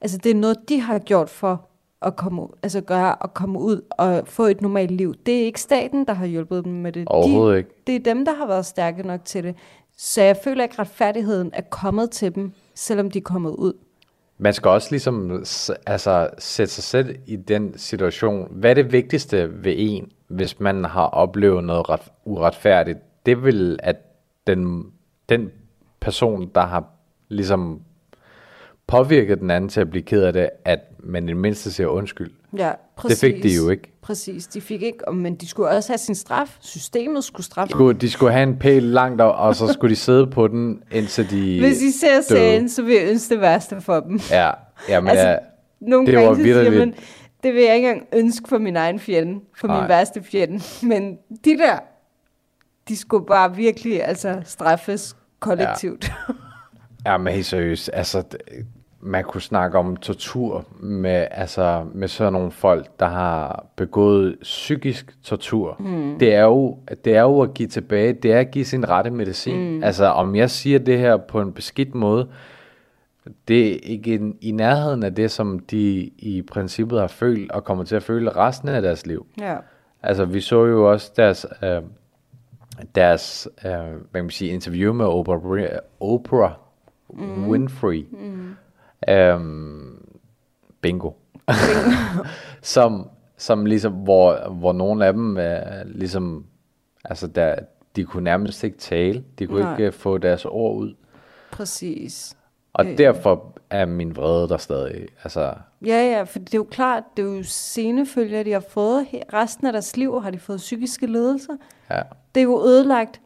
Altså, 0.00 0.18
det 0.18 0.30
er 0.30 0.34
noget, 0.34 0.56
de 0.68 0.80
har 0.80 0.98
gjort 0.98 1.30
for 1.30 1.68
at 2.02 2.16
komme, 2.16 2.42
ud- 2.42 2.58
altså 2.62 2.80
gøre 2.80 3.24
at 3.24 3.34
komme 3.34 3.58
ud 3.58 3.80
og 3.90 4.22
få 4.26 4.44
et 4.44 4.60
normalt 4.60 4.90
liv. 4.90 5.14
Det 5.26 5.40
er 5.40 5.44
ikke 5.44 5.60
staten, 5.60 6.04
der 6.06 6.12
har 6.12 6.26
hjulpet 6.26 6.64
dem 6.64 6.72
med 6.72 6.92
det. 6.92 7.04
Overhovedet 7.06 7.54
de, 7.54 7.58
ikke. 7.58 7.70
Det 7.86 7.94
er 7.94 8.00
dem, 8.14 8.24
der 8.24 8.34
har 8.34 8.46
været 8.46 8.66
stærke 8.66 9.02
nok 9.02 9.24
til 9.24 9.44
det. 9.44 9.54
Så 9.96 10.22
jeg 10.22 10.36
føler 10.44 10.62
ikke, 10.62 10.72
at 10.72 10.78
retfærdigheden 10.78 11.50
er 11.52 11.60
kommet 11.70 12.10
til 12.10 12.34
dem, 12.34 12.52
selvom 12.74 13.10
de 13.10 13.18
er 13.18 13.22
kommet 13.22 13.50
ud. 13.50 13.72
Man 14.38 14.52
skal 14.52 14.68
også 14.68 14.88
ligesom 14.90 15.44
altså, 15.86 16.28
sætte 16.38 16.72
sig 16.72 16.84
selv 16.84 17.16
i 17.26 17.36
den 17.36 17.78
situation. 17.78 18.48
Hvad 18.50 18.70
er 18.70 18.74
det 18.74 18.92
vigtigste 18.92 19.64
ved 19.64 19.74
en, 19.76 20.12
hvis 20.28 20.60
man 20.60 20.84
har 20.84 21.06
oplevet 21.06 21.64
noget 21.64 21.88
ret, 21.88 22.12
uretfærdigt? 22.24 22.98
Det 23.26 23.44
vil, 23.44 23.78
at 23.82 23.96
den, 24.46 24.86
den 25.28 25.50
person, 26.00 26.50
der 26.54 26.60
har 26.66 26.84
ligesom 27.28 27.80
påvirket 28.86 29.40
den 29.40 29.50
anden 29.50 29.70
til 29.70 29.80
at 29.80 29.90
blive 29.90 30.02
ked 30.02 30.22
af 30.22 30.32
det, 30.32 30.50
at 30.64 30.80
man 30.98 31.24
i 31.24 31.26
det 31.26 31.36
mindste 31.36 31.72
siger 31.72 31.86
undskyld. 31.86 32.30
Ja, 32.56 32.70
præcis. 32.96 33.20
Det 33.20 33.34
fik 33.34 33.42
de 33.42 33.54
jo 33.56 33.70
ikke. 33.70 33.92
Præcis, 34.02 34.46
de 34.46 34.60
fik 34.60 34.82
ikke, 34.82 35.12
men 35.12 35.34
de 35.34 35.48
skulle 35.48 35.68
også 35.68 35.92
have 35.92 35.98
sin 35.98 36.14
straf. 36.14 36.56
Systemet 36.60 37.24
skulle 37.24 37.46
straffe 37.46 37.68
De 37.68 37.76
skulle, 37.76 37.98
de 37.98 38.10
skulle 38.10 38.32
have 38.32 38.42
en 38.42 38.58
pæl 38.58 38.82
langt, 38.82 39.20
og, 39.20 39.34
og 39.34 39.56
så 39.56 39.72
skulle 39.72 39.90
de 39.90 39.96
sidde 39.96 40.26
på 40.26 40.48
den, 40.48 40.82
indtil 40.92 41.30
de 41.30 41.60
Hvis 41.60 41.82
I 41.82 41.90
ser 41.90 42.08
døde. 42.14 42.22
serien, 42.22 42.68
så 42.68 42.82
vil 42.82 42.94
jeg 42.94 43.08
ønske 43.10 43.34
det 43.34 43.40
værste 43.40 43.80
for 43.80 44.00
dem. 44.00 44.20
Ja, 44.30 44.50
ja 44.88 45.00
men 45.00 45.08
Altså, 45.08 45.28
ja, 45.28 45.36
Nogle 45.80 46.06
det 46.06 46.14
gange 46.14 46.28
var 46.28 46.34
så 46.34 46.42
siger 46.42 46.78
man, 46.78 46.94
det 47.42 47.54
vil 47.54 47.62
jeg 47.62 47.74
ikke 47.76 47.88
engang 47.88 48.08
ønske 48.12 48.48
for 48.48 48.58
min 48.58 48.76
egen 48.76 48.98
fjende, 48.98 49.40
for 49.56 49.66
Nej. 49.66 49.80
min 49.80 49.88
værste 49.88 50.22
fjende. 50.22 50.60
Men 50.86 51.18
de 51.44 51.58
der, 51.58 51.78
de 52.88 52.96
skulle 52.96 53.26
bare 53.26 53.56
virkelig 53.56 54.04
altså, 54.04 54.42
straffes 54.44 55.16
kollektivt. 55.40 56.08
Ja. 56.08 56.34
Ja, 57.06 57.18
men 57.18 57.32
helt 57.32 57.46
seriøst, 57.46 57.90
altså, 57.92 58.24
man 59.00 59.24
kunne 59.24 59.40
snakke 59.40 59.78
om 59.78 59.96
tortur 59.96 60.64
med, 60.80 61.26
altså, 61.30 61.86
med 61.94 62.08
sådan 62.08 62.32
nogle 62.32 62.50
folk, 62.50 63.00
der 63.00 63.06
har 63.06 63.66
begået 63.76 64.36
psykisk 64.42 65.22
tortur. 65.22 65.76
Mm. 65.78 66.18
Det, 66.18 66.34
er 66.34 66.42
jo, 66.42 66.78
det 67.04 67.16
er 67.16 67.22
jo 67.22 67.40
at 67.40 67.54
give 67.54 67.68
tilbage, 67.68 68.12
det 68.12 68.32
er 68.32 68.40
at 68.40 68.50
give 68.50 68.64
sin 68.64 68.88
rette 68.88 69.10
medicin. 69.10 69.76
Mm. 69.76 69.84
Altså 69.84 70.04
om 70.04 70.36
jeg 70.36 70.50
siger 70.50 70.78
det 70.78 70.98
her 70.98 71.16
på 71.16 71.40
en 71.40 71.52
beskidt 71.52 71.94
måde, 71.94 72.28
det 73.48 73.72
er 73.72 73.78
ikke 73.82 74.14
en, 74.14 74.36
i 74.40 74.50
nærheden 74.50 75.02
af 75.02 75.14
det, 75.14 75.30
som 75.30 75.58
de 75.58 76.10
i 76.18 76.42
princippet 76.42 77.00
har 77.00 77.06
følt 77.06 77.52
og 77.52 77.64
kommer 77.64 77.84
til 77.84 77.96
at 77.96 78.02
føle 78.02 78.30
resten 78.30 78.68
af 78.68 78.82
deres 78.82 79.06
liv. 79.06 79.26
Ja. 79.40 79.56
Altså 80.02 80.24
vi 80.24 80.40
så 80.40 80.64
jo 80.64 80.90
også 80.90 81.12
deres, 81.16 81.46
øh, 81.62 81.82
deres 82.94 83.48
øh, 83.64 83.70
hvad 83.72 83.98
kan 84.14 84.24
man 84.24 84.30
sige, 84.30 84.50
interview 84.50 84.92
med 84.92 85.06
Oprah, 85.06 85.64
Oprah 86.00 86.52
Mhm. 87.12 87.48
Winfrey. 87.50 88.06
Mhm. 88.12 88.56
Øhm, 89.08 90.06
bingo. 90.80 91.10
som, 92.62 93.08
som 93.36 93.66
ligesom, 93.66 93.92
hvor, 93.92 94.50
hvor 94.50 94.72
nogle 94.72 95.06
af 95.06 95.12
dem 95.12 95.36
øh, 95.36 95.56
ligesom, 95.84 96.44
altså 97.04 97.26
der, 97.26 97.54
de 97.96 98.04
kunne 98.04 98.24
nærmest 98.24 98.64
ikke 98.64 98.78
tale. 98.78 99.24
De 99.38 99.46
kunne 99.46 99.60
Nej. 99.62 99.72
ikke 99.72 99.84
øh, 99.86 99.92
få 99.92 100.18
deres 100.18 100.44
ord 100.44 100.76
ud. 100.76 100.94
Præcis. 101.52 102.36
Og 102.72 102.86
Øh. 102.86 102.98
derfor 102.98 103.58
er 103.70 103.86
min 103.86 104.16
vrede 104.16 104.48
der 104.48 104.56
stadig. 104.56 105.06
Altså, 105.24 105.52
Ja, 105.86 106.10
ja, 106.16 106.22
for 106.22 106.38
det 106.38 106.54
er 106.54 106.58
jo 106.58 106.66
klart, 106.70 107.02
det 107.16 107.24
er 107.24 107.36
jo 107.36 107.42
senefølger, 107.42 108.42
de 108.42 108.52
har 108.52 108.64
fået. 108.68 109.06
Resten 109.32 109.66
af 109.66 109.72
deres 109.72 109.96
liv 109.96 110.20
har 110.22 110.30
de 110.30 110.38
fået 110.38 110.56
psykiske 110.56 111.06
lidelser. 111.06 111.52
ja. 111.90 112.00
Det 112.34 112.40
er 112.40 112.44
jo 112.44 112.62
ødelagt. 112.64 113.20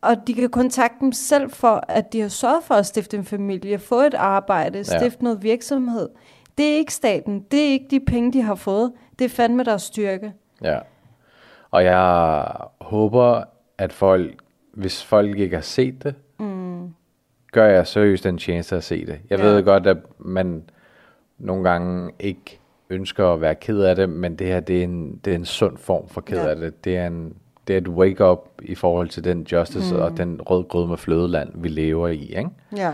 Og 0.00 0.26
de 0.26 0.34
kan 0.34 0.48
kontakte 0.50 0.96
dem 1.00 1.12
selv 1.12 1.50
for, 1.50 1.84
at 1.88 2.12
de 2.12 2.20
har 2.20 2.28
sørget 2.28 2.64
for 2.64 2.74
at 2.74 2.86
stifte 2.86 3.16
en 3.16 3.24
familie, 3.24 3.78
få 3.78 4.00
et 4.00 4.14
arbejde, 4.14 4.84
stifte 4.84 5.24
noget 5.24 5.42
virksomhed. 5.42 6.08
Det 6.58 6.72
er 6.72 6.76
ikke 6.76 6.94
staten. 6.94 7.40
Det 7.50 7.60
er 7.60 7.68
ikke 7.68 7.86
de 7.90 8.00
penge, 8.00 8.32
de 8.32 8.42
har 8.42 8.54
fået. 8.54 8.92
Det 9.18 9.24
er 9.24 9.28
fandme 9.28 9.64
deres 9.64 9.82
styrke. 9.82 10.32
Ja. 10.62 10.78
Og 11.70 11.84
jeg 11.84 12.46
håber, 12.80 13.42
at 13.78 13.92
folk, 13.92 14.34
hvis 14.72 15.04
folk 15.04 15.38
ikke 15.38 15.56
har 15.56 15.62
set 15.62 16.02
det, 16.04 16.14
Mm. 16.38 16.94
gør 17.52 17.66
jeg 17.66 17.86
seriøst 17.86 18.26
en 18.26 18.38
tjeneste 18.38 18.76
at 18.76 18.84
se 18.84 19.06
det. 19.06 19.20
Jeg 19.30 19.38
Ja. 19.38 19.44
ved 19.44 19.62
godt, 19.64 19.86
at 19.86 19.96
man 20.18 20.62
nogle 21.38 21.70
gange 21.70 22.10
ikke 22.20 22.60
ønsker 22.90 23.26
at 23.32 23.40
være 23.40 23.54
ked 23.54 23.80
af 23.80 23.96
det, 23.96 24.08
men 24.10 24.36
det 24.36 24.46
her, 24.46 24.60
det 24.60 24.78
er 24.78 24.84
en, 24.84 25.20
det 25.24 25.30
er 25.30 25.34
en 25.34 25.44
sund 25.44 25.76
form 25.78 26.08
for 26.08 26.20
ked 26.20 26.38
Ja. 26.38 26.48
af 26.50 26.56
det. 26.56 26.84
Det 26.84 26.96
er, 26.96 27.06
en, 27.06 27.36
det 27.68 27.74
er 27.74 27.78
et 27.78 27.88
wake-up 27.88 28.48
i 28.62 28.74
forhold 28.74 29.08
til 29.08 29.24
den 29.24 29.46
justice 29.52 29.94
Mm. 29.94 30.00
og 30.00 30.16
den 30.16 30.40
rød 30.42 30.64
grød 30.64 30.86
med 30.86 30.96
flødeland, 30.96 31.50
vi 31.54 31.68
lever 31.68 32.08
i. 32.08 32.34
Ikke? 32.36 32.50
Ja. 32.76 32.92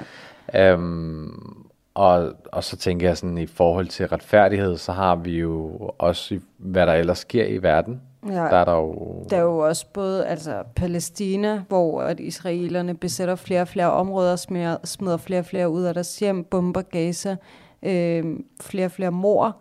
Øhm, 0.73 1.65
og, 1.95 2.33
og 2.53 2.65
så 2.65 2.77
tænker 2.77 3.07
jeg 3.09 3.17
sådan, 3.17 3.39
i 3.39 3.47
forhold 3.47 3.87
til 3.87 4.09
retfærdighed, 4.09 4.77
så 4.77 4.93
har 4.93 5.17
vi 5.17 5.39
jo 5.39 5.71
også, 5.99 6.39
hvad 6.59 6.87
der 6.87 6.93
ellers 6.93 7.19
sker 7.19 7.45
i 7.47 7.63
verden. 7.63 8.01
Ja. 8.27 8.33
Der 8.35 8.57
er 8.57 8.65
der 8.65 8.75
jo... 8.75 9.25
Der 9.31 9.37
er 9.37 9.41
jo 9.43 9.59
også 9.59 9.87
både 9.93 10.27
altså 10.27 10.63
Palæstina, 10.77 11.63
hvor 11.69 12.01
at 12.01 12.21
israelerne 12.21 12.95
besætter 12.95 13.35
flere 13.35 13.61
og 13.61 13.69
flere 13.69 13.91
områder, 13.93 14.37
smider, 14.37 14.77
smider 14.85 15.17
flere 15.17 15.41
og 15.41 15.45
flere 15.47 15.71
ud 15.71 15.83
af 15.83 15.95
deres 15.95 16.19
hjem, 16.19 16.45
bomber 16.45 16.83
Gaza, 16.83 17.37
øh, 17.83 18.25
flere 18.61 18.85
og 18.87 18.91
flere 18.91 19.11
mor. 19.13 19.57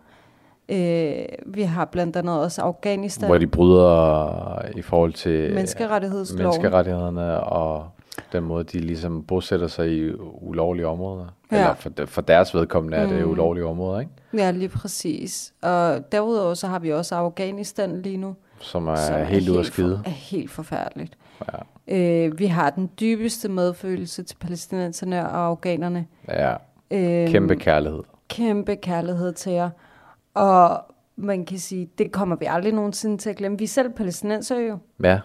Øh, 0.68 1.24
vi 1.46 1.62
har 1.62 1.84
blandt 1.84 2.16
andet 2.16 2.40
også 2.40 2.62
Afghanistan. 2.62 3.28
Hvor 3.28 3.38
de 3.38 3.46
bryder 3.46 4.62
i 4.76 4.82
forhold 4.82 5.12
til 5.12 5.54
Menneskerettighedsloven. 5.54 6.42
menneskerettighederne 6.44 7.40
og 7.40 7.86
den 8.32 8.42
måde, 8.44 8.64
de 8.64 8.78
ligesom 8.78 9.24
bosætter 9.24 9.66
sig 9.66 9.88
i 9.92 10.12
ulovlige 10.40 10.86
områder. 10.86 11.26
Ja. 11.52 11.56
Eller 11.56 11.74
for, 11.74 11.90
for 12.06 12.20
deres 12.22 12.54
vedkommende 12.54 12.96
er 12.96 13.06
det 13.06 13.24
Mm. 13.24 13.30
ulovlige 13.30 13.66
områder, 13.66 14.00
ikke? 14.00 14.12
Ja, 14.34 14.50
lige 14.50 14.68
præcis. 14.68 15.52
Og 15.62 15.98
derudover 16.12 16.54
så 16.54 16.66
har 16.66 16.78
vi 16.78 16.92
også 16.92 17.14
Afghanistan 17.14 18.02
lige 18.02 18.16
nu. 18.16 18.34
Som 18.60 18.88
er 18.88 18.96
som 18.96 19.14
helt 19.26 19.48
ude 19.48 19.58
at 19.58 19.66
for- 19.66 19.72
skide. 19.72 20.02
Er 20.04 20.10
helt 20.10 20.50
forfærdeligt. 20.50 21.18
Ja. 21.52 21.58
Øh, 22.26 22.38
vi 22.38 22.46
har 22.46 22.70
den 22.70 22.90
dybeste 23.00 23.48
medfølelse 23.48 24.22
til 24.22 24.36
palæstinenserne 24.36 25.28
og 25.30 25.46
afghanerne. 25.46 26.06
Ja. 26.28 26.54
Øhm, 26.90 27.30
Kæmpe 27.32 27.56
kærlighed. 27.56 28.00
Kæmpe 28.28 28.76
kærlighed 28.76 29.32
til 29.32 29.52
jer. 29.52 29.70
Og 30.34 30.80
man 31.16 31.44
kan 31.44 31.58
sige, 31.58 31.90
det 31.98 32.12
kommer 32.12 32.36
vi 32.36 32.44
aldrig 32.48 32.72
nogensinde 32.72 33.18
til 33.18 33.30
at 33.30 33.36
glemme. 33.36 33.58
Vi 33.58 33.64
er 33.64 33.68
selv 33.68 33.90
palæstinenser 33.90 34.58
jo. 34.58 34.78
Ja. 35.02 35.20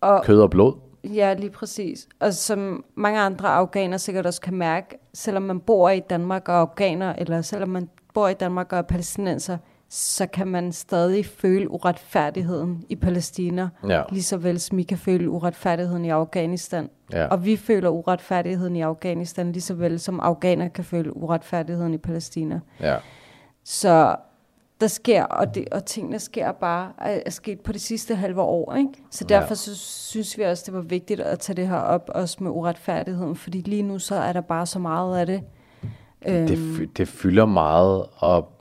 Og, 0.00 0.24
Kød 0.24 0.40
og 0.40 0.50
blod. 0.50 0.72
Ja, 1.04 1.34
lige 1.34 1.50
præcis. 1.50 2.08
Og 2.20 2.34
som 2.34 2.84
mange 2.94 3.20
andre 3.20 3.48
afghanere 3.48 3.98
sikkert 3.98 4.26
også 4.26 4.40
kan 4.40 4.54
mærke, 4.54 4.98
selvom 5.14 5.42
man 5.42 5.60
bor 5.60 5.90
i 5.90 6.00
Danmark 6.00 6.48
og 6.48 6.54
er 6.54 6.58
afghaner, 6.58 7.14
eller 7.18 7.42
selvom 7.42 7.68
man 7.68 7.88
bor 8.14 8.28
i 8.28 8.34
Danmark 8.34 8.72
og 8.72 8.78
er 8.78 8.82
palæstinenser, 8.82 9.58
så 9.88 10.26
kan 10.26 10.46
man 10.48 10.72
stadig 10.72 11.26
føle 11.26 11.70
uretfærdigheden 11.70 12.84
i 12.88 12.96
Palæstina, 12.96 13.68
Ja. 13.88 14.02
lige 14.10 14.22
så 14.22 14.36
vel 14.36 14.60
som 14.60 14.78
I 14.78 14.82
kan 14.82 14.98
føle 14.98 15.30
uretfærdigheden 15.30 16.04
i 16.04 16.10
Afghanistan. 16.10 16.90
Ja. 17.12 17.26
Og 17.26 17.44
vi 17.44 17.56
føler 17.56 17.88
uretfærdigheden 17.88 18.76
i 18.76 18.80
Afghanistan, 18.80 19.52
lige 19.52 19.62
så 19.62 19.74
vel 19.74 20.00
som 20.00 20.20
afghaner 20.20 20.68
kan 20.68 20.84
føle 20.84 21.16
uretfærdigheden 21.16 21.94
i 21.94 21.98
Palæstina. 21.98 22.60
Ja. 22.80 22.96
Så 23.64 24.16
der 24.80 24.86
sker, 24.86 25.24
og, 25.24 25.54
det, 25.54 25.64
og 25.72 25.84
tingene 25.84 26.18
sker 26.18 26.52
bare, 26.52 26.92
er, 26.98 27.30
sket 27.30 27.60
på 27.60 27.72
de 27.72 27.78
sidste 27.78 28.14
halve 28.14 28.40
år. 28.42 28.74
Ikke? 28.74 28.88
Så 29.10 29.24
Ja. 29.30 29.34
derfor 29.34 29.54
så 29.54 29.76
synes 29.78 30.38
vi 30.38 30.42
også, 30.42 30.62
det 30.66 30.74
var 30.74 30.80
vigtigt 30.80 31.20
at 31.20 31.38
tage 31.38 31.56
det 31.56 31.68
her 31.68 31.78
op, 31.78 32.10
også 32.14 32.36
med 32.40 32.50
uretfærdigheden, 32.50 33.36
fordi 33.36 33.60
lige 33.60 33.82
nu 33.82 33.98
så 33.98 34.14
er 34.14 34.32
der 34.32 34.40
bare 34.40 34.66
så 34.66 34.78
meget 34.78 35.18
af 35.18 35.26
det. 35.26 35.42
Det, 36.26 36.50
Øhm, 36.50 36.88
det 36.96 37.08
fylder 37.08 37.46
meget, 37.46 38.06
og 38.16 38.52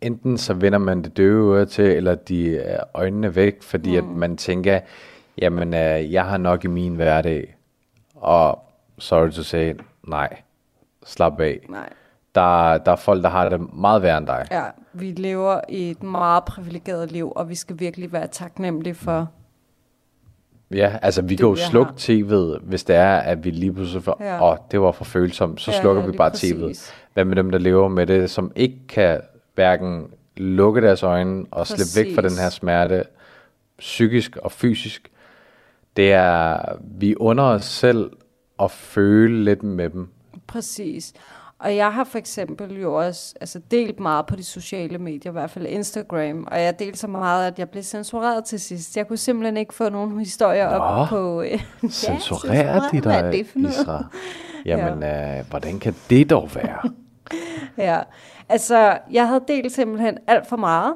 enten 0.00 0.38
så 0.38 0.54
vender 0.54 0.78
man 0.78 1.02
det 1.02 1.16
døve 1.16 1.56
øre 1.58 1.66
til, 1.66 1.84
eller 1.84 2.14
de 2.14 2.62
øjnene 2.94 3.34
væk, 3.36 3.62
fordi 3.62 4.00
mm. 4.00 4.10
at 4.10 4.16
man 4.16 4.36
tænker, 4.36 4.80
jamen, 5.38 5.74
øh, 5.74 6.12
jeg 6.12 6.24
har 6.24 6.36
nok 6.36 6.64
i 6.64 6.68
min 6.68 6.94
hverdag, 6.94 7.56
og 8.14 8.58
sorry 8.98 9.30
to 9.30 9.42
say, 9.42 9.74
nej, 10.08 10.36
slap 11.06 11.40
af. 11.40 11.66
Nej. 11.68 11.88
Der, 12.34 12.78
der 12.78 12.92
er 12.92 12.96
folk, 12.96 13.22
der 13.22 13.28
har 13.28 13.48
det 13.48 13.74
meget 13.74 14.02
værre 14.02 14.18
end 14.18 14.26
dig. 14.26 14.46
ja, 14.50 14.62
vi 14.94 15.10
lever 15.12 15.60
i 15.68 15.90
et 15.90 16.02
meget 16.02 16.44
privilegeret 16.44 17.12
liv, 17.12 17.32
og 17.36 17.48
vi 17.48 17.54
skal 17.54 17.80
virkelig 17.80 18.12
være 18.12 18.26
taknemmelige 18.26 18.94
for, 18.94 19.28
Ja, 20.70 20.98
altså 21.02 21.22
vi 21.22 21.28
Det, 21.28 21.38
kan 21.38 21.46
jo 21.48 21.56
slukke 21.56 21.92
tv'et, 21.98 22.58
hvis 22.62 22.84
det 22.84 22.96
er, 22.96 23.16
at 23.16 23.44
vi 23.44 23.50
lige 23.50 23.72
pludselig 23.72 24.02
får, 24.02 24.16
Ja. 24.24 24.50
åh, 24.52 24.56
det 24.70 24.80
var 24.80 24.92
for 24.92 25.04
følsomt, 25.04 25.60
så 25.60 25.70
Ja, 25.70 25.80
slukker 25.80 26.02
ja, 26.02 26.10
vi 26.10 26.16
bare 26.16 26.30
præcis. 26.30 26.52
tv'et. 26.88 26.92
Hvad 27.14 27.24
med 27.24 27.36
dem, 27.36 27.50
der 27.50 27.58
lever 27.58 27.88
med 27.88 28.06
det, 28.06 28.30
som 28.30 28.52
ikke 28.56 28.78
kan 28.88 29.20
hverken 29.54 30.06
lukke 30.36 30.80
deres 30.80 31.02
øjne 31.02 31.44
og 31.50 31.66
slippe 31.66 32.06
væk 32.06 32.14
fra 32.14 32.22
den 32.22 32.38
her 32.38 32.50
smerte, 32.50 33.04
psykisk 33.78 34.36
og 34.36 34.52
fysisk? 34.52 35.10
Det 35.96 36.12
er, 36.12 36.58
vi 36.80 37.16
under 37.16 37.44
os 37.44 37.64
selv 37.64 38.10
at 38.62 38.70
føle 38.70 39.44
lidt 39.44 39.62
med 39.62 39.90
dem. 39.90 40.08
Præcis. 40.46 41.12
Og 41.64 41.76
jeg 41.76 41.92
har 41.92 42.04
for 42.04 42.18
eksempel 42.18 42.80
jo 42.80 42.94
også 42.94 43.34
altså, 43.40 43.60
delt 43.70 44.00
meget 44.00 44.26
på 44.26 44.36
de 44.36 44.44
sociale 44.44 44.98
medier, 44.98 45.30
i 45.30 45.32
hvert 45.32 45.50
fald 45.50 45.66
Instagram, 45.66 46.48
og 46.50 46.62
jeg 46.62 46.78
delte 46.78 46.98
så 46.98 47.06
meget, 47.06 47.46
at 47.46 47.58
jeg 47.58 47.70
blev 47.70 47.82
censureret 47.82 48.44
til 48.44 48.60
sidst. 48.60 48.96
Jeg 48.96 49.08
kunne 49.08 49.16
simpelthen 49.16 49.56
ikke 49.56 49.74
få 49.74 49.88
nogen 49.88 50.18
historier 50.18 50.66
op 50.66 50.98
Nå, 50.98 51.06
på... 51.06 51.42
øh, 51.42 51.50
ja, 51.82 51.88
Censurerer 51.88 52.90
de 52.90 53.00
dig? 53.00 53.46
Isra? 53.56 54.04
Jamen, 54.66 55.02
ja. 55.02 55.38
øh, 55.38 55.44
hvordan 55.50 55.78
kan 55.78 55.94
det 56.10 56.30
dog 56.30 56.50
være? 56.54 56.80
Ja, 57.78 58.00
altså 58.48 58.98
jeg 59.10 59.28
havde 59.28 59.44
delt 59.48 59.72
simpelthen 59.72 60.18
alt 60.26 60.46
for 60.46 60.56
meget. 60.56 60.94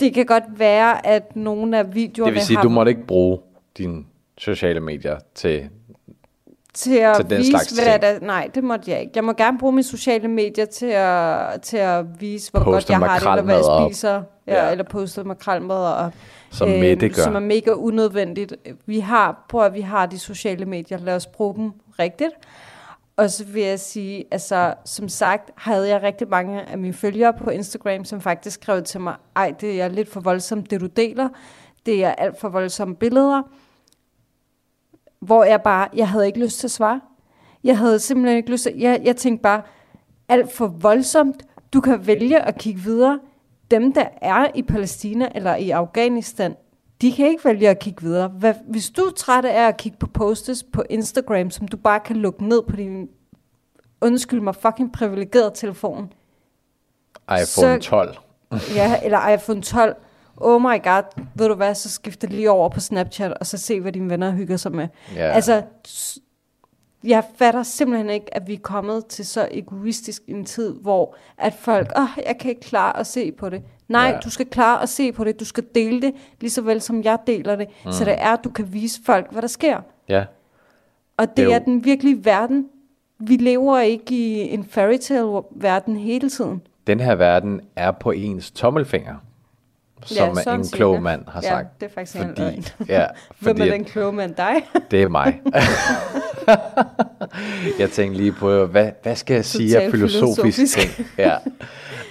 Det 0.00 0.14
kan 0.14 0.26
godt 0.26 0.44
være, 0.58 1.06
at 1.06 1.36
nogle 1.36 1.78
af 1.78 1.94
videoerne 1.94 2.30
Det 2.30 2.34
vil 2.34 2.42
sige, 2.46 2.56
har 2.56 2.62
du 2.62 2.68
måtte 2.68 2.90
ikke 2.90 3.06
bruge 3.06 3.38
dine 3.78 4.04
sociale 4.38 4.80
medier 4.80 5.18
til 5.34 5.68
til 6.74 6.96
at 6.98 7.16
til 7.16 7.38
vise, 7.38 7.50
slags 7.50 7.70
hvad 7.70 7.84
ting. 7.84 8.02
der... 8.02 8.26
Nej, 8.26 8.50
det 8.54 8.64
måtte 8.64 8.90
jeg 8.90 9.00
ikke. 9.00 9.12
Jeg 9.14 9.24
må 9.24 9.32
gerne 9.32 9.58
bruge 9.58 9.72
mine 9.72 9.82
sociale 9.82 10.28
medier 10.28 10.64
til 10.64 10.86
at, 10.86 11.62
til 11.62 11.76
at 11.76 12.20
vise, 12.20 12.50
hvor 12.50 12.60
Poste 12.60 12.70
godt 12.92 13.02
jeg 13.02 13.10
har 13.10 13.18
det, 13.18 13.26
eller 13.28 13.42
hvad 13.42 13.54
jeg 13.54 13.62
makrelmad 13.62 13.84
op. 13.84 13.90
spiser. 13.92 14.22
Ja, 14.46 14.64
Ja. 14.64 14.70
Eller 14.70 14.84
poste 14.84 15.24
makrelmad 15.24 15.76
op. 15.76 16.12
Som 16.50 16.68
Mette 16.68 17.08
gør. 17.08 17.22
Som 17.22 17.34
er 17.34 17.40
mega 17.40 17.70
unødvendigt. 17.70 18.54
Vi 18.86 19.00
har, 19.00 19.44
prøv 19.48 19.64
at 19.64 19.74
vi 19.74 19.80
har 19.80 20.06
de 20.06 20.18
sociale 20.18 20.64
medier. 20.66 20.98
Lad 20.98 21.16
os 21.16 21.26
bruge 21.26 21.54
dem 21.54 21.72
rigtigt. 21.98 22.30
Og 23.16 23.30
så 23.30 23.44
vil 23.44 23.62
jeg 23.62 23.80
sige, 23.80 24.24
altså 24.30 24.74
som 24.84 25.08
sagt, 25.08 25.50
havde 25.56 25.88
jeg 25.88 26.02
rigtig 26.02 26.28
mange 26.28 26.62
af 26.62 26.78
mine 26.78 26.94
følgere 26.94 27.32
på 27.32 27.50
Instagram, 27.50 28.04
som 28.04 28.20
faktisk 28.20 28.62
skrev 28.62 28.82
til 28.82 29.00
mig, 29.00 29.14
ej, 29.36 29.54
det 29.60 29.80
er 29.82 29.88
lidt 29.88 30.08
for 30.12 30.20
voldsomt, 30.20 30.70
det 30.70 30.80
du 30.80 30.86
deler. 30.86 31.28
Det 31.86 32.04
er 32.04 32.12
alt 32.12 32.40
for 32.40 32.48
voldsomme 32.48 32.96
billeder. 32.96 33.42
Hvor 35.24 35.44
jeg 35.44 35.62
bare, 35.62 35.88
jeg 35.96 36.08
havde 36.08 36.26
ikke 36.26 36.40
lyst 36.40 36.58
til 36.60 36.66
at 36.66 36.70
svare. 36.70 37.00
Jeg 37.64 37.78
havde 37.78 37.98
simpelthen 37.98 38.36
ikke 38.36 38.50
lyst 38.50 38.62
til, 38.62 38.72
jeg, 38.78 39.00
jeg 39.04 39.16
tænkte 39.16 39.42
bare, 39.42 39.62
alt 40.28 40.52
for 40.52 40.66
voldsomt. 40.66 41.42
Du 41.72 41.80
kan 41.80 42.06
vælge 42.06 42.40
at 42.40 42.58
kigge 42.58 42.80
videre. 42.80 43.20
Dem, 43.70 43.92
der 43.92 44.06
er 44.22 44.46
i 44.54 44.62
Palæstina 44.62 45.28
eller 45.34 45.54
i 45.56 45.70
Afghanistan, 45.70 46.54
de 47.00 47.12
kan 47.12 47.26
ikke 47.26 47.44
vælge 47.44 47.68
at 47.68 47.78
kigge 47.78 48.02
videre. 48.02 48.28
Hvad, 48.28 48.54
hvis 48.68 48.90
du 48.90 49.02
er 49.02 49.10
træt 49.10 49.44
af 49.44 49.68
at 49.68 49.76
kigge 49.76 49.98
på 49.98 50.06
posts 50.06 50.62
på 50.72 50.82
Instagram, 50.90 51.50
som 51.50 51.68
du 51.68 51.76
bare 51.76 52.00
kan 52.00 52.16
lukke 52.16 52.48
ned 52.48 52.62
på 52.62 52.76
din 52.76 53.08
undskyld 54.00 54.40
mig, 54.40 54.54
fucking 54.54 54.92
privilegeret 54.92 55.54
telefon. 55.54 56.12
iPhone 57.24 57.46
Så- 57.46 57.78
12. 57.82 58.16
Ja, 58.74 59.00
eller 59.04 59.28
iPhone 59.28 59.62
12. 59.62 59.96
Oh 60.36 60.60
my 60.62 60.82
god, 60.82 61.02
ved 61.34 61.48
du 61.48 61.54
hvad, 61.54 61.74
så 61.74 61.90
skift 61.90 62.22
det 62.22 62.30
lige 62.32 62.50
over 62.50 62.68
på 62.68 62.80
Snapchat, 62.80 63.32
og 63.32 63.46
så 63.46 63.58
se, 63.58 63.80
hvad 63.80 63.92
dine 63.92 64.10
venner 64.10 64.30
hygger 64.32 64.56
sig 64.56 64.72
med. 64.72 64.88
Ja. 65.14 65.20
Altså, 65.30 65.62
jeg 67.04 67.24
fatter 67.36 67.62
simpelthen 67.62 68.10
ikke, 68.10 68.34
at 68.36 68.46
vi 68.48 68.54
er 68.54 68.58
kommet 68.58 69.06
til 69.06 69.26
så 69.26 69.48
egoistisk 69.50 70.22
en 70.28 70.44
tid, 70.44 70.74
hvor 70.82 71.16
at 71.38 71.54
folk, 71.54 71.92
åh, 71.96 72.02
oh, 72.02 72.08
jeg 72.26 72.38
kan 72.40 72.48
ikke 72.50 72.60
klare 72.60 72.98
at 72.98 73.06
se 73.06 73.32
på 73.32 73.48
det. 73.48 73.62
Nej, 73.88 74.06
Ja. 74.06 74.18
du 74.24 74.30
skal 74.30 74.46
klare 74.46 74.82
at 74.82 74.88
se 74.88 75.12
på 75.12 75.24
det. 75.24 75.40
Du 75.40 75.44
skal 75.44 75.64
dele 75.74 76.00
det, 76.02 76.14
lige 76.40 76.50
så 76.50 76.62
vel 76.62 76.80
som 76.80 77.02
jeg 77.02 77.18
deler 77.26 77.56
det. 77.56 77.68
Mm. 77.84 77.92
Så 77.92 78.04
det 78.04 78.14
er, 78.18 78.30
at 78.32 78.40
du 78.44 78.50
kan 78.50 78.72
vise 78.72 79.00
folk, 79.06 79.32
hvad 79.32 79.42
der 79.42 79.48
sker. 79.48 79.80
Ja. 80.08 80.24
Og 81.16 81.28
det, 81.28 81.36
Det 81.36 81.44
er 81.52 81.54
er 81.54 81.58
den 81.58 81.84
virkelige 81.84 82.24
verden. 82.24 82.68
Vi 83.18 83.36
lever 83.36 83.78
ikke 83.80 84.14
i 84.14 84.54
en 84.54 84.64
fairy 84.64 84.96
tale 84.96 85.42
verden 85.50 85.96
hele 85.96 86.30
tiden. 86.30 86.62
Den 86.86 87.00
her 87.00 87.14
verden 87.14 87.60
er 87.76 87.90
på 87.90 88.10
ens 88.10 88.50
tommelfinger, 88.50 89.14
som 90.04 90.34
sådan 90.44 90.60
en 90.60 90.68
klog 90.68 91.02
mand 91.02 91.22
har 91.28 91.40
Ja, 91.42 91.48
sagt. 91.48 91.80
det 91.80 91.86
er 91.86 91.90
faktisk 91.94 92.16
en 92.16 92.34
løgn. 92.36 92.64
ja, 92.88 93.06
Hvem 93.38 93.56
fordi 93.56 93.68
er 93.68 93.72
at- 93.72 93.78
den 93.78 93.84
kloge 93.84 94.12
mand 94.12 94.34
dig? 94.34 94.54
Det 94.90 95.02
er 95.02 95.08
mig. 95.08 95.40
jeg 97.78 97.90
tænkte 97.90 98.20
lige 98.20 98.32
på, 98.32 98.66
hvad, 98.66 98.88
hvad 99.02 99.16
skal 99.16 99.34
jeg 99.34 99.44
sige 99.44 99.78
af 99.82 99.90
filosofisk 99.90 100.56
filosofisk. 100.58 100.96
ting? 100.96 101.06
Ja. 101.18 101.36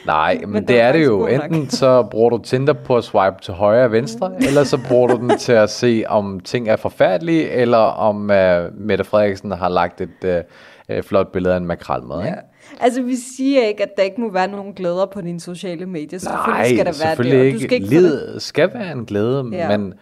Nej, 0.06 0.38
men, 0.42 0.50
men 0.50 0.68
det 0.68 0.80
er 0.82 0.84
er 0.84 0.92
det 0.92 1.06
jo. 1.06 1.20
nok. 1.20 1.30
Enten 1.52 1.70
så 1.70 2.04
bruger 2.04 2.30
du 2.30 2.38
Tinder 2.38 2.74
på 2.74 2.98
at 2.98 3.04
swipe 3.04 3.36
til 3.42 3.54
højre 3.54 3.86
og 3.86 3.92
venstre, 3.92 4.32
eller 4.40 4.64
så 4.64 4.80
bruger 4.88 5.08
du 5.08 5.16
den 5.18 5.38
til 5.38 5.52
at 5.52 5.70
se, 5.70 6.04
om 6.08 6.40
ting 6.40 6.70
er 6.70 6.76
forfærdelige, 6.76 7.50
eller 7.50 7.78
om 7.78 8.22
uh, 8.22 8.80
Mette 8.88 9.04
Frederiksen 9.04 9.52
har 9.52 9.70
lagt 9.70 10.02
et 10.02 10.46
uh, 10.90 11.04
flot 11.04 11.32
billede 11.32 11.54
af 11.54 11.58
en 11.58 11.66
makrelmad. 11.66 12.26
Ikke? 12.26 12.38
Altså, 12.80 13.02
vi 13.02 13.16
siger 13.16 13.62
ikke, 13.68 13.84
at 13.84 13.90
der 13.98 14.04
ikke 14.04 14.22
må 14.22 14.32
være 14.32 14.48
nogen 14.48 14.74
glæder 14.74 15.06
på 15.06 15.22
dine 15.22 15.40
sociale 15.40 15.86
medier. 15.86 16.20
Selvfølgelig 16.20 16.54
Nej, 16.54 16.66
skal 16.68 16.78
der 16.78 16.84
være 16.84 16.94
selvfølgelig 16.94 17.40
det, 17.40 17.46
ikke. 17.46 17.58
du 17.58 17.64
skal 17.64 17.74
ikke. 17.74 17.88
Livet 17.88 18.36
skal 18.42 18.74
være 18.74 18.92
en 18.92 19.06
glæde, 19.06 19.50
Ja. 19.52 19.78
men 19.78 19.94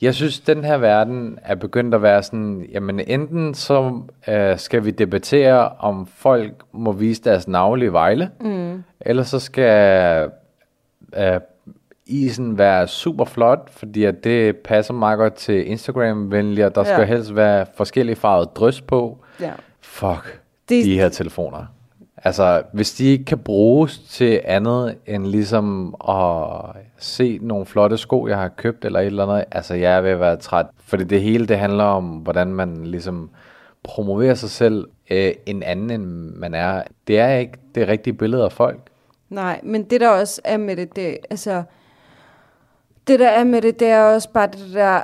jeg 0.00 0.14
synes, 0.14 0.40
den 0.40 0.64
her 0.64 0.76
verden 0.78 1.38
er 1.42 1.54
begyndt 1.54 1.94
at 1.94 2.02
være 2.02 2.22
sådan, 2.22 2.66
jamen 2.72 3.00
enten 3.00 3.54
så 3.54 4.00
øh, 4.28 4.58
skal 4.58 4.84
vi 4.84 4.90
debattere, 4.90 5.68
om 5.68 6.06
folk 6.06 6.52
må 6.72 6.92
vise 6.92 7.22
deres 7.22 7.48
navle 7.48 7.84
i 7.84 7.88
Vejle, 7.88 8.30
Mm. 8.40 8.82
eller 9.00 9.22
så 9.22 9.38
skal 9.38 10.28
øh, 11.18 11.40
isen 12.06 12.58
være 12.58 12.88
super 12.88 13.24
flot, 13.24 13.70
fordi 13.70 14.04
at 14.04 14.24
det 14.24 14.56
passer 14.56 14.94
meget 14.94 15.18
godt 15.18 15.34
til 15.34 15.66
Instagram-venlige, 15.70 16.66
og 16.66 16.74
der 16.74 16.80
Ja. 16.86 16.94
skal 16.94 17.06
helst 17.06 17.36
være 17.36 17.66
forskellige 17.76 18.16
farvet 18.16 18.48
drys 18.56 18.80
på. 18.80 19.18
Ja. 19.40 19.50
Fuck 19.80 20.40
Det- 20.68 20.84
de 20.84 20.98
her 20.98 21.08
telefoner. 21.08 21.64
Altså, 22.24 22.62
hvis 22.72 22.94
de 22.94 23.04
ikke 23.04 23.24
kan 23.24 23.38
bruges 23.38 23.98
til 23.98 24.40
andet 24.44 24.96
end 25.06 25.26
ligesom 25.26 25.94
at 26.08 26.60
se 26.98 27.38
nogle 27.42 27.66
flotte 27.66 27.98
sko, 27.98 28.28
jeg 28.28 28.38
har 28.38 28.48
købt 28.48 28.84
eller 28.84 29.00
et 29.00 29.06
eller 29.06 29.26
andet, 29.26 29.44
altså 29.50 29.74
jeg 29.74 29.96
er 29.96 30.00
ved 30.00 30.10
at 30.10 30.20
være 30.20 30.36
træt. 30.36 30.66
Fordi 30.84 31.04
det 31.04 31.22
hele, 31.22 31.46
det 31.46 31.58
handler 31.58 31.84
om, 31.84 32.04
hvordan 32.04 32.54
man 32.54 32.86
ligesom 32.86 33.30
promoverer 33.82 34.34
sig 34.34 34.50
selv 34.50 34.88
øh, 35.10 35.32
en 35.46 35.62
anden, 35.62 35.90
end 35.90 36.04
man 36.34 36.54
er. 36.54 36.82
Det 37.06 37.18
er 37.18 37.36
ikke 37.36 37.58
det 37.74 37.88
rigtige 37.88 38.14
billede 38.14 38.44
af 38.44 38.52
folk. 38.52 38.78
Nej, 39.28 39.60
men 39.62 39.84
det 39.84 40.00
der 40.00 40.08
også 40.08 40.40
er 40.44 40.56
med 40.56 40.76
det, 40.76 40.96
det 40.96 41.18
altså, 41.30 41.62
det 43.06 43.20
der 43.20 43.28
er 43.28 43.44
med 43.44 43.62
det, 43.62 43.80
det 43.80 43.88
er 43.88 44.02
også 44.02 44.30
bare 44.30 44.46
det 44.46 44.74
der, 44.74 45.02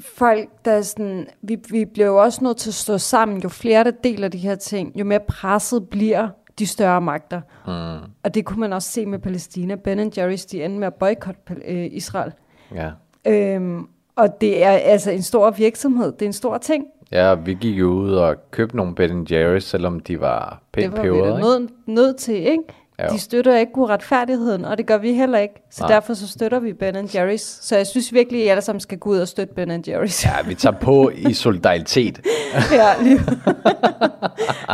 folk, 0.00 0.48
der 0.64 0.72
er 0.72 0.82
sådan, 0.82 1.26
vi, 1.42 1.58
vi 1.70 1.84
bliver 1.84 2.06
jo 2.06 2.22
også 2.22 2.44
nødt 2.44 2.56
til 2.56 2.70
at 2.70 2.74
stå 2.74 2.98
sammen, 2.98 3.40
jo 3.42 3.48
flere 3.48 3.84
der 3.84 3.90
deler 3.90 4.28
de 4.28 4.38
her 4.38 4.54
ting, 4.54 4.92
jo 5.00 5.04
mere 5.04 5.20
presset 5.20 5.88
bliver 5.88 6.28
de 6.58 6.66
større 6.66 7.00
magter. 7.00 7.40
Mm. 7.66 8.10
Og 8.22 8.34
det 8.34 8.44
kunne 8.44 8.60
man 8.60 8.72
også 8.72 8.90
se 8.90 9.06
med 9.06 9.18
Palæstina. 9.18 9.74
Ben 9.74 10.12
Jerry's, 10.18 10.48
de 10.52 10.64
endte 10.64 10.78
med 10.78 10.86
at 10.86 10.94
boykotte 10.94 11.40
øh, 11.64 11.88
Israel. 11.92 12.32
Ja. 12.74 12.90
Øhm, 13.26 13.86
og 14.16 14.40
det 14.40 14.64
er 14.64 14.70
altså 14.70 15.10
en 15.10 15.22
stor 15.22 15.50
virksomhed, 15.50 16.12
det 16.12 16.22
er 16.22 16.26
en 16.26 16.32
stor 16.32 16.58
ting. 16.58 16.86
Ja, 17.12 17.34
vi 17.34 17.54
gik 17.54 17.78
jo 17.78 17.90
ud 17.90 18.12
og 18.12 18.50
købte 18.50 18.76
nogle 18.76 18.94
Ben 18.94 19.26
Jerry's, 19.30 19.58
selvom 19.58 20.00
de 20.00 20.20
var 20.20 20.62
Det 20.74 20.82
pænt 20.82 20.96
var 20.96 21.02
vi 21.02 21.42
nødt, 21.42 21.70
nødt 21.86 22.16
til, 22.16 22.34
ikke? 22.34 22.64
Ja. 23.00 23.08
De 23.08 23.18
støtter 23.18 23.56
ikke 23.56 23.78
uretfærdigheden, 23.78 24.64
og 24.64 24.78
det 24.78 24.86
gør 24.86 24.98
vi 24.98 25.12
heller 25.12 25.38
ikke. 25.38 25.54
Så 25.70 25.82
Nej. 25.82 25.92
derfor 25.92 26.14
så 26.14 26.28
støtter 26.28 26.60
vi 26.60 26.72
Ben 26.72 26.96
Jerry's. 26.96 27.62
Så 27.62 27.76
jeg 27.76 27.86
synes 27.86 28.12
virkelig, 28.12 28.40
at 28.40 28.46
I 28.46 28.48
alle 28.48 28.62
sammen 28.62 28.80
skal 28.80 28.98
gå 28.98 29.10
ud 29.10 29.18
og 29.18 29.28
støtte 29.28 29.54
Ben 29.54 29.84
Jerry's. 29.88 30.28
Ja, 30.28 30.48
vi 30.48 30.54
tager 30.54 30.76
på 30.80 31.10
i 31.14 31.32
solidaritet. 31.32 32.20
ja, 32.72 33.02
lige. 33.02 33.20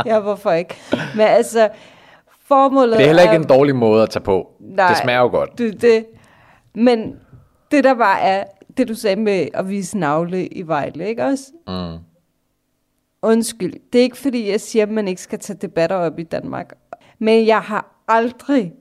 ja, 0.05 0.19
hvorfor 0.19 0.51
ikke? 0.51 0.75
Men 1.15 1.27
altså, 1.27 1.69
formålet 2.47 2.97
Det 2.97 3.03
er 3.03 3.07
heller 3.07 3.23
ikke 3.23 3.35
en 3.35 3.47
dårlig 3.47 3.75
måde 3.75 4.03
at 4.03 4.09
tage 4.09 4.23
på. 4.23 4.47
Nej, 4.59 4.87
det 4.87 4.97
smager 4.97 5.19
jo 5.19 5.27
godt. 5.27 5.57
Det, 5.57 5.81
det. 5.81 6.05
Men 6.75 7.15
det 7.71 7.83
der 7.83 7.93
bare 7.93 8.21
er, 8.21 8.43
det 8.77 8.87
du 8.87 8.93
sagde 8.93 9.15
med 9.15 9.47
at 9.53 9.69
vise 9.69 9.97
navle 9.97 10.47
i 10.47 10.67
Vejle, 10.67 11.07
ikke 11.07 11.25
også? 11.25 11.43
Mm. 11.67 11.97
Undskyld, 13.21 13.73
det 13.93 13.99
er 13.99 14.03
ikke 14.03 14.17
fordi, 14.17 14.49
jeg 14.49 14.61
siger, 14.61 14.83
at 14.83 14.89
man 14.91 15.07
ikke 15.07 15.21
skal 15.21 15.39
tage 15.39 15.57
debatter 15.61 15.95
op 15.95 16.19
i 16.19 16.23
Danmark. 16.23 16.73
Men 17.19 17.47
jeg 17.47 17.59
har 17.59 17.96
aldrig 18.07 18.73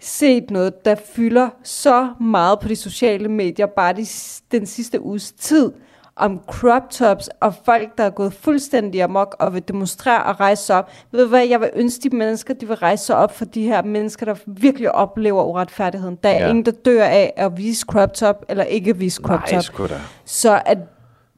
set 0.00 0.50
noget, 0.50 0.84
der 0.84 0.94
fylder 0.94 1.48
så 1.62 2.08
meget 2.20 2.58
på 2.60 2.68
de 2.68 2.76
sociale 2.76 3.28
medier, 3.28 3.66
bare 3.66 3.92
de, 3.92 4.06
den 4.52 4.66
sidste 4.66 5.02
uges 5.02 5.32
tid, 5.32 5.72
om 6.16 6.40
crop 6.46 6.90
tops 6.90 7.28
og 7.40 7.54
folk, 7.64 7.98
der 7.98 8.04
er 8.04 8.10
gået 8.10 8.32
fuldstændig 8.32 9.02
amok 9.02 9.36
og 9.38 9.54
vil 9.54 9.68
demonstrere 9.68 10.22
og 10.24 10.40
rejse 10.40 10.62
sig 10.64 10.76
op. 10.76 10.90
Ved 11.12 11.22
du 11.22 11.28
hvad, 11.28 11.46
jeg 11.46 11.60
vil 11.60 11.70
ønske 11.74 12.10
de 12.10 12.16
mennesker, 12.16 12.54
de 12.54 12.66
vil 12.66 12.76
rejse 12.76 13.04
sig 13.04 13.16
op 13.16 13.36
for 13.36 13.44
de 13.44 13.62
her 13.62 13.82
mennesker, 13.82 14.26
der 14.26 14.34
virkelig 14.46 14.92
oplever 14.94 15.44
uretfærdigheden. 15.44 16.18
Der 16.22 16.28
er 16.28 16.38
Ja. 16.44 16.48
ingen, 16.48 16.64
der 16.66 16.72
dør 16.72 17.04
af 17.04 17.32
at 17.36 17.56
vise 17.56 17.86
crop 17.88 18.12
top 18.14 18.44
eller 18.48 18.64
ikke 18.64 18.96
vise 18.96 19.22
crop 19.22 19.40
Nej, 19.40 19.50
top. 19.50 19.62
sgu 19.62 19.86
da. 19.86 20.00
Så 20.24 20.62
at 20.66 20.78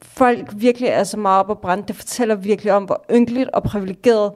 folk 0.01 0.49
virkelig 0.55 0.89
er 0.89 1.03
så 1.03 1.17
meget 1.19 1.39
op 1.39 1.51
at 1.51 1.59
brænde, 1.59 1.83
det 1.87 1.95
fortæller 1.95 2.35
virkelig 2.35 2.73
om, 2.73 2.83
hvor 2.83 3.05
ynkeligt 3.11 3.49
og 3.49 3.63
privilegeret 3.63 4.31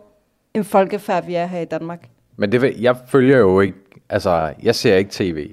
en 0.54 0.64
folkefærd 0.64 1.26
vi 1.26 1.36
er 1.36 1.46
her 1.46 1.60
i 1.60 1.66
Danmark. 1.66 2.10
Men 2.38 2.52
det, 2.52 2.76
jeg 2.82 2.96
følger 3.08 3.38
jo 3.38 3.60
ikke, 3.60 3.78
altså 4.10 4.54
jeg 4.64 4.76
ser 4.76 4.96
ikke 4.96 5.10
tv. 5.14 5.50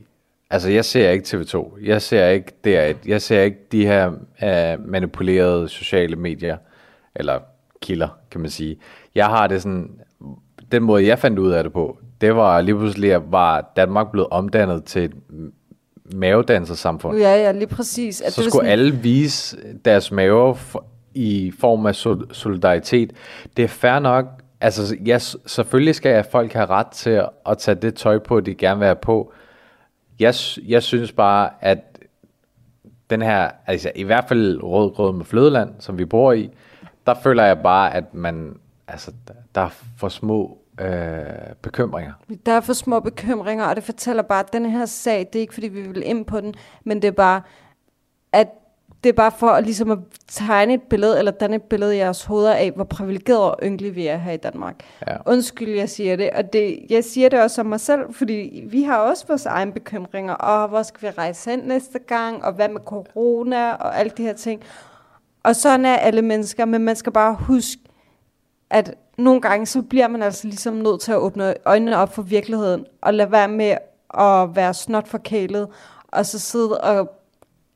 Altså 0.51 0.71
jeg 0.71 0.85
ser 0.85 1.11
ikke 1.11 1.25
TV2. 1.27 1.85
Jeg 1.87 2.03
ser 2.03 2.27
ikke 2.29 2.53
DR1. 2.67 2.97
Jeg 3.09 3.23
ser 3.23 3.41
ikke 3.41 3.59
de 3.73 3.87
her 3.87 4.09
uh, 4.09 4.89
manipulerede 4.89 5.69
sociale 5.69 6.17
medier, 6.17 6.57
eller 7.17 7.39
kilder, 7.83 8.09
kan 8.31 8.41
man 8.41 8.51
sige. 8.51 8.77
Jeg 9.15 9.27
har 9.27 9.47
det 9.47 9.63
sådan, 9.63 9.91
den 10.73 10.83
måde 10.83 11.07
jeg 11.07 11.19
fandt 11.19 11.39
ud 11.39 11.51
af 11.51 11.63
det 11.65 11.73
på, 11.73 11.99
det 12.21 12.37
var 12.37 12.61
lige 12.61 12.75
pludselig, 12.77 13.21
var 13.33 13.73
Danmark 13.77 14.11
blevet 14.11 14.29
omdannet 14.31 14.85
til 14.85 15.05
et 15.05 15.13
mavedansersamfund. 16.15 17.19
Ja, 17.19 17.35
ja, 17.37 17.53
lige 17.53 17.67
præcis. 17.67 18.21
At 18.21 18.33
så 18.33 18.43
det 18.43 18.51
skulle 18.51 18.67
sådan- 18.67 18.73
alle 18.73 18.95
vise 18.97 19.57
deres 19.85 20.13
maver 20.13 20.55
for, 20.55 20.85
i 21.15 21.53
form 21.59 21.87
af 21.87 21.95
sol- 21.95 22.29
solidaritet. 22.35 23.13
Det 23.57 23.63
er 23.63 23.69
fair 23.69 23.99
nok. 23.99 24.27
Altså, 24.63 24.97
ja, 25.07 25.19
selvfølgelig 25.47 25.95
skal 25.95 26.25
folk 26.25 26.53
have 26.53 26.67
ret 26.67 26.87
til 26.87 27.23
at, 27.47 27.59
tage 27.59 27.75
det 27.75 27.95
tøj 27.95 28.19
på, 28.19 28.41
de 28.41 28.55
gerne 28.55 28.79
vil 28.79 28.87
have 28.87 28.97
på. 28.97 29.33
Jeg, 30.21 30.35
jeg 30.63 30.83
synes 30.83 31.13
bare, 31.13 31.51
at 31.61 31.79
den 33.11 33.23
her, 33.23 33.51
altså 33.67 33.93
i 33.95 34.03
hvert 34.03 34.25
fald 34.29 34.63
rød 34.63 34.95
grød 34.95 35.13
med 35.13 35.25
flødeland, 35.25 35.75
som 35.79 35.99
vi 35.99 36.05
bor 36.05 36.33
i, 36.33 36.51
der 37.07 37.15
føler 37.23 37.45
jeg 37.45 37.63
bare, 37.63 37.95
at 37.95 38.15
man, 38.15 38.57
altså, 38.89 39.13
der 39.55 39.61
er 39.61 39.69
for 39.99 40.09
små 40.09 40.59
øh, 40.81 41.25
bekymringer. 41.63 42.13
Der 42.47 42.53
er 42.53 42.61
for 42.61 42.73
små 42.73 43.01
bekymringer, 43.01 43.65
og 43.65 43.77
det 43.77 43.85
fortæller 43.85 44.23
bare, 44.23 44.41
at 44.41 44.53
den 44.53 44.67
her 44.67 44.87
sag, 44.87 45.19
det 45.19 45.37
er 45.37 45.41
ikke 45.41 45.55
fordi, 45.55 45.69
vi 45.69 45.83
vil 45.83 46.03
ind 46.07 46.25
på 46.25 46.41
den, 46.41 46.55
men 46.85 47.03
det 47.03 47.09
er 47.09 47.13
bare, 47.13 47.43
at 48.33 48.49
det 49.05 49.09
er 49.09 49.13
bare 49.13 49.33
for 49.39 49.47
at, 49.47 49.65
ligesom 49.65 49.91
at 49.91 49.99
tegne 50.29 50.75
et 50.75 50.83
billede, 50.83 51.19
eller 51.19 51.33
danne 51.33 51.57
et 51.57 51.63
billede 51.63 51.95
i 51.95 51.99
jeres 51.99 52.25
hoveder 52.25 52.55
af, 52.55 52.71
hvor 52.71 52.85
privilegeret 52.85 53.51
og 53.51 53.59
ynkelige 53.63 53.95
vi 53.95 54.07
er 54.07 54.17
her 54.17 54.33
i 54.33 54.37
Danmark. 54.37 54.75
Ja. 55.07 55.17
Undskyld, 55.27 55.69
jeg 55.69 55.89
siger 55.89 56.17
det, 56.17 56.31
og 56.31 56.53
det, 56.53 56.79
jeg 56.91 57.05
siger 57.05 57.29
det 57.29 57.43
også 57.43 57.61
om 57.61 57.67
mig 57.67 57.81
selv, 57.81 58.01
fordi 58.13 58.65
vi 58.71 58.83
har 58.83 58.99
også 58.99 59.25
vores 59.29 59.47
egne 59.47 59.73
bekymringer, 59.73 60.35
og 60.35 60.69
hvor 60.69 60.83
skal 60.83 61.09
vi 61.09 61.15
rejse 61.19 61.51
hen 61.51 61.59
næste 61.59 61.99
gang, 61.99 62.45
og 62.45 62.53
hvad 62.53 62.69
med 62.69 62.81
corona, 62.81 63.73
og 63.73 63.99
alle 63.99 64.13
de 64.17 64.23
her 64.23 64.33
ting. 64.33 64.63
Og 65.43 65.57
sådan 65.57 65.87
er 65.87 65.97
alle 65.97 66.23
mennesker, 66.23 66.65
men 66.65 66.85
man 66.85 66.97
skal 66.97 67.13
bare 67.13 67.35
huske, 67.35 67.81
at 68.71 68.95
nogle 69.19 69.41
gange, 69.41 69.67
så 69.67 69.83
bliver 69.83 70.09
man 70.09 70.23
altså 70.23 70.47
ligesom 70.47 70.75
nødt 70.75 71.01
til 71.01 71.13
at 71.13 71.19
åbne 71.19 71.55
øjnene 71.65 71.97
op 71.97 72.15
for 72.15 72.23
virkeligheden, 72.23 72.87
og 73.03 73.15
lade 73.15 73.33
være 73.33 73.49
med 73.49 73.77
at 74.19 74.57
være 74.57 74.75
snot 74.75 75.09
forkælet, 75.09 75.69
og 76.09 76.27
så 76.27 76.39
sidde 76.39 76.81
og 76.81 77.22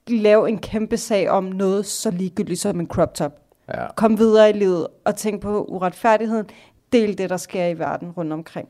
lave 0.09 0.49
en 0.49 0.59
kæmpe 0.59 0.97
sag 0.97 1.31
om 1.31 1.45
noget 1.45 1.87
så 1.87 2.11
ligegyldigt 2.11 2.61
som 2.61 2.81
en 2.81 2.87
crop 2.87 3.15
top. 3.15 3.33
Ja. 3.69 3.87
Kom 3.97 4.19
videre 4.19 4.51
i 4.51 4.53
livet 4.53 4.87
og 5.05 5.17
tænk 5.17 5.43
på 5.43 5.65
uretfærdigheden. 5.65 6.47
Del 6.93 7.19
det, 7.19 7.31
der 7.31 7.37
sker 7.37 7.67
i 7.67 7.79
verden 7.79 8.11
rundt 8.11 8.33
omkring. 8.33 8.69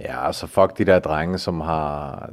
Ja, 0.00 0.26
altså 0.26 0.46
fuck 0.46 0.78
de 0.78 0.84
der 0.84 0.98
drenge, 0.98 1.38
som 1.38 1.60
har 1.60 2.30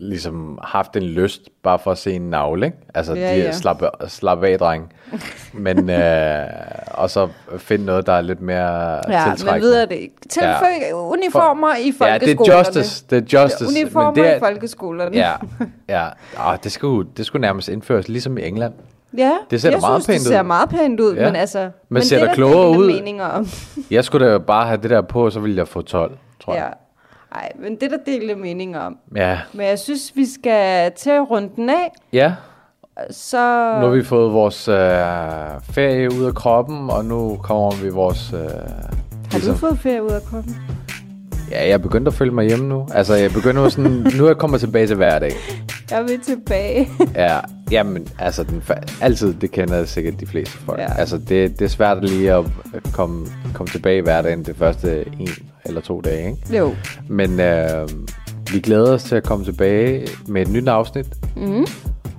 ligesom 0.00 0.58
haft 0.62 0.96
en 0.96 1.02
lyst 1.02 1.48
bare 1.62 1.78
for 1.78 1.90
at 1.90 1.98
se 1.98 2.12
en 2.12 2.30
navle, 2.30 2.66
ikke? 2.66 2.78
Altså, 2.94 3.14
Ja, 3.14 3.36
de 3.36 3.42
ja. 3.42 3.52
slap, 3.52 3.82
slap 4.08 4.42
af, 4.44 4.58
dreng. 4.58 4.92
Men, 5.52 5.90
øh, 5.90 6.44
og 6.90 7.10
så 7.10 7.28
finde 7.58 7.84
noget, 7.84 8.06
der 8.06 8.12
er 8.12 8.20
lidt 8.20 8.40
mere 8.40 8.94
Ja, 9.12 9.26
men 9.26 9.36
tiltrækkende. 9.36 9.72
ved 9.74 9.80
det 9.86 9.92
ikke. 9.94 10.14
Tilføj 10.30 10.68
ja. 10.90 10.94
uniformer 10.94 11.68
i 11.74 11.78
Ja, 11.80 11.84
det 11.86 11.94
folkeskolerne. 12.20 12.54
er 12.54 12.58
justice. 12.58 13.04
Det 13.10 13.34
er 13.34 13.42
justice. 13.42 13.64
Uniformer 13.66 14.10
men 14.10 14.16
det 14.24 14.32
er, 14.32 14.36
i 14.36 14.38
folkeskolerne. 14.38 15.16
Ja, 15.16 15.32
ja. 15.98 16.06
Oh, 16.50 16.56
det, 16.64 16.72
skulle, 16.72 17.08
det 17.16 17.26
skulle 17.26 17.40
nærmest 17.40 17.68
indføres, 17.68 18.08
ligesom 18.08 18.38
i 18.38 18.42
England. 18.46 18.74
ja 19.18 19.32
Det 19.50 19.60
ser 19.62 19.70
jeg 19.70 19.80
meget 19.80 20.02
synes, 20.02 20.06
pænt 20.06 20.18
det 20.24 20.26
ser 20.34 20.40
ud. 20.40 20.46
meget 20.46 20.68
pænt 20.68 21.00
ud, 21.00 21.14
Ja. 21.14 21.24
men 21.26 21.36
altså... 21.36 21.58
Men 21.60 21.70
men 21.88 22.02
ser 22.02 22.16
det 22.16 22.22
er 22.22 22.26
der 22.28 22.34
klogere 22.34 22.78
ud? 22.78 22.86
meninger 22.86 23.24
om. 23.26 23.46
Jeg 23.90 24.04
skulle 24.04 24.32
da 24.32 24.38
bare 24.38 24.66
have 24.66 24.80
det 24.82 24.90
der 24.90 25.00
på, 25.02 25.30
så 25.30 25.40
ville 25.40 25.56
jeg 25.56 25.68
få 25.68 25.82
12, 25.82 26.16
tror 26.40 26.54
jeg. 26.54 26.62
ja. 26.62 26.68
Ej, 27.34 27.52
men 27.58 27.74
det 27.74 27.82
er 27.82 27.88
der 27.88 28.04
delte 28.06 28.34
meninger 28.34 28.80
om. 28.80 28.98
Ja. 29.16 29.38
Men 29.52 29.66
jeg 29.66 29.78
synes, 29.78 30.12
vi 30.14 30.26
skal 30.26 30.92
til 30.92 31.10
at 31.10 31.30
runde 31.30 31.50
den 31.56 31.70
af, 31.70 31.92
Ja, 32.12 32.32
så... 33.10 33.36
nu 33.80 33.86
har 33.86 33.94
vi 33.94 34.04
fået 34.04 34.32
vores 34.32 34.68
øh, 34.68 34.74
ferie 35.62 36.12
ud 36.14 36.24
af 36.24 36.34
kroppen, 36.34 36.90
og 36.90 37.04
nu 37.04 37.36
kommer 37.42 37.82
vi 37.82 37.88
vores... 37.88 38.32
Øh, 38.32 38.40
Har 39.32 39.38
du 39.46 39.54
fået 39.54 39.78
ferie 39.78 40.02
ud 40.02 40.10
af 40.10 40.22
kroppen? 40.22 40.56
Ja, 41.50 41.62
jeg 41.62 41.70
er 41.70 41.78
begyndt 41.78 42.08
at 42.08 42.14
følge 42.14 42.32
mig 42.32 42.46
hjemme 42.46 42.68
nu. 42.68 42.86
Altså, 42.94 43.14
jeg 43.14 43.30
begynder 43.30 43.68
sådan... 43.68 44.06
nu 44.18 44.24
er 44.24 44.28
jeg 44.28 44.36
kommet 44.36 44.60
tilbage 44.60 44.86
til 44.86 44.96
hverdag. 44.96 45.32
Jeg 45.90 46.04
vil 46.08 46.20
tilbage. 46.20 46.88
Ja, 47.14 47.38
jamen, 47.70 48.08
altså, 48.18 48.42
den, 48.44 48.62
altid, 49.00 49.34
det 49.34 49.50
kender 49.50 49.84
sikkert 49.84 50.20
de 50.20 50.26
fleste 50.26 50.58
folk. 50.58 50.80
Ja. 50.80 50.92
Altså, 50.98 51.18
det, 51.18 51.58
det 51.58 51.62
er 51.62 51.68
svært 51.68 52.04
lige 52.04 52.32
at 52.32 52.44
komme, 52.92 53.26
komme 53.54 53.70
tilbage 53.70 53.98
i 53.98 54.00
hverdagen 54.00 54.44
det 54.44 54.56
første 54.56 55.04
en 55.20 55.28
eller 55.68 55.80
to 55.80 56.00
dage, 56.00 56.30
ikke? 56.30 56.58
Jo. 56.58 56.74
Men 57.08 57.40
øh, 57.40 57.88
vi 58.52 58.60
glæder 58.60 58.92
os 58.92 59.04
til 59.04 59.14
at 59.14 59.24
komme 59.24 59.44
tilbage 59.44 60.08
med 60.26 60.42
et 60.42 60.48
nyt 60.48 60.68
afsnit. 60.68 61.06
Mm. 61.36 61.66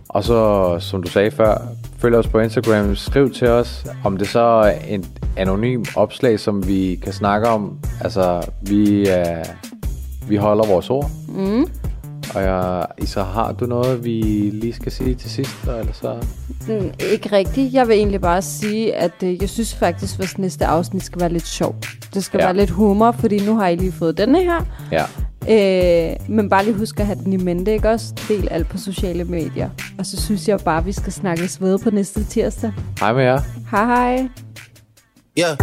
Og 0.09 0.23
så, 0.23 0.75
som 0.79 1.03
du 1.03 1.09
sagde 1.09 1.31
før, 1.31 1.61
følg 1.97 2.15
os 2.15 2.27
på 2.27 2.39
Instagram, 2.39 2.95
skriv 2.95 3.33
til 3.33 3.47
os, 3.47 3.85
om 4.03 4.17
det 4.17 4.27
så 4.27 4.39
er 4.39 4.71
en 4.87 5.05
anonym 5.37 5.83
opslag, 5.95 6.39
som 6.39 6.67
vi 6.67 6.99
kan 7.03 7.13
snakke 7.13 7.47
om. 7.47 7.79
Altså, 8.01 8.49
vi, 8.61 9.09
øh, 9.09 9.45
vi 10.27 10.35
holder 10.35 10.67
vores 10.67 10.89
ord. 10.89 11.11
Mm. 11.27 11.65
Og 12.35 12.43
jeg, 12.43 12.85
så 13.05 13.23
har 13.23 13.51
du 13.51 13.65
noget, 13.65 14.03
vi 14.03 14.21
lige 14.53 14.73
skal 14.73 14.91
sige 14.91 15.15
til 15.15 15.31
sidst, 15.31 15.63
eller 15.63 15.93
så? 15.93 16.23
Mm, 16.67 16.91
ikke 17.11 17.31
rigtigt. 17.31 17.73
Jeg 17.73 17.87
vil 17.87 17.95
egentlig 17.95 18.21
bare 18.21 18.41
sige, 18.41 18.95
at 18.95 19.23
øh, 19.23 19.41
jeg 19.41 19.49
synes 19.49 19.75
faktisk, 19.75 20.13
at 20.13 20.19
vores 20.19 20.37
næste 20.37 20.65
afsnit 20.65 21.03
skal 21.03 21.21
være 21.21 21.33
lidt 21.33 21.47
sjov. 21.47 21.75
Det 22.13 22.23
skal 22.23 22.37
ja. 22.37 22.43
Ja. 22.43 22.47
være 22.47 22.57
lidt 22.57 22.69
humor, 22.69 23.11
fordi 23.11 23.45
nu 23.45 23.55
har 23.55 23.67
I 23.67 23.75
lige 23.75 23.91
fået 23.91 24.17
denne 24.17 24.43
her. 24.43 24.65
Ja. 24.91 25.05
Øh, 25.49 26.15
men 26.29 26.49
bare 26.49 26.65
lige 26.65 26.73
husk 26.73 26.99
at 26.99 27.05
have 27.05 27.19
den 27.23 27.33
i 27.33 27.37
mente, 27.37 27.73
ikke 27.73 27.89
også? 27.89 28.13
Del 28.27 28.47
alt 28.51 28.69
på 28.69 28.77
sociale 28.77 29.23
medier. 29.23 29.69
Og 29.97 30.05
så 30.05 30.21
synes 30.21 30.47
jeg 30.47 30.59
bare, 30.59 30.77
at 30.77 30.85
vi 30.85 30.91
skal 30.91 31.13
snakkes 31.13 31.61
ved 31.61 31.79
på 31.79 31.89
næste 31.89 32.23
tirsdag. 32.23 32.71
Hej 32.99 33.13
med 33.13 33.23
jer. 33.23 33.41
Hej 33.71 33.85
hej. 33.85 34.15
Yeah. 34.15 34.29
Yeah. 35.39 35.57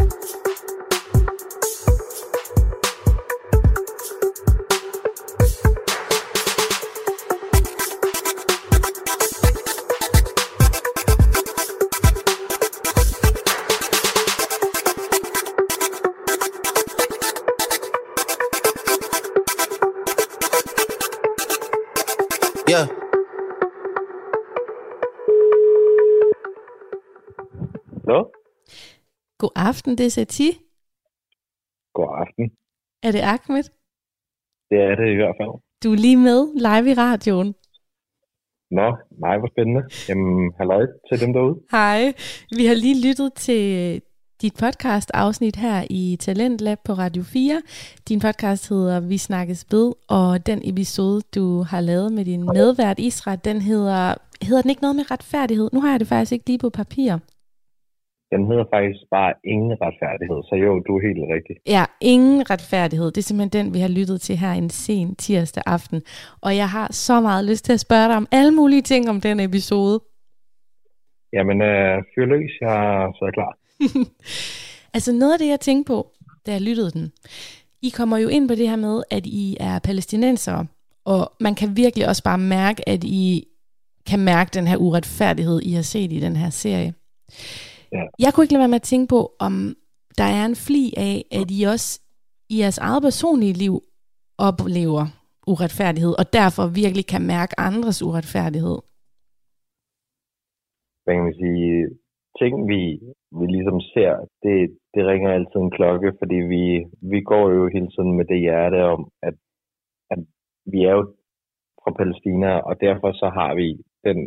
Aften, 29.71 29.99
det 29.99 30.07
er 30.07 30.11
Sati. 30.11 30.51
God 31.95 32.11
aften. 32.23 32.45
Er 33.07 33.13
det 33.17 33.23
Ahmed? 33.35 33.65
Det 34.71 34.79
er 34.89 34.95
det 35.01 35.09
i 35.15 35.19
hvert 35.21 35.37
fald. 35.41 35.53
Du 35.83 35.89
er 35.93 36.01
lige 36.07 36.21
med 36.29 36.41
live 36.67 36.91
i 36.93 36.95
radioen. 36.95 37.55
Nå, 38.71 38.89
nej, 39.25 39.39
hvor 39.39 39.49
spændende. 39.55 39.83
Jamen, 40.09 40.53
halløj 40.59 40.85
til 41.09 41.21
dem 41.21 41.33
derude. 41.33 41.57
Hej. 41.71 42.13
Vi 42.59 42.67
har 42.67 42.75
lige 42.75 43.09
lyttet 43.09 43.33
til 43.35 43.63
dit 44.43 44.55
podcast 44.63 45.11
afsnit 45.15 45.57
her 45.57 45.87
i 45.91 46.17
Talentlab 46.21 46.79
på 46.85 46.93
Radio 46.93 47.23
4. 47.23 47.63
Din 48.09 48.21
podcast 48.21 48.69
hedder 48.69 49.01
Vi 49.01 49.19
snakkes 49.19 49.67
ved, 49.71 49.93
og 50.09 50.47
den 50.47 50.61
episode, 50.65 51.23
du 51.35 51.63
har 51.63 51.81
lavet 51.81 52.13
med 52.13 52.25
din 52.25 52.45
medvært 52.45 52.99
Israel, 52.99 53.41
den 53.45 53.61
hedder, 53.61 54.15
hedder 54.43 54.63
den 54.63 54.71
ikke 54.71 54.83
noget 54.83 54.97
med 54.97 55.11
retfærdighed? 55.11 55.71
Nu 55.73 55.81
har 55.81 55.91
jeg 55.91 56.01
det 56.01 56.09
faktisk 56.09 56.33
ikke 56.33 56.47
lige 56.47 56.59
på 56.59 56.71
papir. 56.71 57.19
Den 58.33 58.47
hedder 58.47 58.65
faktisk 58.75 59.03
bare 59.11 59.33
ingen 59.45 59.73
retfærdighed, 59.85 60.41
så 60.49 60.55
jo, 60.65 60.81
du 60.87 60.97
er 60.97 61.03
helt 61.09 61.25
rigtig. 61.35 61.57
Ja, 61.77 61.85
ingen 62.01 62.51
retfærdighed. 62.51 63.07
Det 63.07 63.19
er 63.19 63.29
simpelthen 63.29 63.65
den, 63.65 63.75
vi 63.75 63.79
har 63.79 63.89
lyttet 63.89 64.21
til 64.21 64.37
her 64.37 64.53
en 64.53 64.71
sen 64.71 65.15
tirsdag 65.17 65.63
aften. 65.67 66.03
Og 66.43 66.57
jeg 66.57 66.69
har 66.69 66.89
så 66.93 67.21
meget 67.21 67.45
lyst 67.51 67.65
til 67.65 67.73
at 67.73 67.81
spørge 67.81 68.09
dig 68.09 68.17
om 68.17 68.27
alle 68.33 68.53
mulige 68.53 68.83
ting 68.83 69.09
om 69.09 69.21
den 69.21 69.41
episode. 69.41 70.01
Jamen, 71.33 71.63
øh, 71.63 72.03
fyr 72.15 72.25
løs, 72.25 72.53
jeg 72.61 72.79
så 73.19 73.25
er 73.25 73.35
klar. 73.39 73.53
Altså 74.97 75.13
noget 75.13 75.33
af 75.33 75.39
det, 75.39 75.49
jeg 75.49 75.61
tænkte 75.61 75.89
på, 75.93 76.11
da 76.47 76.53
jeg 76.53 76.61
lyttede 76.61 76.91
den, 76.91 77.13
I 77.83 77.89
kommer 77.89 78.19
jo 78.19 78.29
ind 78.29 78.49
på 78.49 78.55
det 78.55 78.69
her 78.69 78.77
med, 78.77 79.03
at 79.11 79.27
I 79.27 79.57
er 79.61 79.79
palæstinensere, 79.79 80.67
og 81.05 81.33
man 81.41 81.55
kan 81.55 81.77
virkelig 81.77 82.09
også 82.09 82.23
bare 82.23 82.39
mærke, 82.39 82.89
at 82.89 83.05
I 83.05 83.45
kan 84.07 84.21
mærke 84.21 84.51
den 84.55 84.67
her 84.67 84.77
uretfærdighed, 84.77 85.61
I 85.63 85.73
har 85.73 85.83
set 85.83 86.13
i 86.13 86.21
den 86.21 86.37
her 86.37 86.51
serie. 86.51 86.95
Ja. 87.93 88.05
Jeg 88.25 88.31
kunne 88.33 88.45
ikke 88.45 88.55
lade 88.55 88.65
være 88.65 88.75
med 88.75 88.83
at 88.85 88.91
tænke 88.93 89.09
på, 89.09 89.21
om 89.47 89.53
der 90.19 90.29
er 90.39 90.45
en 90.51 90.57
fli 90.67 90.85
af, 90.97 91.17
at 91.41 91.47
I 91.59 91.63
også 91.73 91.89
i 92.51 92.55
jeres 92.63 92.79
eget 92.79 93.03
personlige 93.03 93.53
liv 93.65 93.75
oplever 94.39 95.05
uretfærdighed, 95.53 96.15
og 96.21 96.27
derfor 96.39 96.65
virkelig 96.83 97.07
kan 97.13 97.23
mærke 97.35 97.55
andres 97.69 98.03
uretfærdighed. 98.09 98.79
Hvad 101.03 101.15
kan 101.15 101.25
man 101.29 101.41
sige? 101.43 101.71
Ting, 102.41 102.55
vi, 102.73 102.81
vi 103.39 103.45
ligesom 103.57 103.79
ser, 103.95 104.13
det, 104.43 104.57
det 104.95 105.03
ringer 105.11 105.31
altid 105.31 105.61
en 105.61 105.77
klokke, 105.79 106.13
fordi 106.21 106.39
vi, 106.55 106.65
vi 107.13 107.21
går 107.31 107.47
jo 107.57 107.63
hele 107.75 107.89
tiden 107.95 108.13
med 108.19 108.25
det 108.25 108.41
hjerte 108.41 108.85
om, 108.95 109.01
at, 109.23 109.35
at 110.11 110.19
vi 110.73 110.79
er 110.89 110.95
jo 110.99 111.05
fra 111.81 111.91
Palæstina, 111.99 112.53
og 112.69 112.81
derfor 112.81 113.13
så 113.13 113.29
har 113.39 113.55
vi 113.55 113.69
den 114.05 114.19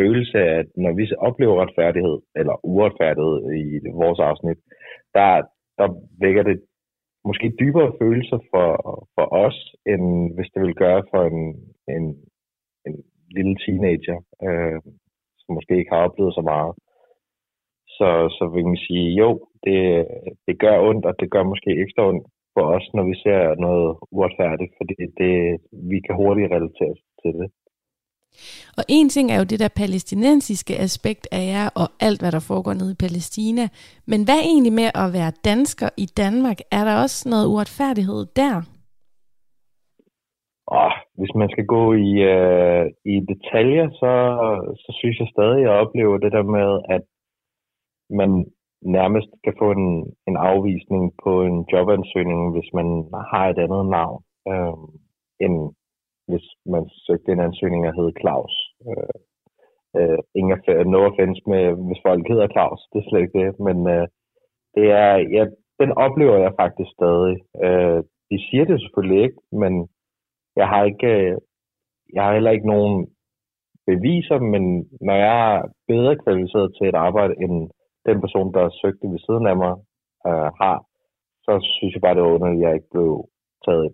følelse 0.00 0.38
af, 0.38 0.52
at 0.60 0.68
når 0.84 0.92
vi 0.98 1.04
oplever 1.28 1.62
retfærdighed, 1.62 2.18
eller 2.40 2.54
uretfærdighed 2.72 3.36
i 3.60 3.64
vores 4.02 4.20
afsnit, 4.30 4.58
der, 5.14 5.30
der 5.78 5.88
vækker 6.24 6.42
det 6.42 6.56
måske 7.28 7.56
dybere 7.60 7.92
følelser 8.00 8.38
for, 8.50 8.68
for 9.14 9.26
os, 9.44 9.58
end 9.92 10.04
hvis 10.34 10.50
det 10.54 10.62
vil 10.62 10.74
gøre 10.74 11.02
for 11.10 11.22
en, 11.30 11.40
en, 11.96 12.04
en 12.86 12.94
lille 13.36 13.56
teenager, 13.64 14.18
øh, 14.46 14.80
som 15.40 15.54
måske 15.54 15.78
ikke 15.78 15.92
har 15.94 16.04
oplevet 16.08 16.34
så 16.34 16.42
meget. 16.52 16.72
Så, 17.96 18.10
så 18.38 18.44
vil 18.54 18.64
man 18.66 18.80
sige, 18.86 19.08
jo, 19.22 19.28
det, 19.66 19.80
det 20.46 20.58
gør 20.64 20.76
ondt, 20.88 21.04
og 21.06 21.14
det 21.20 21.30
gør 21.30 21.42
måske 21.42 21.70
ekstra 21.82 22.08
ondt 22.08 22.26
for 22.54 22.64
os, 22.76 22.86
når 22.94 23.04
vi 23.10 23.14
ser 23.24 23.40
noget 23.66 23.96
uretfærdigt, 24.16 24.72
fordi 24.78 24.94
det, 25.20 25.34
vi 25.90 25.98
kan 26.06 26.14
hurtigt 26.22 26.52
relatere 26.52 26.94
til 27.22 27.32
det. 27.40 27.48
Og 28.78 28.84
en 28.88 29.08
ting 29.08 29.30
er 29.30 29.38
jo 29.38 29.44
det 29.44 29.60
der 29.60 29.68
palæstinensiske 29.76 30.74
aspekt 30.86 31.28
af 31.32 31.44
jer, 31.54 31.68
og 31.80 31.88
alt, 32.00 32.20
hvad 32.20 32.32
der 32.32 32.46
foregår 32.50 32.74
nede 32.74 32.92
i 32.92 33.00
Palæstina. 33.04 33.64
Men 34.06 34.20
hvad 34.24 34.40
egentlig 34.50 34.72
med 34.72 34.88
at 35.02 35.12
være 35.18 35.32
dansker 35.44 35.88
i 36.04 36.06
Danmark? 36.22 36.58
Er 36.72 36.84
der 36.84 37.02
også 37.02 37.28
noget 37.28 37.46
uretfærdighed 37.46 38.26
der? 38.36 38.54
Oh, 40.66 40.92
hvis 41.18 41.34
man 41.40 41.48
skal 41.54 41.66
gå 41.76 41.84
i, 41.92 42.10
øh, 42.34 42.84
i 43.14 43.16
detaljer, 43.32 43.86
så, 44.00 44.12
så 44.82 44.90
synes 44.98 45.16
jeg 45.20 45.28
stadig, 45.34 45.60
at 45.60 45.62
jeg 45.62 45.80
oplever 45.82 46.18
det 46.18 46.32
der 46.32 46.42
med, 46.42 46.70
at 46.96 47.04
man 48.20 48.30
nærmest 48.82 49.30
kan 49.44 49.54
få 49.58 49.70
en, 49.70 49.86
en 50.28 50.36
afvisning 50.36 51.12
på 51.24 51.42
en 51.42 51.56
jobansøgning, 51.72 52.40
hvis 52.54 52.70
man 52.78 52.88
har 53.32 53.44
et 53.48 53.58
andet 53.64 53.86
navn, 53.98 54.22
øh, 54.50 54.78
end 55.44 55.56
hvis 56.30 56.46
man 56.74 56.84
søgte 57.06 57.32
en 57.32 57.40
ansøgning, 57.48 57.84
der 57.84 57.92
hed 57.98 58.10
Claus. 58.20 58.54
Øh, 58.88 59.18
øh, 59.96 60.18
ingen 60.38 60.52
af, 60.68 60.86
no 60.86 60.98
offense 61.08 61.42
med, 61.52 61.64
hvis 61.86 62.04
folk 62.06 62.22
hedder 62.28 62.48
Claus, 62.54 62.80
det 62.92 62.98
er 62.98 63.08
slet 63.08 63.22
ikke 63.24 63.38
det, 63.42 63.50
men 63.66 63.78
øh, 63.94 64.06
det 64.74 64.86
er, 65.02 65.12
ja, 65.36 65.42
den 65.80 65.90
oplever 66.06 66.36
jeg 66.44 66.52
faktisk 66.62 66.90
stadig. 66.98 67.36
Øh, 67.64 68.00
de 68.30 68.38
siger 68.46 68.64
det 68.64 68.80
selvfølgelig 68.80 69.22
ikke, 69.26 69.40
men 69.62 69.88
jeg 70.56 70.68
har 70.68 70.82
ikke, 70.84 71.06
øh, 71.06 71.36
jeg 72.14 72.22
har 72.24 72.32
heller 72.32 72.50
ikke 72.50 72.72
nogen 72.74 72.94
beviser, 73.86 74.38
men 74.52 74.62
når 75.00 75.16
jeg 75.26 75.36
er 75.54 75.62
bedre 75.88 76.16
kvalificeret 76.22 76.74
til 76.76 76.88
et 76.88 76.98
arbejde, 77.06 77.34
end 77.44 77.70
den 78.08 78.20
person, 78.20 78.54
der 78.54 78.76
søgte 78.82 79.06
ved 79.12 79.18
siden 79.26 79.46
af 79.46 79.56
mig, 79.56 79.74
øh, 80.28 80.48
har, 80.60 80.76
så 81.46 81.52
synes 81.76 81.94
jeg 81.94 82.02
bare, 82.02 82.14
det 82.14 82.22
var 82.22 82.34
underligt, 82.34 82.62
at 82.62 82.66
jeg 82.66 82.74
ikke 82.74 82.90
blev 82.94 83.10
taget 83.66 83.88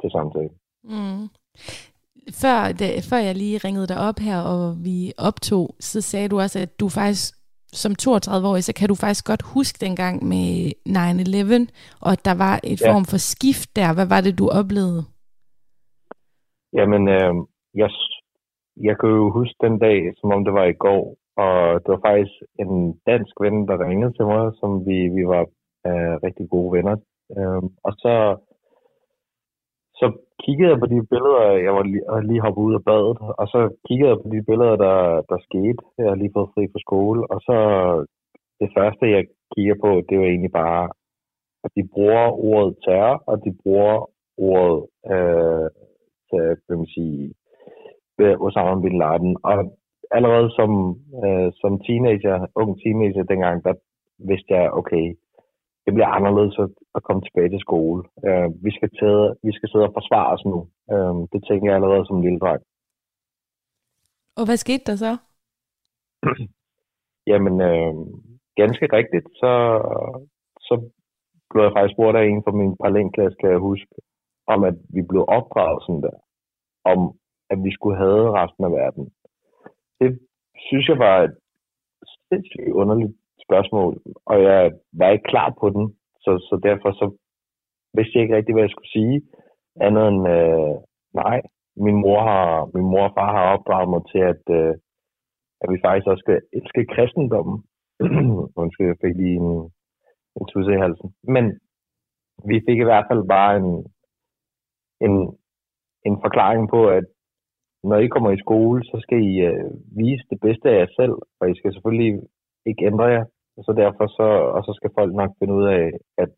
til 0.00 0.10
samtale. 0.10 0.50
Mm 0.84 1.24
før, 2.42 2.72
det, 2.72 3.04
før 3.10 3.16
jeg 3.16 3.34
lige 3.34 3.58
ringede 3.58 3.86
dig 3.86 3.98
op 4.08 4.18
her, 4.18 4.38
og 4.40 4.76
vi 4.84 5.12
optog, 5.18 5.74
så 5.80 6.00
sagde 6.00 6.28
du 6.28 6.40
også, 6.40 6.58
at 6.58 6.80
du 6.80 6.88
faktisk 6.88 7.34
som 7.72 7.92
32-årig, 8.02 8.64
så 8.64 8.72
kan 8.78 8.88
du 8.88 8.94
faktisk 8.94 9.26
godt 9.26 9.42
huske 9.54 9.76
dengang 9.86 10.24
med 10.32 10.72
9-11, 10.88 11.66
og 12.00 12.12
at 12.12 12.24
der 12.24 12.34
var 12.44 12.60
et 12.64 12.80
Ja. 12.80 12.92
form 12.92 13.04
for 13.04 13.16
skift 13.32 13.76
der. 13.76 13.94
Hvad 13.94 14.06
var 14.14 14.20
det, 14.20 14.38
du 14.38 14.48
oplevede? 14.60 15.02
Jamen, 16.72 17.08
øh, 17.08 17.34
jeg, 17.74 17.90
jeg 18.86 18.94
kan 19.00 19.08
jo 19.08 19.30
huske 19.38 19.54
den 19.66 19.78
dag, 19.78 19.98
som 20.18 20.28
om 20.32 20.44
det 20.44 20.52
var 20.60 20.64
i 20.64 20.80
går, 20.86 21.02
og 21.36 21.54
det 21.82 21.88
var 21.94 22.02
faktisk 22.10 22.34
en 22.62 22.72
dansk 23.06 23.34
ven, 23.44 23.68
der 23.68 23.84
ringede 23.88 24.12
til 24.12 24.24
mig, 24.32 24.44
som 24.60 24.70
vi, 24.86 24.98
vi 25.16 25.24
var 25.34 25.44
øh, 25.88 26.14
rigtig 26.26 26.46
gode 26.50 26.72
venner. 26.76 26.96
Øh, 27.36 27.62
og 27.86 27.92
så, 28.02 28.14
så 30.00 30.06
kiggede 30.44 30.70
jeg 30.72 30.80
på 30.80 30.86
de 30.86 30.98
billeder, 31.12 31.44
jeg 31.66 31.72
var 31.78 31.82
lige, 31.82 32.04
jeg 32.14 32.24
lige 32.30 32.44
hoppet 32.46 32.62
ud 32.68 32.74
af 32.78 32.84
badet, 32.90 33.18
og 33.40 33.46
så 33.52 33.60
kiggede 33.86 34.10
jeg 34.10 34.18
på 34.22 34.28
de 34.34 34.42
billeder, 34.50 34.76
der, 34.86 34.98
der 35.30 35.38
skete. 35.46 35.80
Jeg 35.98 36.08
har 36.10 36.18
lige 36.20 36.34
fået 36.36 36.52
fri 36.54 36.62
fra 36.72 36.84
skole, 36.86 37.20
og 37.32 37.38
så 37.48 37.56
det 38.60 38.70
første, 38.76 39.04
jeg 39.16 39.24
kigger 39.54 39.76
på, 39.84 39.90
det 40.08 40.18
var 40.18 40.28
egentlig 40.28 40.54
bare, 40.62 40.84
at 41.64 41.70
de 41.76 41.88
bruger 41.94 42.26
ordet 42.50 42.76
terror, 42.84 43.22
og 43.30 43.36
de 43.44 43.50
bruger 43.62 43.96
ordet 44.50 44.78
øh, 45.12 45.66
til, 46.28 46.42
hvad 46.66 46.76
man 46.76 46.86
sige, 46.96 47.34
ved 48.18 48.30
Osama 48.44 48.80
Bin 48.80 48.98
Laden. 48.98 49.36
Og 49.48 49.56
allerede 50.16 50.50
som, 50.58 50.70
øh, 51.24 51.48
som 51.60 51.72
teenager, 51.86 52.46
ung 52.60 52.70
teenager 52.82 53.22
dengang, 53.22 53.64
der 53.64 53.74
vidste 54.30 54.54
jeg, 54.54 54.72
okay, 54.80 55.06
det 55.88 55.96
bliver 55.96 56.16
anderledes 56.18 56.56
at, 56.64 56.70
at 56.96 57.02
komme 57.06 57.22
tilbage 57.22 57.50
til 57.50 57.60
skole. 57.66 58.00
Øh, 58.26 58.48
vi, 58.64 58.70
skal 58.76 58.90
tage, 59.00 59.26
vi 59.46 59.52
skal 59.56 59.68
sidde 59.68 59.88
og 59.88 59.96
forsvare 59.98 60.32
os 60.34 60.44
nu. 60.52 60.58
Øh, 60.94 61.14
det 61.32 61.40
tænker 61.48 61.66
jeg 61.68 61.76
allerede 61.76 62.06
som 62.06 62.20
lille 62.20 62.40
dreng. 62.44 62.62
Og 64.38 64.44
hvad 64.46 64.58
skete 64.64 64.84
der 64.88 64.96
så? 65.04 65.12
Jamen, 67.30 67.56
øh, 67.70 67.94
ganske 68.60 68.86
rigtigt, 68.98 69.26
så, 69.40 69.52
så 70.68 70.74
blev 71.50 71.62
jeg 71.64 71.72
faktisk 71.76 71.94
spurgt 71.96 72.16
af 72.18 72.24
en 72.24 72.42
fra 72.44 72.52
min 72.60 72.76
parallelklasse, 72.80 73.36
kan 73.40 73.50
jeg 73.50 73.66
huske, 73.70 73.94
om 74.54 74.60
at 74.70 74.76
vi 74.94 75.02
blev 75.10 75.24
opdraget 75.38 75.78
sådan 75.82 76.02
der, 76.06 76.16
om 76.92 77.00
at 77.52 77.58
vi 77.64 77.70
skulle 77.76 77.96
have 78.04 78.22
resten 78.40 78.64
af 78.64 78.72
verden. 78.80 79.04
Det 80.00 80.10
synes 80.66 80.88
jeg 80.88 80.98
var 80.98 81.16
et 81.26 81.34
sindssygt 82.28 82.72
underligt 82.80 83.14
spørgsmål, 83.48 83.92
og 84.26 84.42
jeg 84.42 84.72
var 84.92 85.08
ikke 85.10 85.30
klar 85.32 85.50
på 85.60 85.66
den, 85.70 85.84
så, 86.24 86.30
så 86.48 86.54
derfor 86.68 86.90
så 87.00 87.06
vidste 87.96 88.14
jeg 88.14 88.22
ikke 88.22 88.36
rigtig, 88.36 88.54
hvad 88.54 88.64
jeg 88.64 88.74
skulle 88.74 88.94
sige, 88.98 89.16
andet 89.86 90.04
end 90.08 90.20
øh, 90.36 90.74
nej, 91.22 91.38
min 91.86 91.96
mor, 92.04 92.20
har, 92.30 92.46
min 92.76 92.86
mor 92.92 93.04
og 93.08 93.14
far 93.16 93.30
har 93.36 93.44
opdraget 93.54 93.88
mig 93.94 94.02
til, 94.12 94.20
at, 94.32 94.42
øh, 94.58 94.74
at 95.62 95.68
vi 95.72 95.78
faktisk 95.84 96.06
også 96.10 96.22
skal 96.24 96.40
elske 96.58 96.82
kristendommen. 96.94 97.58
Undskyld, 98.62 98.86
jeg 98.86 99.02
fik 99.04 99.16
lige 99.16 99.38
en, 99.44 99.50
en 100.38 100.44
tusse 100.50 100.72
i 100.72 100.82
halsen. 100.84 101.08
Men 101.34 101.44
vi 102.50 102.56
fik 102.66 102.78
i 102.80 102.88
hvert 102.88 103.06
fald 103.10 103.22
bare 103.36 103.52
en, 103.60 103.70
en, 105.06 105.14
en 106.08 106.16
forklaring 106.24 106.64
på, 106.74 106.80
at 106.98 107.04
når 107.84 107.98
I 107.98 108.06
kommer 108.06 108.30
i 108.30 108.42
skole, 108.44 108.84
så 108.84 108.96
skal 109.04 109.20
I 109.30 109.34
øh, 109.50 109.70
vise 110.00 110.24
det 110.30 110.38
bedste 110.40 110.70
af 110.70 110.78
jer 110.80 110.90
selv, 111.00 111.16
og 111.40 111.50
I 111.50 111.54
skal 111.58 111.72
selvfølgelig 111.72 112.22
ikke 112.66 112.86
ændre 112.90 113.04
jer. 113.04 113.24
Og 113.58 113.62
så 113.66 113.72
derfor 113.82 114.06
så, 114.18 114.28
og 114.56 114.60
så 114.66 114.72
skal 114.78 114.90
folk 114.98 115.12
nok 115.14 115.32
finde 115.38 115.54
ud 115.54 115.66
af, 115.78 115.84
at 116.22 116.30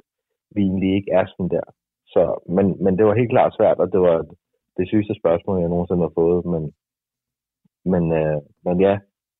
vi 0.55 0.61
egentlig 0.63 0.91
ikke 0.95 1.11
er 1.19 1.25
sådan 1.27 1.51
der. 1.57 1.67
Så, 2.13 2.23
men, 2.57 2.67
men 2.85 2.93
det 2.99 3.05
var 3.07 3.15
helt 3.21 3.35
klart 3.37 3.57
svært, 3.59 3.79
og 3.79 3.93
det 3.93 4.01
var 4.01 4.17
det 4.77 4.89
sygeste 4.89 5.15
spørgsmål, 5.21 5.61
jeg 5.61 5.69
nogensinde 5.69 6.07
har 6.07 6.15
fået. 6.23 6.45
Men, 6.53 6.63
men, 7.93 8.05
øh, 8.21 8.39
men 8.65 8.81
ja, 8.87 8.95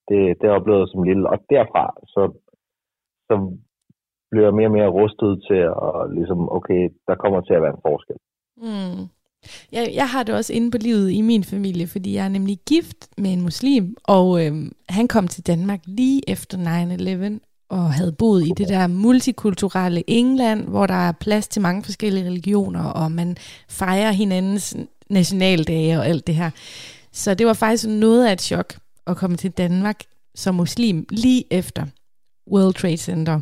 det, 0.09 0.21
det 0.41 0.51
oplevede 0.57 0.83
jeg 0.83 0.89
som 0.89 1.03
lille. 1.03 1.31
Og 1.33 1.39
derfra, 1.51 1.85
så, 2.15 2.23
så 3.29 3.35
blev 4.31 4.43
jeg 4.45 4.55
mere 4.55 4.71
og 4.71 4.77
mere 4.79 4.95
rustet 5.01 5.33
til 5.49 5.61
at 5.87 5.93
ligesom, 6.19 6.41
okay, 6.59 6.83
der 7.09 7.15
kommer 7.15 7.41
til 7.41 7.55
at 7.55 7.63
være 7.63 7.75
en 7.77 7.87
forskel. 7.89 8.17
Mm. 8.57 9.03
Jeg, 9.73 9.85
jeg 10.01 10.09
har 10.09 10.23
det 10.23 10.35
også 10.35 10.53
inde 10.53 10.71
på 10.71 10.79
livet 10.81 11.11
i 11.11 11.21
min 11.21 11.45
familie, 11.45 11.87
fordi 11.87 12.15
jeg 12.15 12.25
er 12.25 12.37
nemlig 12.39 12.59
gift 12.69 13.01
med 13.23 13.33
en 13.33 13.43
muslim, 13.43 13.97
og 14.05 14.27
øh, 14.43 14.53
han 14.89 15.09
kom 15.09 15.29
til 15.29 15.47
Danmark 15.47 15.81
lige 15.87 16.23
efter 16.35 16.59
9-11, 16.59 17.50
og 17.71 17.93
havde 17.93 18.13
boet 18.13 18.47
i 18.47 18.53
det 18.57 18.69
der 18.69 18.87
multikulturelle 18.87 20.03
England, 20.07 20.69
hvor 20.69 20.87
der 20.87 20.95
er 21.09 21.13
plads 21.13 21.49
til 21.49 21.63
mange 21.63 21.85
forskellige 21.85 22.27
religioner, 22.27 22.85
og 22.85 23.13
man 23.13 23.37
fejrer 23.69 24.13
hinandens 24.13 24.77
nationaldage 25.11 25.99
og 25.99 26.07
alt 26.07 26.27
det 26.27 26.35
her. 26.35 26.51
Så 27.13 27.35
det 27.35 27.47
var 27.47 27.53
faktisk 27.53 27.89
noget 27.89 28.27
af 28.29 28.33
et 28.33 28.41
chok 28.41 28.75
at 29.07 29.17
komme 29.17 29.37
til 29.37 29.51
Danmark 29.51 30.01
som 30.35 30.55
muslim 30.55 31.07
lige 31.11 31.45
efter 31.51 31.87
World 32.53 32.75
Trade 32.75 32.97
Center. 32.97 33.41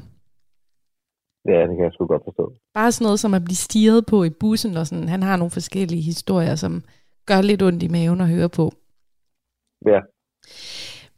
Ja, 1.48 1.60
det 1.68 1.76
kan 1.76 1.84
jeg 1.84 1.92
sgu 1.92 2.06
godt 2.06 2.24
forstå. 2.24 2.52
Bare 2.74 2.92
sådan 2.92 3.04
noget 3.04 3.20
som 3.20 3.34
at 3.34 3.44
blive 3.44 3.56
stiget 3.56 4.06
på 4.06 4.24
i 4.24 4.30
bussen, 4.30 4.76
og 4.76 4.86
sådan. 4.86 5.08
han 5.08 5.22
har 5.22 5.36
nogle 5.36 5.50
forskellige 5.50 6.02
historier, 6.02 6.54
som 6.54 6.82
gør 7.26 7.40
lidt 7.40 7.62
ondt 7.62 7.82
i 7.82 7.88
maven 7.88 8.20
at 8.20 8.28
høre 8.28 8.48
på. 8.48 8.72
Ja. 9.86 10.00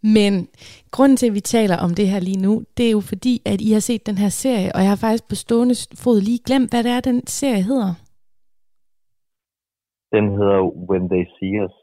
Men 0.03 0.48
grunden 0.90 1.16
til, 1.16 1.26
at 1.26 1.34
vi 1.34 1.40
taler 1.40 1.76
om 1.76 1.94
det 1.94 2.09
her 2.09 2.20
lige 2.20 2.40
nu, 2.40 2.64
det 2.76 2.86
er 2.86 2.90
jo 2.90 3.01
fordi, 3.01 3.42
at 3.44 3.61
I 3.61 3.72
har 3.72 3.80
set 3.80 4.07
den 4.07 4.18
her 4.18 4.28
serie, 4.28 4.74
og 4.74 4.80
jeg 4.80 4.88
har 4.88 4.96
faktisk 4.96 5.28
på 5.28 5.34
stående 5.34 5.74
fod 5.94 6.20
lige 6.20 6.40
glemt, 6.46 6.70
hvad 6.70 6.84
det 6.84 6.92
er, 6.92 7.01
den 7.01 7.26
serie 7.26 7.62
hedder. 7.62 7.94
Den 10.14 10.24
hedder 10.38 10.61
When 10.90 11.09
They 11.09 11.24
See 11.36 11.64
Us. 11.64 11.74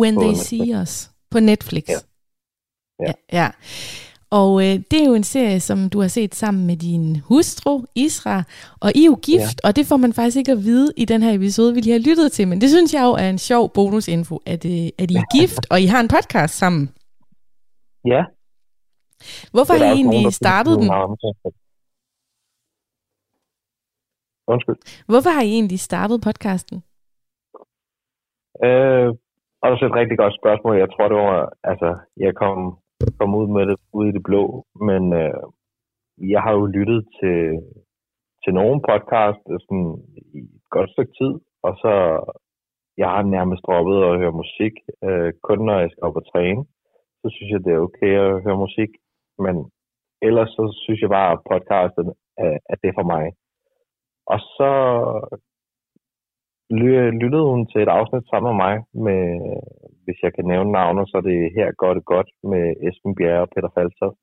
When 0.00 0.14
They 0.16 0.28
Netflix. 0.28 0.46
See 0.46 0.80
Us 0.82 1.10
på 1.30 1.40
Netflix. 1.40 1.88
Ja. 1.88 1.98
Ja. 3.06 3.12
ja. 3.32 3.50
Og 4.30 4.62
øh, 4.62 4.80
det 4.90 5.00
er 5.00 5.04
jo 5.04 5.14
en 5.14 5.24
serie, 5.24 5.60
som 5.60 5.90
du 5.90 6.00
har 6.00 6.08
set 6.08 6.34
sammen 6.34 6.66
med 6.66 6.76
din 6.76 7.16
hustru, 7.16 7.82
Isra, 7.94 8.42
og 8.80 8.92
I 8.94 9.02
er 9.02 9.06
jo 9.06 9.18
gift, 9.22 9.60
ja. 9.64 9.68
og 9.68 9.76
det 9.76 9.86
får 9.86 9.96
man 9.96 10.12
faktisk 10.12 10.36
ikke 10.36 10.52
at 10.52 10.64
vide 10.64 10.92
i 10.96 11.04
den 11.04 11.22
her 11.22 11.32
episode, 11.32 11.74
vi 11.74 11.80
lige 11.80 11.92
har 11.92 11.98
lyttet 11.98 12.32
til, 12.32 12.48
men 12.48 12.60
det 12.60 12.70
synes 12.70 12.94
jeg 12.94 13.02
jo 13.02 13.10
er 13.12 13.28
en 13.28 13.38
sjov 13.38 13.72
bonusinfo, 13.72 14.40
at, 14.46 14.64
øh, 14.64 14.88
at 14.98 15.10
I 15.10 15.14
er 15.14 15.38
gift, 15.38 15.66
og 15.70 15.80
I 15.80 15.86
har 15.86 16.00
en 16.00 16.08
podcast 16.08 16.54
sammen. 16.54 16.90
Ja. 18.04 18.22
Hvorfor 19.54 19.74
Det 19.74 19.82
er 19.82 19.86
har 19.86 19.94
I 19.94 20.02
nogen, 20.02 20.14
egentlig 20.14 20.34
synes, 20.34 20.44
startet 20.44 20.74
den? 20.80 20.88
Undskyld. 24.52 24.78
Hvorfor 25.12 25.30
har 25.36 25.42
I 25.42 25.50
egentlig 25.58 25.80
startet 25.80 26.16
podcasten? 26.26 26.76
Øh, 28.66 29.08
også 29.68 29.82
et 29.88 29.94
rigtig 30.00 30.18
godt 30.22 30.34
spørgsmål. 30.40 30.74
Jeg 30.84 30.90
tror, 30.90 31.06
det 31.08 31.16
var, 31.16 31.52
altså, 31.70 31.88
jeg 32.16 32.34
kom, 32.34 32.56
kom 33.18 33.34
ud 33.40 33.46
med 33.56 33.64
det 33.70 33.76
ude 33.92 34.08
i 34.08 34.12
det 34.12 34.22
blå, 34.28 34.44
men 34.88 35.02
øh, 35.22 35.42
jeg 36.32 36.40
har 36.42 36.52
jo 36.52 36.64
lyttet 36.66 37.00
til, 37.18 37.38
til 38.42 38.52
nogle 38.54 38.80
podcast 38.90 39.42
sådan, 39.64 39.90
i 40.36 40.38
et 40.38 40.68
godt 40.70 40.90
stykke 40.90 41.14
tid, 41.20 41.32
og 41.66 41.72
så 41.82 41.92
jeg 43.00 43.08
har 43.08 43.22
nærmest 43.22 43.62
droppet 43.66 43.96
at 44.08 44.18
høre 44.20 44.40
musik, 44.42 44.74
øh, 45.04 45.32
kun 45.42 45.58
når 45.66 45.78
jeg 45.80 45.90
skal 45.90 46.04
op 46.08 46.16
og 46.16 46.26
træne. 46.32 46.64
Så 47.22 47.28
synes 47.30 47.50
jeg, 47.52 47.64
det 47.64 47.72
er 47.72 47.86
okay 47.86 48.12
at 48.26 48.42
høre 48.44 48.64
musik, 48.66 48.90
men 49.44 49.54
ellers 50.22 50.50
så 50.56 50.62
synes 50.84 51.00
jeg 51.00 51.10
bare, 51.18 51.32
at 51.32 51.44
podcasten 51.50 52.08
er, 52.72 52.76
det 52.82 52.92
for 52.98 53.06
mig. 53.14 53.24
Og 54.32 54.38
så 54.56 54.72
lyttede 57.22 57.46
hun 57.50 57.66
til 57.66 57.80
et 57.82 57.92
afsnit 57.98 58.24
sammen 58.28 58.48
med 58.50 58.58
mig, 58.64 58.74
med, 59.06 59.22
hvis 60.04 60.22
jeg 60.22 60.34
kan 60.34 60.44
nævne 60.44 60.72
navnet, 60.72 61.08
så 61.08 61.16
er 61.16 61.20
det 61.20 61.52
her 61.56 61.72
går 61.72 61.94
det 61.94 62.04
godt 62.04 62.30
med 62.42 62.64
Esben 62.86 63.14
Bjerre 63.14 63.44
og 63.46 63.50
Peter 63.54 63.70
Falsoft. 63.74 64.20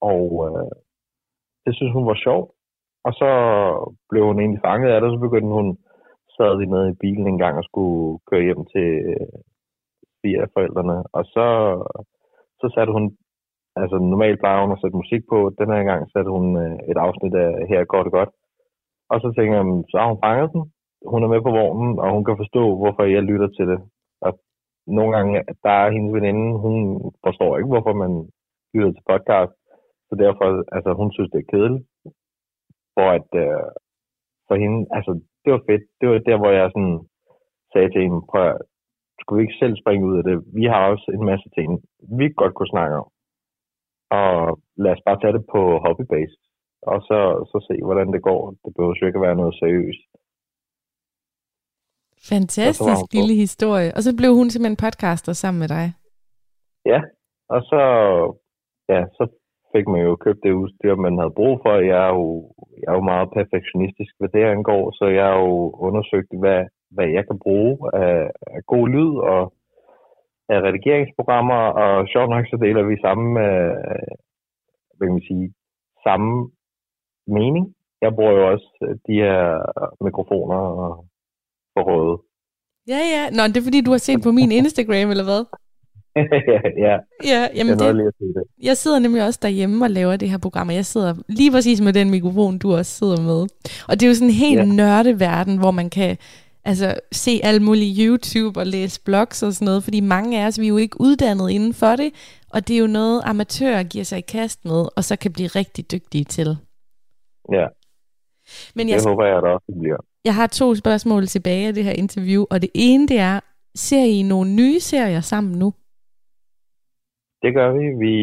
Og 0.00 0.24
øh, 0.46 0.72
det 1.64 1.72
synes 1.76 1.92
hun 1.92 2.06
var 2.06 2.18
sjovt. 2.26 2.50
Og 3.06 3.12
så 3.20 3.30
blev 4.10 4.24
hun 4.24 4.40
egentlig 4.40 4.64
fanget 4.64 4.90
af 4.90 5.00
det, 5.00 5.10
og 5.10 5.14
så 5.14 5.20
begyndte 5.26 5.52
hun, 5.58 5.68
sad 6.36 6.52
vi 6.58 6.66
med 6.74 6.82
i 6.88 6.98
bilen 7.02 7.26
en 7.28 7.38
gang 7.38 7.56
og 7.58 7.64
skulle 7.64 8.18
køre 8.30 8.46
hjem 8.46 8.64
til 8.74 8.88
øh, 9.12 9.38
øh, 10.40 10.46
forældrene. 10.54 10.96
Og 11.16 11.22
så, 11.34 11.46
så 12.60 12.66
satte 12.74 12.92
hun, 12.96 13.04
altså 13.82 13.96
normalt 14.12 14.38
plejer 14.40 14.62
hun 14.62 14.74
at 14.74 14.80
sætte 14.80 15.00
musik 15.02 15.22
på, 15.32 15.38
den 15.60 15.68
her 15.74 15.82
gang 15.90 16.00
satte 16.14 16.30
hun 16.36 16.46
øh, 16.64 16.76
et 16.90 16.98
afsnit 17.06 17.34
af 17.44 17.50
her 17.70 17.84
godt 17.92 18.04
det 18.06 18.12
godt. 18.18 18.32
Og 19.12 19.16
så 19.22 19.28
tænker 19.36 19.54
jeg, 19.56 19.66
så 19.90 19.96
har 20.00 20.08
hun 20.12 20.22
fanget 20.26 20.52
den. 20.54 20.62
Hun 21.12 21.22
er 21.22 21.28
med 21.34 21.40
på 21.44 21.50
vognen, 21.58 21.92
og 22.02 22.08
hun 22.14 22.24
kan 22.24 22.36
forstå, 22.42 22.62
hvorfor 22.80 23.02
jeg 23.02 23.22
lytter 23.22 23.48
til 23.48 23.66
det. 23.72 23.80
Og 24.26 24.32
nogle 24.86 25.10
gange, 25.16 25.32
der 25.64 25.74
er 25.82 25.90
hendes 25.94 26.14
veninde, 26.16 26.46
hun 26.64 26.76
forstår 27.26 27.56
ikke, 27.56 27.72
hvorfor 27.72 27.94
man 28.02 28.12
lytter 28.74 28.92
til 28.92 29.08
podcast. 29.10 29.54
Så 30.08 30.14
derfor, 30.24 30.46
altså 30.76 30.90
hun 31.00 31.12
synes, 31.12 31.30
det 31.30 31.40
er 31.40 31.50
kedeligt. 31.52 31.84
For 32.96 33.08
at, 33.18 33.28
øh, 33.44 33.68
for 34.48 34.54
hende, 34.62 34.78
altså 34.96 35.12
det 35.42 35.50
var 35.52 35.62
fedt. 35.68 35.84
Det 36.00 36.06
var 36.08 36.18
der, 36.28 36.36
hvor 36.38 36.52
jeg 36.58 36.70
sådan 36.74 36.98
sagde 37.72 37.90
til 37.90 38.02
hende, 38.02 38.20
prøv 38.30 38.42
at, 38.50 38.58
skulle 39.26 39.38
vi 39.38 39.46
ikke 39.46 39.62
selv 39.62 39.76
springe 39.82 40.06
ud 40.06 40.16
af 40.18 40.24
det? 40.24 40.36
Vi 40.58 40.64
har 40.72 40.90
også 40.92 41.06
en 41.14 41.24
masse 41.30 41.48
ting, 41.56 41.68
vi 42.18 42.24
godt 42.40 42.54
kunne 42.54 42.74
snakke 42.74 42.96
om. 43.02 43.08
Og 44.10 44.58
lad 44.82 44.92
os 44.92 45.06
bare 45.06 45.20
tage 45.20 45.36
det 45.36 45.44
på 45.54 45.60
hobbybase. 45.84 46.36
Og 46.82 46.98
så, 47.08 47.18
så 47.50 47.56
se, 47.68 47.74
hvordan 47.84 48.12
det 48.14 48.22
går. 48.22 48.40
Det 48.64 48.70
behøver 48.74 48.94
jo 49.00 49.06
ikke 49.06 49.18
at 49.20 49.26
være 49.28 49.40
noget 49.42 49.54
seriøst. 49.62 50.08
Fantastisk 52.32 53.04
lille 53.18 53.34
historie. 53.44 53.90
Og 53.96 54.00
så 54.06 54.10
blev 54.20 54.30
hun 54.38 54.50
simpelthen 54.50 54.82
podcaster 54.84 55.32
sammen 55.32 55.60
med 55.62 55.68
dig. 55.76 55.86
Ja, 56.92 57.00
og 57.54 57.60
så, 57.70 57.82
ja, 58.92 59.00
så 59.16 59.24
fik 59.72 59.86
man 59.92 60.02
jo 60.08 60.16
købt 60.24 60.40
det 60.44 60.52
udstyr, 60.62 60.94
man 60.94 61.18
havde 61.20 61.38
brug 61.40 61.54
for. 61.62 61.74
Jeg 61.92 62.00
er 62.08 62.12
jo, 62.20 62.26
jeg 62.80 62.88
er 62.92 62.96
jo 63.00 63.10
meget 63.12 63.28
perfektionistisk, 63.38 64.12
hvad 64.18 64.30
det 64.36 64.44
angår, 64.54 64.84
så 64.98 65.04
jeg 65.16 65.24
har 65.30 65.38
jo 65.48 65.54
undersøgt, 65.88 66.32
hvad, 66.42 66.60
hvad 66.94 67.08
jeg 67.16 67.24
kan 67.26 67.38
bruge 67.38 67.72
af, 67.94 68.30
af 68.56 68.60
god 68.66 68.88
lyd 68.88 69.14
og 69.32 69.42
af 70.48 70.58
redigeringsprogrammer, 70.66 71.60
og 71.82 72.08
sjovt 72.12 72.30
nok 72.30 72.44
så 72.46 72.56
deler 72.64 72.82
vi 72.82 72.96
samme, 73.06 73.28
øh, 73.46 74.12
hvad 74.96 75.06
kan 75.06 75.16
man 75.18 75.30
sige, 75.30 75.46
samme 76.06 76.30
mening. 77.26 77.64
Jeg 78.02 78.14
bruger 78.14 78.32
jo 78.32 78.44
også 78.52 78.70
de 79.06 79.14
her 79.24 79.38
mikrofoner 80.06 80.60
for 81.74 81.82
rådet. 81.90 82.20
Ja, 82.92 83.00
ja. 83.14 83.22
Nå, 83.36 83.42
det 83.52 83.56
er 83.56 83.68
fordi, 83.68 83.80
du 83.80 83.90
har 83.90 83.98
set 83.98 84.20
på 84.22 84.30
min 84.30 84.52
Instagram, 84.52 85.10
eller 85.10 85.26
hvad? 85.30 85.42
ja, 86.52 86.60
ja. 86.86 86.96
Ja, 87.32 87.40
jamen 87.56 87.80
jeg, 87.80 87.94
det, 87.94 88.12
det. 88.36 88.44
jeg 88.62 88.76
sidder 88.76 88.98
nemlig 88.98 89.24
også 89.26 89.40
derhjemme 89.42 89.84
og 89.84 89.90
laver 89.90 90.16
det 90.16 90.30
her 90.30 90.38
program, 90.38 90.68
og 90.68 90.74
jeg 90.74 90.84
sidder 90.84 91.14
lige 91.28 91.50
præcis 91.50 91.80
med 91.80 91.92
den 91.92 92.10
mikrofon, 92.10 92.58
du 92.58 92.74
også 92.74 92.92
sidder 92.92 93.20
med. 93.30 93.40
Og 93.88 93.92
det 93.94 94.02
er 94.02 94.08
jo 94.08 94.14
sådan 94.14 94.28
en 94.28 94.42
helt 94.46 94.68
ja. 94.68 94.74
nørdeverden, 94.80 95.58
hvor 95.58 95.70
man 95.70 95.90
kan 95.90 96.16
altså, 96.70 96.88
se 97.12 97.32
alt 97.50 97.62
muligt 97.62 97.98
YouTube 98.02 98.60
og 98.60 98.66
læse 98.66 99.04
blogs 99.04 99.42
og 99.42 99.52
sådan 99.52 99.66
noget, 99.70 99.84
fordi 99.86 100.00
mange 100.00 100.30
af 100.40 100.46
os, 100.46 100.60
vi 100.60 100.66
er 100.66 100.68
jo 100.68 100.76
ikke 100.76 100.96
uddannet 101.00 101.50
inden 101.56 101.74
for 101.82 101.92
det, 102.00 102.10
og 102.54 102.68
det 102.68 102.76
er 102.76 102.80
jo 102.80 102.86
noget, 103.00 103.22
amatører 103.24 103.82
giver 103.82 104.04
sig 104.04 104.18
i 104.18 104.30
kast 104.36 104.64
med, 104.64 104.80
og 104.96 105.02
så 105.08 105.14
kan 105.22 105.32
blive 105.32 105.48
rigtig 105.48 105.84
dygtige 105.94 106.24
til. 106.24 106.48
Ja, 107.52 107.66
Men 108.76 108.86
det 108.86 108.92
jeg, 108.92 109.00
håber 109.10 109.24
jeg 109.32 109.42
da 109.42 109.48
også, 109.48 109.66
det 109.68 109.78
bliver. 109.82 110.00
jeg 110.24 110.34
har 110.34 110.46
to 110.46 110.74
spørgsmål 110.74 111.26
tilbage 111.26 111.68
af 111.68 111.74
det 111.74 111.84
her 111.84 111.96
interview, 112.04 112.44
og 112.50 112.62
det 112.62 112.70
ene 112.74 113.08
det 113.08 113.18
er, 113.18 113.40
ser 113.74 114.04
I 114.18 114.22
nogle 114.22 114.54
nye 114.60 114.80
serier 114.80 115.20
sammen 115.20 115.58
nu? 115.58 115.72
Det 117.42 117.54
gør 117.54 117.68
vi. 117.78 117.84
Vi 118.04 118.14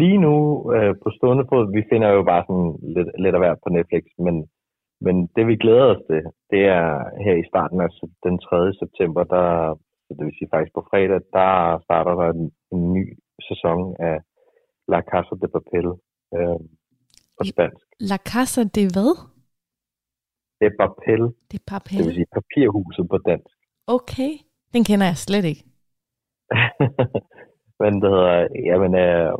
lige 0.00 0.18
nu 0.26 0.34
øh, 0.74 0.94
på 1.02 1.08
stående 1.16 1.44
fod, 1.48 1.72
vi 1.76 1.82
finder 1.92 2.08
jo 2.16 2.22
bare 2.22 2.44
sådan 2.48 2.70
lidt, 2.96 3.08
lidt 3.24 3.34
af 3.34 3.40
hvert 3.40 3.58
på 3.64 3.68
Netflix, 3.76 4.02
men, 4.18 4.34
men 5.00 5.16
det 5.36 5.44
vi 5.46 5.56
glæder 5.56 5.86
os 5.94 6.02
til, 6.10 6.22
det 6.52 6.62
er 6.78 6.86
her 7.24 7.36
i 7.42 7.48
starten 7.50 7.80
af 7.80 7.88
den 8.26 8.38
3. 8.38 8.72
september, 8.82 9.22
der, 9.34 9.46
det 10.16 10.24
vil 10.26 10.36
sige 10.38 10.52
faktisk 10.52 10.74
på 10.74 10.86
fredag, 10.90 11.20
der 11.38 11.52
starter 11.86 12.14
der 12.20 12.28
en, 12.36 12.44
en 12.72 12.92
ny 12.96 13.04
sæson 13.48 13.96
af 14.08 14.16
La 14.92 15.00
Casa 15.10 15.34
de 15.42 15.48
Papel 15.56 15.86
øh, 16.36 16.58
på 17.36 17.42
spansk. 17.52 17.86
La 18.10 18.18
Casa 18.32 18.62
de 18.76 18.82
hvad? 18.94 19.12
Det 20.58 20.66
er 20.72 20.76
Papel. 20.84 21.22
Det 21.50 21.56
er 21.60 21.66
Papel. 21.74 21.98
Det 21.98 22.06
vil 22.06 22.14
sige 22.14 22.32
papirhuset 22.38 23.08
på 23.12 23.18
dansk. 23.18 23.56
Okay, 23.86 24.32
den 24.74 24.84
kender 24.84 25.06
jeg 25.06 25.16
slet 25.16 25.44
ikke. 25.44 25.64
Men 27.80 27.92
det 28.02 28.08
hedder, 28.14 28.48
jamen... 28.70 28.92
Øh, 29.06 29.30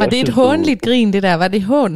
Var 0.00 0.06
det 0.12 0.20
et 0.26 0.34
hånligt 0.40 0.80
du... 0.84 0.86
grin, 0.86 1.12
det 1.12 1.22
der? 1.22 1.34
Var 1.42 1.48
det 1.48 1.62
hån? 1.72 1.92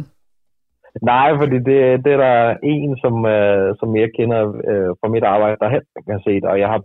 Nej, 1.01 1.29
fordi 1.39 1.57
det, 1.69 1.79
det 2.05 2.11
er 2.13 2.21
der 2.27 2.55
en, 2.63 2.97
som, 3.03 3.25
øh, 3.25 3.75
som 3.79 3.95
jeg 3.95 4.09
kender 4.17 4.41
øh, 4.71 4.91
fra 4.99 5.07
mit 5.07 5.23
arbejde, 5.23 5.57
der 5.61 5.69
har 6.13 6.21
set, 6.27 6.43
og 6.51 6.59
jeg 6.59 6.69
har 6.73 6.81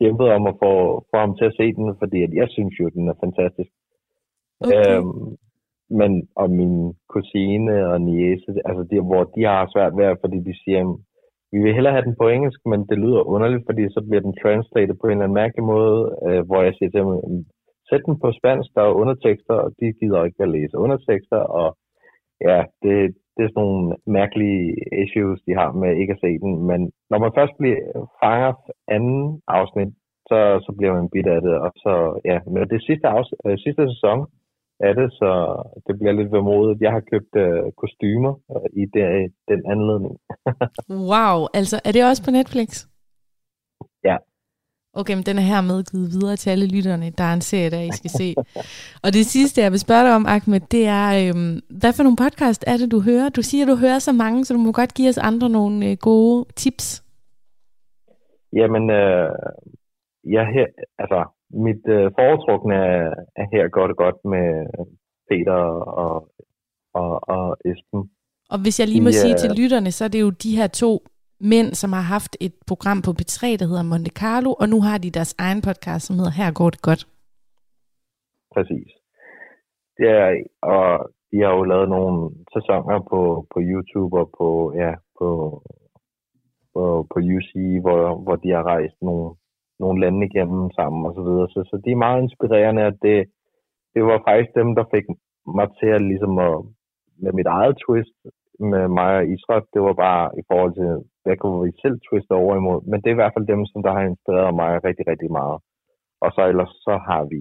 kæmpet 0.00 0.28
om 0.36 0.46
at 0.46 0.54
få, 0.62 0.72
få 1.10 1.16
ham 1.24 1.36
til 1.36 1.44
at 1.44 1.56
se 1.60 1.66
den, 1.72 1.96
fordi 1.98 2.22
at 2.22 2.32
jeg 2.40 2.48
synes 2.50 2.74
jo, 2.80 2.88
den 2.88 3.08
er 3.08 3.16
fantastisk. 3.24 3.70
Okay. 4.60 4.96
Øhm, 4.96 5.36
men 6.00 6.28
og 6.36 6.50
min 6.50 6.94
kusine 7.08 7.74
og 7.92 8.00
niece, 8.00 8.52
altså 8.68 8.82
de, 8.90 9.00
hvor 9.00 9.24
de 9.34 9.42
har 9.44 9.70
svært 9.74 9.94
ved, 9.96 10.16
fordi 10.22 10.38
de 10.48 10.54
siger, 10.64 10.80
vi 11.52 11.58
vil 11.62 11.74
hellere 11.74 11.92
have 11.92 12.06
den 12.08 12.16
på 12.20 12.28
engelsk, 12.28 12.60
men 12.66 12.80
det 12.90 12.98
lyder 12.98 13.22
underligt, 13.34 13.64
fordi 13.68 13.82
så 13.88 14.00
bliver 14.08 14.22
den 14.26 14.34
translated 14.42 14.94
på 15.00 15.06
en 15.06 15.12
eller 15.12 15.24
anden 15.24 15.40
mærkelig 15.42 15.64
måde, 15.64 15.98
øh, 16.26 16.42
hvor 16.46 16.60
jeg 16.62 16.74
siger 16.74 16.90
til 16.90 17.00
dem, 17.00 17.44
sæt 17.88 18.02
den 18.06 18.20
på 18.20 18.28
spansk, 18.38 18.68
der 18.76 18.82
er 18.82 18.98
undertekster, 19.02 19.54
og 19.64 19.70
de 19.80 19.86
gider 20.00 20.24
ikke 20.24 20.42
at 20.42 20.54
læse 20.56 20.76
undertekster, 20.84 21.40
og 21.60 21.68
ja, 22.48 22.58
det, 22.82 23.14
det 23.34 23.42
er 23.44 23.50
sådan 23.50 23.64
nogle 23.68 23.96
mærkelige 24.18 24.62
issues, 25.04 25.38
de 25.46 25.52
har 25.60 25.68
med 25.72 25.92
ikke 25.96 26.14
at 26.16 26.22
se 26.24 26.30
den, 26.44 26.52
men 26.70 26.80
når 27.10 27.18
man 27.24 27.32
først 27.38 27.54
bliver 27.60 27.80
fanger 28.20 28.52
anden 28.96 29.42
afsnit, 29.58 29.90
så, 30.30 30.38
så 30.66 30.70
bliver 30.78 30.92
man 30.98 31.12
bidt 31.14 31.28
af 31.36 31.40
det, 31.46 31.54
og 31.64 31.70
så, 31.84 31.94
ja, 32.30 32.38
men 32.52 32.60
det 32.74 32.80
sidste, 32.88 33.06
afs- 33.16 33.38
øh, 33.46 33.58
sidste 33.64 33.82
sæson 33.92 34.20
af 34.88 34.92
det, 34.98 35.08
så 35.20 35.30
det 35.86 35.94
bliver 35.98 36.12
lidt 36.12 36.32
vemodigt. 36.32 36.82
Jeg 36.86 36.92
har 36.96 37.10
købt 37.12 37.34
øh, 37.44 37.72
kostymer 37.82 38.32
øh, 38.54 38.68
i 38.82 38.84
det, 38.94 39.06
den 39.50 39.60
anledning. 39.74 40.14
wow, 41.12 41.38
altså 41.58 41.76
er 41.86 41.92
det 41.92 42.02
også 42.10 42.22
på 42.26 42.30
Netflix? 42.38 42.70
Ja. 44.08 44.16
Okay, 44.94 45.14
men 45.14 45.26
den 45.28 45.36
er 45.38 45.46
hermed 45.52 45.84
givet 45.90 46.08
videre 46.14 46.36
til 46.36 46.50
alle 46.50 46.66
lytterne. 46.74 47.10
Der 47.10 47.24
er 47.24 47.34
en 47.34 47.40
serie, 47.40 47.70
der 47.70 47.80
I 47.80 47.90
skal 48.00 48.10
se. 48.10 48.34
og 49.04 49.08
det 49.18 49.24
sidste, 49.26 49.60
jeg 49.60 49.70
vil 49.72 49.80
spørge 49.86 50.04
dig 50.06 50.14
om, 50.14 50.26
Ahmed, 50.26 50.60
det 50.60 50.84
er, 50.86 51.06
øhm, 51.20 51.60
hvad 51.80 51.92
for 51.92 52.02
nogle 52.02 52.22
podcast 52.24 52.64
er 52.66 52.76
det, 52.76 52.90
du 52.90 53.00
hører? 53.00 53.28
Du 53.28 53.42
siger, 53.42 53.66
du 53.66 53.76
hører 53.76 53.98
så 53.98 54.12
mange, 54.12 54.44
så 54.44 54.54
du 54.54 54.60
må 54.60 54.72
godt 54.72 54.94
give 54.94 55.08
os 55.08 55.18
andre 55.18 55.48
nogle 55.48 55.90
øh, 55.90 55.96
gode 56.00 56.44
tips. 56.56 56.86
Jamen, 58.52 58.84
øh, 58.90 59.30
jeg 60.36 60.44
her, 60.54 60.66
altså, 61.02 61.20
mit 61.66 61.82
øh, 61.96 62.06
foretrukne 62.18 62.74
er, 62.74 63.08
er 63.40 63.46
her 63.52 63.64
godt 63.68 63.90
og 63.90 63.96
godt 64.04 64.18
med 64.34 64.46
Peter 65.28 65.60
og, 66.02 66.14
og, 66.94 67.28
og 67.34 67.56
Esben. 67.70 68.02
Og 68.50 68.58
hvis 68.62 68.80
jeg 68.80 68.88
lige 68.88 69.00
må 69.00 69.08
de, 69.08 69.14
sige 69.14 69.34
til 69.34 69.50
lytterne, 69.60 69.90
så 69.92 70.04
er 70.04 70.08
det 70.08 70.20
jo 70.20 70.30
de 70.30 70.56
her 70.56 70.66
to 70.66 70.92
mænd, 71.52 71.68
som 71.80 71.92
har 71.92 72.04
haft 72.16 72.36
et 72.40 72.54
program 72.70 73.02
på 73.02 73.10
P3, 73.18 73.40
der 73.60 73.66
hedder 73.70 73.90
Monte 73.90 74.12
Carlo, 74.20 74.50
og 74.60 74.66
nu 74.68 74.78
har 74.86 74.98
de 74.98 75.10
deres 75.18 75.34
egen 75.38 75.60
podcast, 75.68 76.02
som 76.06 76.16
hedder 76.16 76.38
Her 76.40 76.50
går 76.58 76.70
det 76.70 76.82
godt. 76.82 77.02
Præcis. 78.54 78.90
Det 79.98 80.08
er, 80.08 80.28
og 80.62 80.86
de 81.30 81.36
har 81.44 81.52
jo 81.58 81.62
lavet 81.72 81.88
nogle 81.88 82.16
sæsoner 82.54 82.98
på, 83.10 83.20
på 83.52 83.58
YouTube 83.70 84.14
og 84.22 84.28
på, 84.38 84.48
ja, 84.82 84.92
på, 85.18 85.28
på, 86.74 86.82
på 87.12 87.18
UC, 87.36 87.52
hvor, 87.84 88.00
hvor 88.24 88.36
de 88.36 88.50
har 88.56 88.64
rejst 88.74 88.98
nogle, 89.02 89.28
nogle 89.82 90.00
lande 90.00 90.26
igennem 90.26 90.70
sammen 90.78 91.06
og 91.08 91.12
så 91.14 91.22
videre. 91.28 91.48
Så, 91.54 91.60
så 91.70 91.76
de 91.84 91.90
er 91.90 92.04
meget 92.06 92.22
inspirerende, 92.22 92.82
at 92.90 92.96
det, 93.06 93.18
det 93.94 94.02
var 94.04 94.18
faktisk 94.28 94.50
dem, 94.60 94.74
der 94.78 94.84
fik 94.94 95.06
mig 95.58 95.68
til 95.80 95.90
at 95.96 96.02
ligesom 96.10 96.38
at, 96.48 96.56
med 97.22 97.32
mit 97.32 97.46
eget 97.46 97.76
twist 97.84 98.16
med 98.70 98.88
mig 98.88 99.12
og 99.20 99.26
Israel, 99.34 99.64
det 99.74 99.82
var 99.82 99.94
bare 100.06 100.24
i 100.40 100.42
forhold 100.50 100.74
til, 100.80 100.90
hvad 101.24 101.36
kunne 101.36 101.60
vi 101.64 101.70
selv 101.82 101.96
twiste 102.06 102.32
over 102.42 102.54
imod. 102.56 102.80
Men 102.90 102.98
det 103.00 103.08
er 103.08 103.16
i 103.16 103.20
hvert 103.20 103.34
fald 103.34 103.46
dem, 103.52 103.62
som 103.72 103.80
der 103.86 103.92
har 103.96 104.04
inspireret 104.10 104.54
mig 104.60 104.70
rigtig, 104.88 105.04
rigtig 105.12 105.30
meget. 105.40 105.58
Og 106.24 106.30
så 106.34 106.40
ellers 106.50 106.72
så 106.86 106.94
har 107.08 107.22
vi, 107.32 107.40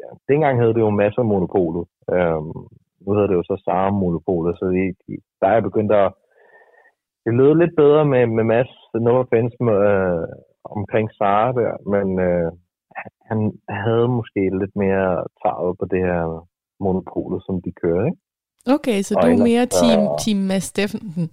ja, 0.00 0.08
dengang 0.30 0.54
havde 0.58 0.74
det 0.74 0.82
jo 0.86 0.90
masser 1.02 1.20
af 1.22 1.30
monopolet. 1.32 1.84
Øhm, 2.14 2.60
nu 3.02 3.08
hedder 3.14 3.30
det 3.30 3.38
jo 3.40 3.44
så 3.50 3.56
Sara 3.64 3.90
monopolet, 3.90 4.52
så 4.58 4.64
de, 4.76 4.84
de, 5.04 5.12
der 5.40 5.48
er 5.48 5.60
begyndt 5.68 5.92
at, 5.92 6.08
det 7.24 7.34
lød 7.34 7.54
lidt 7.54 7.74
bedre 7.82 8.04
med, 8.12 8.26
med 8.26 8.44
Mads, 8.44 8.72
no 9.06 9.12
offense, 9.22 9.56
med, 9.60 9.78
øh, 9.92 10.26
omkring 10.76 11.06
Sara 11.18 11.52
der, 11.60 11.72
men 11.94 12.06
øh, 12.28 12.50
han 13.28 13.38
havde 13.68 14.08
måske 14.08 14.42
lidt 14.60 14.74
mere 14.84 15.08
taget 15.42 15.72
på 15.80 15.84
det 15.92 16.00
her 16.08 16.22
monopolet, 16.84 17.40
som 17.46 17.62
de 17.64 17.72
kører, 17.82 18.04
ikke? 18.08 18.20
Okay, 18.76 18.98
så 19.02 19.14
og 19.16 19.22
du 19.22 19.28
er 19.28 19.42
mere 19.50 19.66
team, 19.80 20.00
team 20.22 20.38
Mads 20.50 20.64
Steffensen? 20.72 21.30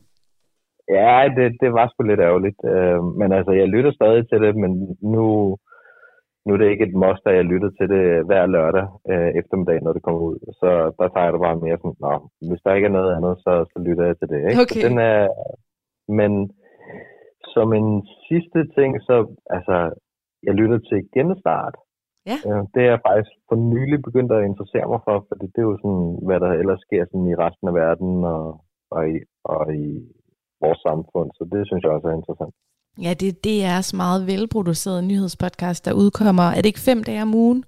Ja, 0.89 1.29
det, 1.37 1.57
det 1.61 1.73
var 1.73 1.87
sgu 1.87 2.03
lidt 2.03 2.19
ærgerligt. 2.19 2.59
Øh, 2.73 3.03
men 3.19 3.31
altså, 3.31 3.51
jeg 3.51 3.67
lytter 3.67 3.91
stadig 3.91 4.29
til 4.29 4.39
det, 4.41 4.55
men 4.55 4.71
nu, 5.01 5.25
nu 6.45 6.53
er 6.53 6.57
det 6.57 6.69
ikke 6.69 6.85
et 6.87 6.95
must, 7.03 7.23
at 7.25 7.35
jeg 7.35 7.45
lytter 7.45 7.69
til 7.69 7.87
det 7.93 8.25
hver 8.25 8.45
lørdag 8.45 8.87
øh, 9.11 9.29
eftermiddag, 9.39 9.79
når 9.81 9.93
det 9.93 10.03
kommer 10.03 10.21
ud. 10.21 10.37
Så 10.59 10.69
der 10.99 11.07
tager 11.07 11.25
jeg 11.25 11.33
det 11.33 11.45
bare 11.47 11.63
mere 11.65 11.77
sådan, 11.77 12.01
Nå, 12.05 12.13
hvis 12.47 12.61
der 12.65 12.73
ikke 12.73 12.89
er 12.91 12.97
noget 12.97 13.15
andet, 13.17 13.35
så, 13.45 13.53
så 13.71 13.77
lytter 13.87 14.05
jeg 14.05 14.17
til 14.17 14.27
det. 14.33 14.39
Ikke? 14.49 14.61
Okay. 14.63 14.81
Så 14.81 14.87
den 14.87 14.97
er, 14.97 15.21
men 16.19 16.31
som 17.53 17.73
en 17.73 18.07
sidste 18.27 18.59
ting, 18.77 18.89
så 19.07 19.15
altså, 19.55 19.77
jeg 20.47 20.53
lytter 20.53 20.79
til 20.89 20.99
Genstart. 21.13 21.75
Ja. 22.29 22.37
Øh, 22.47 22.61
det 22.73 22.81
er 22.83 22.91
jeg 22.93 23.05
faktisk 23.07 23.31
for 23.49 23.57
nylig 23.73 23.99
begyndt 24.07 24.31
at 24.31 24.45
interessere 24.49 24.87
mig 24.91 24.99
for, 25.07 25.15
for 25.27 25.35
det 25.41 25.49
er 25.57 25.69
jo 25.71 25.77
sådan, 25.83 26.07
hvad 26.27 26.39
der 26.39 26.51
ellers 26.61 26.81
sker 26.85 27.03
sådan 27.05 27.27
i 27.33 27.39
resten 27.43 27.67
af 27.67 27.73
verden 27.83 28.11
og, 28.35 28.43
og, 28.95 29.01
i, 29.13 29.15
og 29.43 29.75
i 29.75 29.87
vores 30.65 30.79
samfund. 30.87 31.29
Så 31.37 31.43
det 31.53 31.61
synes 31.67 31.81
jeg 31.83 31.91
også 31.95 32.07
er 32.11 32.15
interessant. 32.21 32.53
Ja, 33.05 33.11
det 33.19 33.27
er 33.29 33.37
DR's 33.47 33.89
meget 34.03 34.27
velproducerede 34.27 35.03
nyhedspodcast, 35.11 35.85
der 35.85 35.93
udkommer. 35.93 36.43
Er 36.43 36.59
det 36.61 36.65
ikke 36.65 36.87
fem 36.89 37.03
dage 37.03 37.21
om 37.21 37.35
ugen? 37.35 37.63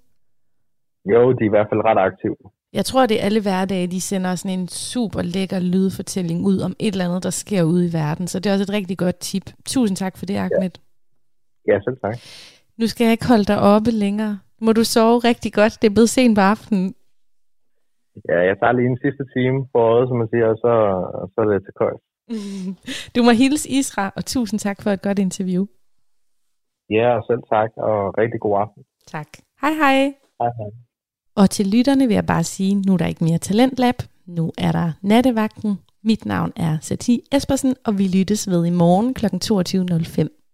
Jo, 1.14 1.22
de 1.38 1.42
er 1.44 1.50
i 1.52 1.56
hvert 1.56 1.70
fald 1.72 1.82
ret 1.90 2.02
aktive. 2.10 2.38
Jeg 2.74 2.86
tror, 2.86 3.06
det 3.06 3.18
er 3.20 3.26
alle 3.26 3.42
hverdage, 3.42 3.88
de 3.88 4.02
sender 4.02 4.36
sådan 4.36 4.60
en 4.60 4.68
super 4.68 5.22
lækker 5.22 5.60
lydfortælling 5.60 6.40
ud 6.46 6.60
om 6.68 6.74
et 6.80 6.92
eller 6.92 7.06
andet, 7.06 7.24
der 7.24 7.30
sker 7.30 7.64
ude 7.64 7.84
i 7.90 7.94
verden. 7.94 8.28
Så 8.28 8.40
det 8.40 8.48
er 8.50 8.54
også 8.54 8.68
et 8.70 8.78
rigtig 8.80 8.98
godt 8.98 9.18
tip. 9.20 9.46
Tusind 9.66 9.98
tak 9.98 10.18
for 10.18 10.26
det, 10.26 10.36
Ahmed. 10.36 10.74
Ja, 11.68 11.74
ja 11.74 11.80
selv 11.86 11.98
tak. 12.04 12.16
Nu 12.80 12.86
skal 12.88 13.04
jeg 13.06 13.12
ikke 13.12 13.28
holde 13.34 13.48
dig 13.52 13.60
oppe 13.74 13.92
længere. 13.92 14.34
Må 14.62 14.72
du 14.74 14.84
sove 14.84 15.20
rigtig 15.30 15.52
godt. 15.54 15.74
Det 15.82 15.88
er 15.88 15.96
blevet 15.98 16.10
sent 16.18 16.36
på 16.38 16.42
aftenen. 16.42 16.96
Ja, 18.30 18.40
jeg 18.50 18.56
tager 18.60 18.74
lige 18.78 18.92
en 18.94 19.04
sidste 19.06 19.24
time 19.36 19.58
på 19.72 19.78
året, 19.90 20.06
som 20.10 20.18
man 20.22 20.30
siger, 20.34 20.48
og 20.54 20.58
så, 20.64 20.74
så 21.32 21.38
er 21.42 21.48
det 21.52 21.64
til 21.66 21.74
køjs. 21.82 22.05
du 23.16 23.24
må 23.24 23.32
hilse 23.32 23.70
Isra, 23.70 24.12
og 24.16 24.26
tusind 24.26 24.60
tak 24.60 24.82
for 24.82 24.92
et 24.92 25.02
godt 25.02 25.20
interview. 25.20 25.66
Ja, 26.90 27.08
og 27.18 27.24
selv 27.30 27.44
tak, 27.54 27.70
og 27.78 28.18
rigtig 28.18 28.40
god 28.40 28.60
aften. 28.62 28.84
Tak. 29.08 29.28
Hej 29.62 29.74
hej. 29.74 29.98
Hej 30.42 30.52
hej. 30.58 30.72
Og 31.36 31.50
til 31.50 31.68
lytterne 31.68 32.08
vil 32.08 32.14
jeg 32.14 32.26
bare 32.26 32.44
sige, 32.44 32.76
nu 32.76 32.94
er 32.94 32.98
der 32.98 33.08
ikke 33.08 33.24
mere 33.24 33.38
Talentlab. 33.38 33.96
Nu 34.26 34.52
er 34.58 34.72
der 34.72 34.92
Nattevagten. 35.02 35.80
Mit 36.04 36.26
navn 36.26 36.52
er 36.56 36.78
Sati 36.82 37.24
Espersen, 37.32 37.76
og 37.86 37.98
vi 37.98 38.08
lyttes 38.08 38.50
ved 38.50 38.66
i 38.66 38.70
morgen 38.70 39.14
kl. 39.14 39.26
22.05. 39.26 40.45